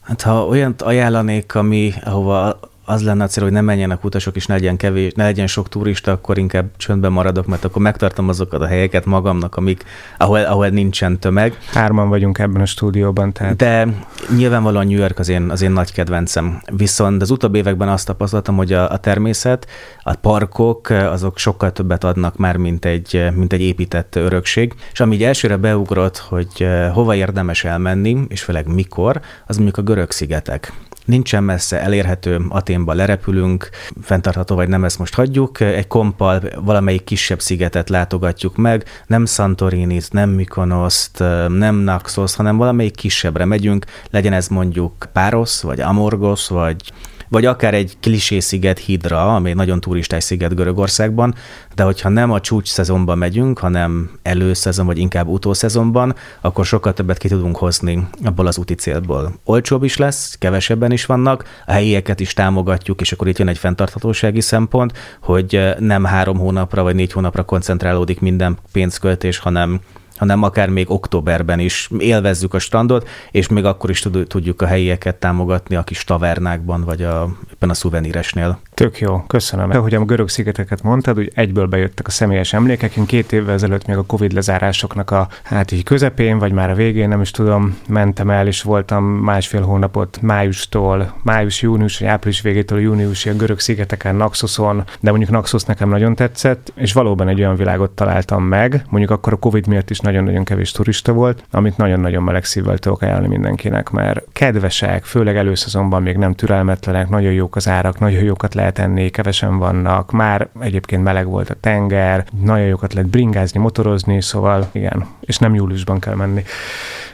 Hát 0.00 0.22
ha 0.22 0.46
olyant 0.46 0.82
ajánlanék, 0.82 1.54
ami, 1.54 1.92
ahova 2.04 2.60
az 2.90 3.02
lenne 3.04 3.24
a 3.24 3.26
cél, 3.26 3.42
hogy 3.42 3.52
ne 3.52 3.60
menjenek 3.60 4.04
utasok, 4.04 4.36
és 4.36 4.46
ne 4.46 4.54
legyen, 4.54 4.76
kevés, 4.76 5.12
ne 5.12 5.24
legyen 5.24 5.46
sok 5.46 5.68
turista, 5.68 6.12
akkor 6.12 6.38
inkább 6.38 6.66
csöndben 6.76 7.12
maradok, 7.12 7.46
mert 7.46 7.64
akkor 7.64 7.82
megtartom 7.82 8.28
azokat 8.28 8.60
a 8.60 8.66
helyeket 8.66 9.04
magamnak, 9.04 9.56
amik, 9.56 9.84
ahol, 10.18 10.40
ahol 10.40 10.68
nincsen 10.68 11.18
tömeg. 11.18 11.58
Hárman 11.72 12.08
vagyunk 12.08 12.38
ebben 12.38 12.62
a 12.62 12.66
stúdióban, 12.66 13.32
tehát... 13.32 13.56
De 13.56 13.88
nyilvánvalóan 14.36 14.86
New 14.86 14.98
York 14.98 15.18
az 15.18 15.28
én, 15.28 15.50
az 15.50 15.62
én 15.62 15.70
nagy 15.70 15.92
kedvencem. 15.92 16.62
Viszont 16.72 17.22
az 17.22 17.30
utóbbi 17.30 17.58
években 17.58 17.88
azt 17.88 18.06
tapasztaltam, 18.06 18.56
hogy 18.56 18.72
a, 18.72 18.90
a 18.90 18.96
természet, 18.96 19.66
a 20.02 20.14
parkok, 20.14 20.88
azok 20.88 21.38
sokkal 21.38 21.72
többet 21.72 22.04
adnak 22.04 22.36
már, 22.36 22.56
mint 22.56 22.84
egy, 22.84 23.30
mint 23.34 23.52
egy 23.52 23.60
épített 23.60 24.14
örökség. 24.14 24.74
És 24.92 25.00
ami 25.00 25.14
így 25.14 25.22
elsőre 25.22 25.56
beugrott, 25.56 26.16
hogy 26.18 26.48
eh, 26.58 26.92
hova 26.92 27.14
érdemes 27.14 27.64
elmenni, 27.64 28.24
és 28.28 28.42
főleg 28.42 28.66
mikor, 28.66 29.20
az 29.46 29.56
mondjuk 29.56 29.76
a 29.76 29.82
görög 29.82 30.10
szigetek 30.10 30.72
nincsen 31.04 31.44
messze, 31.44 31.80
elérhető, 31.80 32.40
Aténba 32.48 32.92
lerepülünk, 32.92 33.68
fenntartható 34.02 34.54
vagy 34.54 34.68
nem, 34.68 34.84
ezt 34.84 34.98
most 34.98 35.14
hagyjuk, 35.14 35.60
egy 35.60 35.86
kompal 35.86 36.42
valamelyik 36.64 37.04
kisebb 37.04 37.40
szigetet 37.40 37.88
látogatjuk 37.88 38.56
meg, 38.56 38.84
nem 39.06 39.26
Santorinit, 39.26 40.12
nem 40.12 40.30
Mykonoszt, 40.30 41.18
nem 41.48 41.74
Naxos, 41.74 42.34
hanem 42.34 42.56
valamelyik 42.56 42.94
kisebbre 42.94 43.44
megyünk, 43.44 43.84
legyen 44.10 44.32
ez 44.32 44.48
mondjuk 44.48 44.92
Páros, 45.12 45.62
vagy 45.62 45.80
Amorgos, 45.80 46.48
vagy 46.48 46.92
vagy 47.30 47.44
akár 47.44 47.74
egy 47.74 47.96
klisé 48.00 48.38
sziget 48.38 48.78
Hidra, 48.78 49.34
ami 49.34 49.52
nagyon 49.52 49.80
turistás 49.80 50.24
sziget 50.24 50.54
Görögországban, 50.54 51.34
de 51.74 51.82
hogyha 51.82 52.08
nem 52.08 52.30
a 52.30 52.40
csúcs 52.40 52.68
szezonban 52.68 53.18
megyünk, 53.18 53.58
hanem 53.58 54.10
előszezon, 54.22 54.86
vagy 54.86 54.98
inkább 54.98 55.26
utószezonban, 55.26 56.14
akkor 56.40 56.66
sokkal 56.66 56.92
többet 56.92 57.18
ki 57.18 57.28
tudunk 57.28 57.56
hozni 57.56 58.08
abból 58.24 58.46
az 58.46 58.58
úti 58.58 58.74
célból. 58.74 59.34
Olcsóbb 59.44 59.82
is 59.82 59.96
lesz, 59.96 60.36
kevesebben 60.38 60.92
is 60.92 61.06
vannak, 61.06 61.62
a 61.66 61.72
helyieket 61.72 62.20
is 62.20 62.32
támogatjuk, 62.32 63.00
és 63.00 63.12
akkor 63.12 63.28
itt 63.28 63.38
jön 63.38 63.48
egy 63.48 63.58
fenntarthatósági 63.58 64.40
szempont, 64.40 64.92
hogy 65.20 65.74
nem 65.78 66.04
három 66.04 66.38
hónapra 66.38 66.82
vagy 66.82 66.94
négy 66.94 67.12
hónapra 67.12 67.42
koncentrálódik 67.42 68.20
minden 68.20 68.58
pénzköltés, 68.72 69.38
hanem 69.38 69.80
hanem 70.20 70.42
akár 70.42 70.68
még 70.68 70.90
októberben 70.90 71.58
is 71.58 71.90
élvezzük 71.98 72.54
a 72.54 72.58
strandot, 72.58 73.08
és 73.30 73.48
még 73.48 73.64
akkor 73.64 73.90
is 73.90 74.06
tudjuk 74.26 74.62
a 74.62 74.66
helyieket 74.66 75.16
támogatni 75.16 75.76
a 75.76 75.82
kis 75.82 76.04
tavernákban, 76.04 76.84
vagy 76.84 77.02
a, 77.02 77.36
éppen 77.52 77.70
a 77.70 77.74
szuveníresnél. 77.74 78.60
Tök 78.80 78.98
jó, 78.98 79.24
köszönöm. 79.26 79.70
Ahogy 79.70 79.94
a 79.94 80.04
görög 80.04 80.28
szigeteket 80.28 80.82
mondtad, 80.82 81.16
hogy 81.16 81.30
egyből 81.34 81.66
bejöttek 81.66 82.06
a 82.06 82.10
személyes 82.10 82.52
emlékek. 82.52 82.96
Én 82.96 83.06
két 83.06 83.32
évvel 83.32 83.54
ezelőtt 83.54 83.86
még 83.86 83.96
a 83.96 84.02
Covid 84.02 84.32
lezárásoknak 84.32 85.10
a 85.10 85.28
hát 85.42 85.72
így 85.72 85.84
közepén, 85.84 86.38
vagy 86.38 86.52
már 86.52 86.70
a 86.70 86.74
végén, 86.74 87.08
nem 87.08 87.20
is 87.20 87.30
tudom, 87.30 87.78
mentem 87.88 88.30
el, 88.30 88.46
és 88.46 88.62
voltam 88.62 89.04
másfél 89.04 89.62
hónapot 89.62 90.18
májustól, 90.22 91.14
május, 91.22 91.62
június, 91.62 91.98
vagy 91.98 92.08
április 92.08 92.40
végétől 92.40 92.80
júniusig 92.80 93.32
a 93.32 93.36
görög 93.36 93.58
szigeteken, 93.58 94.16
Naxoson, 94.16 94.84
de 95.00 95.10
mondjuk 95.10 95.30
Naxos 95.30 95.62
nekem 95.62 95.88
nagyon 95.88 96.14
tetszett, 96.14 96.72
és 96.76 96.92
valóban 96.92 97.28
egy 97.28 97.40
olyan 97.40 97.56
világot 97.56 97.90
találtam 97.90 98.44
meg, 98.44 98.84
mondjuk 98.88 99.10
akkor 99.12 99.32
a 99.32 99.36
Covid 99.36 99.66
miatt 99.66 99.90
is 99.90 99.98
nagyon-nagyon 99.98 100.44
kevés 100.44 100.72
turista 100.72 101.12
volt, 101.12 101.44
amit 101.50 101.76
nagyon-nagyon 101.76 102.22
meleg 102.22 102.44
szívvel 102.44 102.78
tudok 102.78 103.02
ajánlani 103.02 103.28
mindenkinek, 103.28 103.90
mert 103.90 104.24
kedvesek, 104.32 105.04
főleg 105.04 105.36
előszezonban 105.36 106.02
még 106.02 106.16
nem 106.16 106.34
türelmetlenek, 106.34 107.08
nagyon 107.08 107.32
jók 107.32 107.56
az 107.56 107.68
árak, 107.68 107.98
nagyon 107.98 108.22
jókat 108.22 108.54
lehet 108.54 108.68
enni, 108.78 109.10
kevesen 109.10 109.58
vannak, 109.58 110.10
már 110.10 110.48
egyébként 110.60 111.02
meleg 111.02 111.26
volt 111.26 111.50
a 111.50 111.56
tenger, 111.60 112.24
nagyon 112.42 112.66
jókat 112.66 112.92
lehet 112.92 113.10
bringázni, 113.10 113.60
motorozni, 113.60 114.22
szóval 114.22 114.68
igen, 114.72 115.06
és 115.20 115.38
nem 115.38 115.54
júliusban 115.54 115.98
kell 115.98 116.14
menni. 116.14 116.44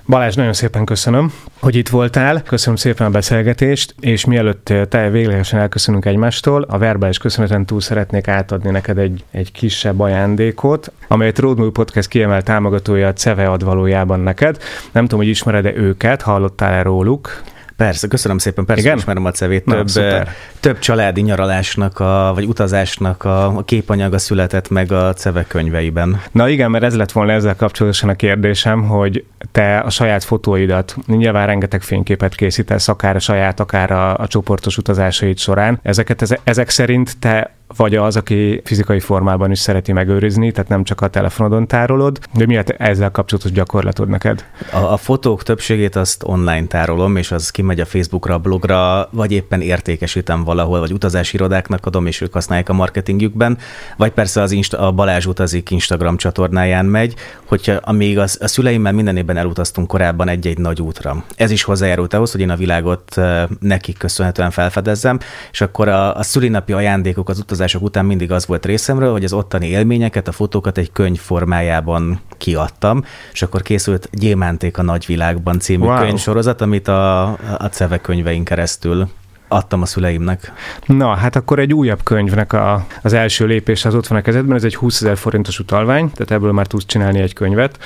Balázs, 0.09 0.35
nagyon 0.35 0.53
szépen 0.53 0.85
köszönöm, 0.85 1.33
hogy 1.61 1.75
itt 1.75 1.89
voltál. 1.89 2.43
Köszönöm 2.43 2.77
szépen 2.77 3.07
a 3.07 3.11
beszélgetést, 3.11 3.95
és 4.01 4.25
mielőtt 4.25 4.73
te 4.89 5.11
véglegesen 5.11 5.61
elköszönünk 5.61 6.05
egymástól, 6.05 6.63
a 6.63 6.79
verbális 6.79 7.19
köszöneten 7.19 7.67
túl 7.67 7.81
szeretnék 7.81 8.29
átadni 8.29 8.71
neked 8.71 8.99
egy, 8.99 9.25
egy 9.31 9.53
kisebb 9.53 10.01
ajándékot, 10.01 10.93
amelyet 11.09 11.39
Roadmovie 11.39 11.73
Podcast 11.73 12.09
kiemelt 12.09 12.45
támogatója 12.45 13.09
a 13.09 13.13
CEVE 13.13 13.51
ad 13.51 13.65
valójában 13.65 14.21
neked. 14.21 14.59
Nem 14.93 15.03
tudom, 15.03 15.19
hogy 15.19 15.29
ismered-e 15.29 15.75
őket, 15.75 16.23
hallottál-e 16.23 16.83
róluk? 16.83 17.43
Persze, 17.77 18.09
köszönöm 18.09 18.39
szépen, 18.39 18.65
persze 18.65 18.83
Igen? 18.83 18.97
ismerem 18.97 19.25
a 19.25 19.31
cevét. 19.31 19.65
Több, 19.65 19.89
Na, 19.95 20.25
több 20.61 20.79
családi 20.79 21.21
nyaralásnak, 21.21 22.01
a, 22.01 22.33
vagy 22.35 22.45
utazásnak 22.45 23.25
a, 23.25 23.57
a 23.57 23.65
képanyaga 23.65 24.19
született 24.19 24.69
meg 24.69 24.93
a 24.93 25.13
ceve 25.13 25.45
könyveiben. 25.45 26.21
Na 26.33 26.49
igen, 26.49 26.71
mert 26.71 26.85
ez 26.85 26.97
lett 26.97 27.13
volna 27.13 27.33
ezzel 27.33 27.57
kapcsolatosan 27.57 28.09
a 28.09 28.15
kérdésem, 28.15 28.83
hogy 28.83 29.25
te 29.53 29.79
a 29.79 29.91
saját 29.91 30.25
fotóidat, 30.25 30.97
nyilván 31.07 31.47
rengeteg 31.47 31.83
fényképet 31.83 32.35
készítesz, 32.35 32.89
akár 32.89 33.17
a 33.17 33.19
saját, 33.19 33.61
akár 33.61 33.91
a, 33.91 34.19
a 34.19 34.27
csoportos 34.27 34.79
utazásaid 34.79 35.39
során. 35.39 35.79
Ezeket, 35.83 36.41
ezek 36.45 36.69
szerint 36.69 37.19
te 37.19 37.55
vagy 37.77 37.95
az, 37.95 38.17
aki 38.17 38.61
fizikai 38.65 39.01
formában 39.01 39.51
is 39.51 39.59
szereti 39.59 39.93
megőrizni, 39.93 40.53
tehát 40.53 40.69
nem 40.69 40.85
csak 40.85 41.01
a 41.01 41.09
telefonodon 41.09 41.67
tárolod, 41.67 42.19
de 42.35 42.47
mi 42.47 42.59
ezzel 42.79 43.11
kapcsolatos 43.11 43.53
gyakorlatod 43.53 44.09
neked? 44.09 44.45
A, 44.73 44.77
a 44.77 44.97
fotók 44.97 45.43
többségét 45.43 45.97
azt 45.97 46.23
online 46.27 46.67
tárolom, 46.67 47.17
és 47.17 47.33
az 47.33 47.51
kimegy 47.51 47.81
a 47.81 47.85
Facebookra, 47.85 48.35
a 48.35 48.39
blogra, 48.39 49.09
vagy 49.13 49.33
éppen 49.33 49.61
értékesítem 49.61 50.45
valahol, 50.45 50.81
vagy 50.81 50.93
utazási 50.93 51.37
irodáknak 51.37 51.87
adom, 51.87 52.07
és 52.07 52.21
ők 52.21 52.33
használják 52.33 52.69
a 52.69 52.73
marketingjükben, 52.73 53.59
vagy 53.97 54.11
persze 54.11 54.41
az 54.41 54.53
Insta, 54.53 54.79
a 54.79 54.93
Balázs 54.93 55.27
utazik 55.27 55.71
Instagram 55.71 56.17
csatornáján 56.17 56.87
megy, 56.87 57.15
hogyha 57.45 57.73
amíg 57.73 58.19
az, 58.19 58.39
a 58.43 58.47
szüleimmel 58.49 58.93
minden 58.93 59.17
évben 59.17 59.37
elutaztunk 59.37 59.89
korábban 59.89 60.29
egy-egy 60.29 60.59
nagy 60.59 60.81
útra. 60.81 61.25
Ez 61.37 61.51
is 61.51 61.63
hozzájárult 61.63 62.15
ahhoz, 62.15 62.33
hogy 62.33 62.41
én 62.41 62.51
a 62.51 62.57
világot 62.57 63.17
nekik 63.61 63.99
köszönhetően 63.99 64.51
felfedezzem, 64.51 65.19
és 65.53 65.61
akkor 65.61 65.89
a, 65.89 66.17
a 66.17 66.23
szülinapi 66.23 66.73
ajándékok, 66.73 67.29
az 67.29 67.39
utazások 67.57 67.83
után 67.83 68.05
mindig 68.05 68.33
az 68.33 68.47
volt 68.47 68.67
részemről, 68.67 69.13
hogy 69.13 69.25
az 69.25 69.33
ottani 69.33 69.67
élményeket, 69.67 70.29
a 70.29 70.33
fotókat 70.33 70.79
egy 70.79 70.93
könyv 70.93 71.19
formájában 71.19 72.21
kiadtam, 72.39 73.05
és 73.33 73.43
akkor 73.43 73.63
készült 73.63 74.09
Gyémánték 74.13 74.79
a 74.79 74.83
nagyvilágban 74.83 75.59
című 75.59 75.85
wow. 75.85 75.99
könyvsorozat, 75.99 76.61
amit 76.61 76.89
a, 76.89 77.23
a 77.59 77.69
CEVE 77.71 77.99
könyveink 77.99 78.45
keresztül 78.45 79.09
adtam 79.49 79.83
a 79.83 79.87
szüleimnek. 79.87 80.53
Na, 80.87 81.15
hát 81.15 81.37
akkor 81.37 81.59
egy 81.59 81.73
újabb 81.73 82.03
könyvnek 82.03 82.53
a, 82.53 82.87
az 83.03 83.13
első 83.13 83.47
lépés 83.47 83.85
az 83.85 83.95
ott 83.95 84.07
van 84.07 84.19
a 84.19 84.23
kezedben, 84.23 84.57
ez 84.57 84.65
egy 84.65 84.77
20 84.77 85.03
ezer 85.03 85.17
forintos 85.17 85.59
utalvány, 85.59 86.11
tehát 86.11 86.31
ebből 86.31 86.53
már 86.53 86.67
tudsz 86.67 86.87
csinálni 86.87 87.21
egy 87.21 87.33
könyvet. 87.33 87.79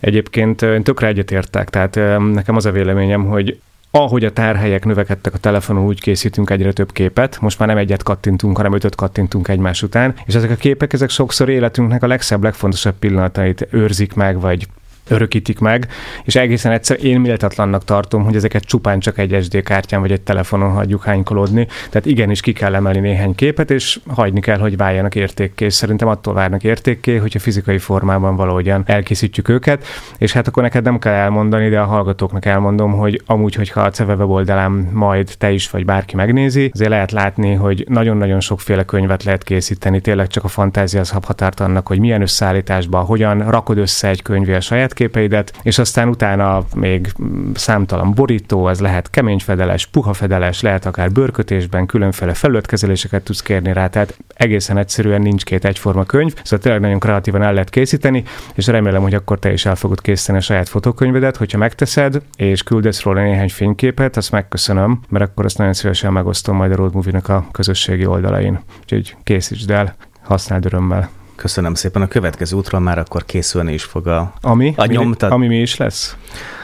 Egyébként 0.00 0.62
én 0.62 0.82
tökre 0.82 1.06
egyetértek, 1.06 1.70
tehát 1.70 1.94
nekem 2.32 2.56
az 2.56 2.66
a 2.66 2.70
véleményem, 2.70 3.24
hogy 3.24 3.60
ahogy 3.90 4.24
a 4.24 4.32
tárhelyek 4.32 4.84
növekedtek 4.84 5.34
a 5.34 5.38
telefonon, 5.38 5.84
úgy 5.84 6.00
készítünk 6.00 6.50
egyre 6.50 6.72
több 6.72 6.92
képet. 6.92 7.40
Most 7.40 7.58
már 7.58 7.68
nem 7.68 7.76
egyet 7.76 8.02
kattintunk, 8.02 8.56
hanem 8.56 8.72
ötöt 8.72 8.94
kattintunk 8.94 9.48
egymás 9.48 9.82
után. 9.82 10.14
És 10.26 10.34
ezek 10.34 10.50
a 10.50 10.54
képek, 10.54 10.92
ezek 10.92 11.10
sokszor 11.10 11.48
életünknek 11.48 12.02
a 12.02 12.06
legszebb, 12.06 12.42
legfontosabb 12.42 12.94
pillanatait 12.98 13.68
őrzik 13.70 14.14
meg, 14.14 14.40
vagy 14.40 14.66
örökítik 15.08 15.58
meg, 15.58 15.88
és 16.24 16.36
egészen 16.36 16.72
egyszer 16.72 17.04
én 17.04 17.20
méltatlannak 17.20 17.84
tartom, 17.84 18.24
hogy 18.24 18.36
ezeket 18.36 18.64
csupán 18.64 19.00
csak 19.00 19.18
egy 19.18 19.44
SD 19.44 19.62
kártyán 19.62 20.00
vagy 20.00 20.12
egy 20.12 20.20
telefonon 20.20 20.70
hagyjuk 20.70 21.02
hánykolódni. 21.02 21.66
Tehát 21.90 22.06
igenis 22.06 22.40
ki 22.40 22.52
kell 22.52 22.74
emelni 22.74 22.98
néhány 22.98 23.34
képet, 23.34 23.70
és 23.70 24.00
hagyni 24.06 24.40
kell, 24.40 24.58
hogy 24.58 24.76
váljanak 24.76 25.14
értékké. 25.14 25.68
Szerintem 25.68 26.08
attól 26.08 26.34
várnak 26.34 26.64
értékké, 26.64 27.16
hogyha 27.16 27.38
fizikai 27.38 27.78
formában 27.78 28.36
valahogyan 28.36 28.82
elkészítjük 28.86 29.48
őket, 29.48 29.84
és 30.18 30.32
hát 30.32 30.48
akkor 30.48 30.62
neked 30.62 30.84
nem 30.84 30.98
kell 30.98 31.12
elmondani, 31.12 31.68
de 31.68 31.80
a 31.80 31.84
hallgatóknak 31.84 32.44
elmondom, 32.44 32.92
hogy 32.92 33.22
amúgy, 33.26 33.54
hogyha 33.54 33.80
a 33.80 33.90
CEVE 33.90 34.14
weboldalán 34.14 34.70
majd 34.92 35.34
te 35.38 35.50
is 35.50 35.70
vagy 35.70 35.84
bárki 35.84 36.16
megnézi, 36.16 36.70
azért 36.74 36.90
lehet 36.90 37.12
látni, 37.12 37.54
hogy 37.54 37.84
nagyon-nagyon 37.88 38.40
sokféle 38.40 38.84
könyvet 38.84 39.24
lehet 39.24 39.42
készíteni, 39.42 40.00
tényleg 40.00 40.26
csak 40.26 40.44
a 40.44 40.48
fantázia 40.48 41.00
az 41.00 41.14
annak, 41.56 41.86
hogy 41.86 41.98
milyen 41.98 42.22
összeállításban, 42.22 43.04
hogyan 43.04 43.50
rakod 43.50 43.78
össze 43.78 44.08
egy 44.08 44.22
könyvé 44.22 44.54
a 44.54 44.60
saját 44.60 44.92
képeidet, 44.96 45.52
és 45.62 45.78
aztán 45.78 46.08
utána 46.08 46.64
még 46.74 47.12
számtalan 47.54 48.14
borító, 48.14 48.64
az 48.64 48.80
lehet 48.80 49.10
kemény 49.10 49.38
fedeles, 49.38 49.86
puha 49.86 50.12
fedeles, 50.12 50.60
lehet 50.60 50.86
akár 50.86 51.12
bőrkötésben, 51.12 51.86
különféle 51.86 52.34
felületkezeléseket 52.34 53.22
tudsz 53.22 53.42
kérni 53.42 53.72
rá, 53.72 53.86
tehát 53.88 54.18
egészen 54.34 54.78
egyszerűen 54.78 55.22
nincs 55.22 55.44
két 55.44 55.64
egyforma 55.64 56.04
könyv, 56.04 56.34
szóval 56.42 56.58
tényleg 56.58 56.80
nagyon 56.80 56.98
kreatívan 56.98 57.42
el 57.42 57.52
lehet 57.52 57.70
készíteni, 57.70 58.24
és 58.54 58.66
remélem, 58.66 59.02
hogy 59.02 59.14
akkor 59.14 59.38
te 59.38 59.52
is 59.52 59.66
el 59.66 59.76
fogod 59.76 60.00
készíteni 60.00 60.38
a 60.38 60.40
saját 60.40 60.68
fotókönyvedet, 60.68 61.36
hogyha 61.36 61.58
megteszed, 61.58 62.22
és 62.36 62.62
küldesz 62.62 63.02
róla 63.02 63.22
néhány 63.22 63.48
fényképet, 63.50 64.16
azt 64.16 64.30
megköszönöm, 64.30 65.00
mert 65.08 65.24
akkor 65.24 65.44
azt 65.44 65.58
nagyon 65.58 65.72
szívesen 65.72 66.12
megosztom 66.12 66.56
majd 66.56 66.72
a 66.72 66.76
Road 66.76 66.94
Movie-nak 66.94 67.28
a 67.28 67.46
közösségi 67.52 68.06
oldalain. 68.06 68.60
Úgyhogy 68.80 69.16
készítsd 69.22 69.70
el, 69.70 69.96
használd 70.22 70.64
örömmel. 70.64 71.10
Köszönöm 71.36 71.74
szépen. 71.74 72.02
A 72.02 72.08
következő 72.08 72.56
útról 72.56 72.80
már 72.80 72.98
akkor 72.98 73.24
készülni 73.24 73.72
is 73.72 73.84
fog 73.84 74.06
a, 74.06 74.32
ami, 74.40 74.74
a 74.76 74.86
nyomtat. 74.86 75.30
Ami 75.30 75.46
mi 75.46 75.60
is 75.60 75.76
lesz? 75.76 76.16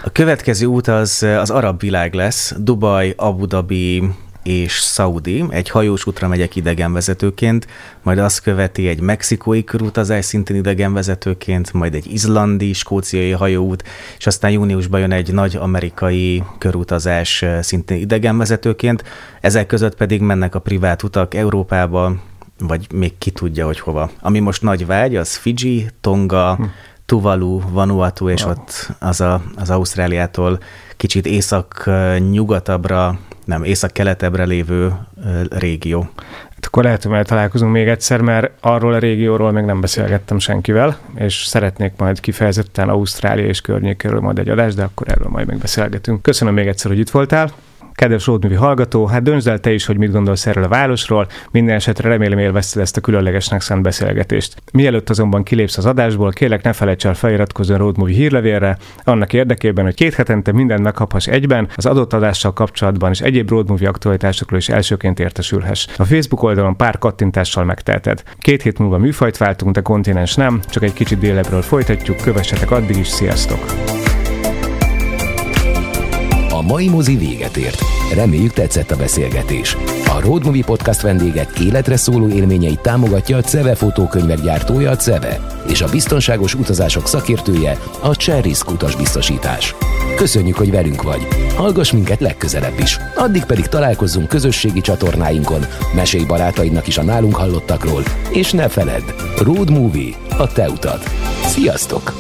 A 0.04 0.10
következő 0.10 0.66
út 0.66 0.88
az, 0.88 1.22
az 1.22 1.50
arab 1.50 1.80
világ 1.80 2.14
lesz. 2.14 2.54
Dubai, 2.58 3.14
Abu 3.16 3.46
Dhabi, 3.46 4.02
és 4.42 4.72
Saudi. 4.72 5.44
Egy 5.48 5.68
hajós 5.68 6.06
útra 6.06 6.28
megyek 6.28 6.56
idegenvezetőként, 6.56 7.66
majd 8.02 8.18
azt 8.18 8.40
követi 8.40 8.88
egy 8.88 9.00
mexikói 9.00 9.64
körutazás 9.64 10.24
szintén 10.24 10.56
idegenvezetőként, 10.56 11.72
majd 11.72 11.94
egy 11.94 12.12
izlandi, 12.12 12.72
skóciai 12.72 13.30
hajóút, 13.30 13.84
és 14.18 14.26
aztán 14.26 14.50
júniusban 14.50 15.00
jön 15.00 15.12
egy 15.12 15.32
nagy 15.32 15.56
amerikai 15.56 16.42
körutazás 16.58 17.44
szintén 17.60 17.98
idegenvezetőként. 17.98 19.04
Ezek 19.40 19.66
között 19.66 19.96
pedig 19.96 20.20
mennek 20.20 20.54
a 20.54 20.58
privát 20.58 21.02
utak 21.02 21.34
Európába, 21.34 22.14
vagy 22.58 22.86
még 22.92 23.18
ki 23.18 23.30
tudja, 23.30 23.66
hogy 23.66 23.80
hova. 23.80 24.10
Ami 24.20 24.38
most 24.38 24.62
nagy 24.62 24.86
vágy, 24.86 25.16
az 25.16 25.36
Fiji, 25.36 25.86
Tonga, 26.00 26.54
hm. 26.54 26.62
Tuvalu, 27.06 27.60
Vanuatu, 27.70 28.28
és 28.28 28.42
wow. 28.42 28.50
ott 28.50 28.90
az, 28.98 29.20
a, 29.20 29.42
az 29.56 29.70
Ausztráliától 29.70 30.58
kicsit 30.96 31.26
észak-nyugatabbra, 31.26 33.18
nem, 33.44 33.64
észak-keletebbre 33.64 34.44
lévő 34.44 34.94
régió. 35.50 36.08
Hát 36.48 36.66
akkor 36.66 36.84
lehet, 36.84 37.02
hogy 37.02 37.26
találkozunk 37.26 37.72
még 37.72 37.88
egyszer, 37.88 38.20
mert 38.20 38.50
arról 38.60 38.92
a 38.92 38.98
régióról 38.98 39.52
még 39.52 39.64
nem 39.64 39.80
beszélgettem 39.80 40.38
senkivel, 40.38 40.98
és 41.14 41.44
szeretnék 41.44 41.92
majd 41.96 42.20
kifejezetten 42.20 42.88
Ausztrália 42.88 43.46
és 43.46 43.60
környékéről 43.60 44.20
majd 44.20 44.38
egy 44.38 44.48
adást, 44.48 44.76
de 44.76 44.82
akkor 44.82 45.08
erről 45.08 45.28
majd 45.28 45.46
megbeszélgetünk. 45.46 46.22
Köszönöm 46.22 46.54
még 46.54 46.66
egyszer, 46.66 46.90
hogy 46.90 47.00
itt 47.00 47.10
voltál. 47.10 47.52
Kedves 48.02 48.26
Ródművi 48.26 48.54
hallgató, 48.54 49.06
hát 49.06 49.22
döntsd 49.22 49.48
el 49.48 49.58
te 49.58 49.72
is, 49.72 49.86
hogy 49.86 49.96
mit 49.96 50.12
gondolsz 50.12 50.46
erről 50.46 50.64
a 50.64 50.68
városról, 50.68 51.26
minden 51.50 51.74
esetre 51.74 52.08
remélem 52.08 52.38
élvezted 52.38 52.82
ezt 52.82 52.96
a 52.96 53.00
különlegesnek 53.00 53.60
szánt 53.60 53.82
beszélgetést. 53.82 54.62
Mielőtt 54.72 55.10
azonban 55.10 55.42
kilépsz 55.42 55.78
az 55.78 55.86
adásból, 55.86 56.30
kérlek 56.30 56.62
ne 56.62 56.72
felejts 56.72 57.06
el 57.06 57.14
feliratkozni 57.14 57.74
a 57.74 57.76
Roadmovie 57.76 58.16
hírlevélre, 58.16 58.78
annak 59.04 59.32
érdekében, 59.32 59.84
hogy 59.84 59.94
két 59.94 60.14
hetente 60.14 60.52
mindent 60.52 60.82
meghaphass 60.82 61.26
egyben, 61.26 61.68
az 61.76 61.86
adott 61.86 62.12
adással 62.12 62.52
kapcsolatban 62.52 63.10
és 63.10 63.20
egyéb 63.20 63.50
Roadmovie 63.50 63.88
aktualitásokról 63.88 64.58
is 64.58 64.68
elsőként 64.68 65.20
értesülhess. 65.20 65.86
A 65.98 66.04
Facebook 66.04 66.42
oldalon 66.42 66.76
pár 66.76 66.98
kattintással 66.98 67.64
megtelted. 67.64 68.22
Két 68.38 68.62
hét 68.62 68.78
múlva 68.78 68.98
műfajt 68.98 69.36
váltunk, 69.36 69.74
de 69.74 69.80
kontinens 69.80 70.34
nem, 70.34 70.60
csak 70.68 70.82
egy 70.82 70.92
kicsit 70.92 71.18
délebbről 71.18 71.62
folytatjuk, 71.62 72.16
kövessetek 72.16 72.70
addig 72.70 72.96
is, 72.96 73.08
sziasztok! 73.08 74.01
Mai 76.66 76.88
mozi 76.88 77.16
véget 77.16 77.56
ért. 77.56 77.82
Reméljük 78.14 78.52
tetszett 78.52 78.90
a 78.90 78.96
beszélgetés. 78.96 79.76
A 80.06 80.20
Road 80.20 80.44
Movie 80.44 80.64
Podcast 80.64 81.00
vendégek 81.00 81.58
életre 81.58 81.96
szóló 81.96 82.28
élményeit 82.28 82.80
támogatja 82.80 83.36
a 83.36 83.40
CEVE 83.40 83.74
fotókönyvek 83.74 84.40
gyártója 84.40 84.90
a 84.90 84.96
CEVE, 84.96 85.40
és 85.68 85.80
a 85.80 85.88
biztonságos 85.88 86.54
utazások 86.54 87.06
szakértője 87.06 87.78
a 88.00 88.16
Cherrysk 88.16 88.70
utasbiztosítás. 88.70 89.74
Köszönjük, 90.16 90.56
hogy 90.56 90.70
velünk 90.70 91.02
vagy. 91.02 91.26
Hallgass 91.54 91.92
minket 91.92 92.20
legközelebb 92.20 92.78
is. 92.78 92.98
Addig 93.14 93.44
pedig 93.44 93.66
találkozzunk 93.66 94.28
közösségi 94.28 94.80
csatornáinkon, 94.80 95.66
mesélj 95.94 96.24
barátaidnak 96.24 96.86
is 96.86 96.98
a 96.98 97.02
nálunk 97.02 97.36
hallottakról, 97.36 98.02
és 98.30 98.52
ne 98.52 98.68
feledd, 98.68 99.04
Road 99.38 99.70
Movie, 99.70 100.14
a 100.38 100.52
te 100.52 100.68
utad. 100.68 101.02
Sziasztok! 101.46 102.12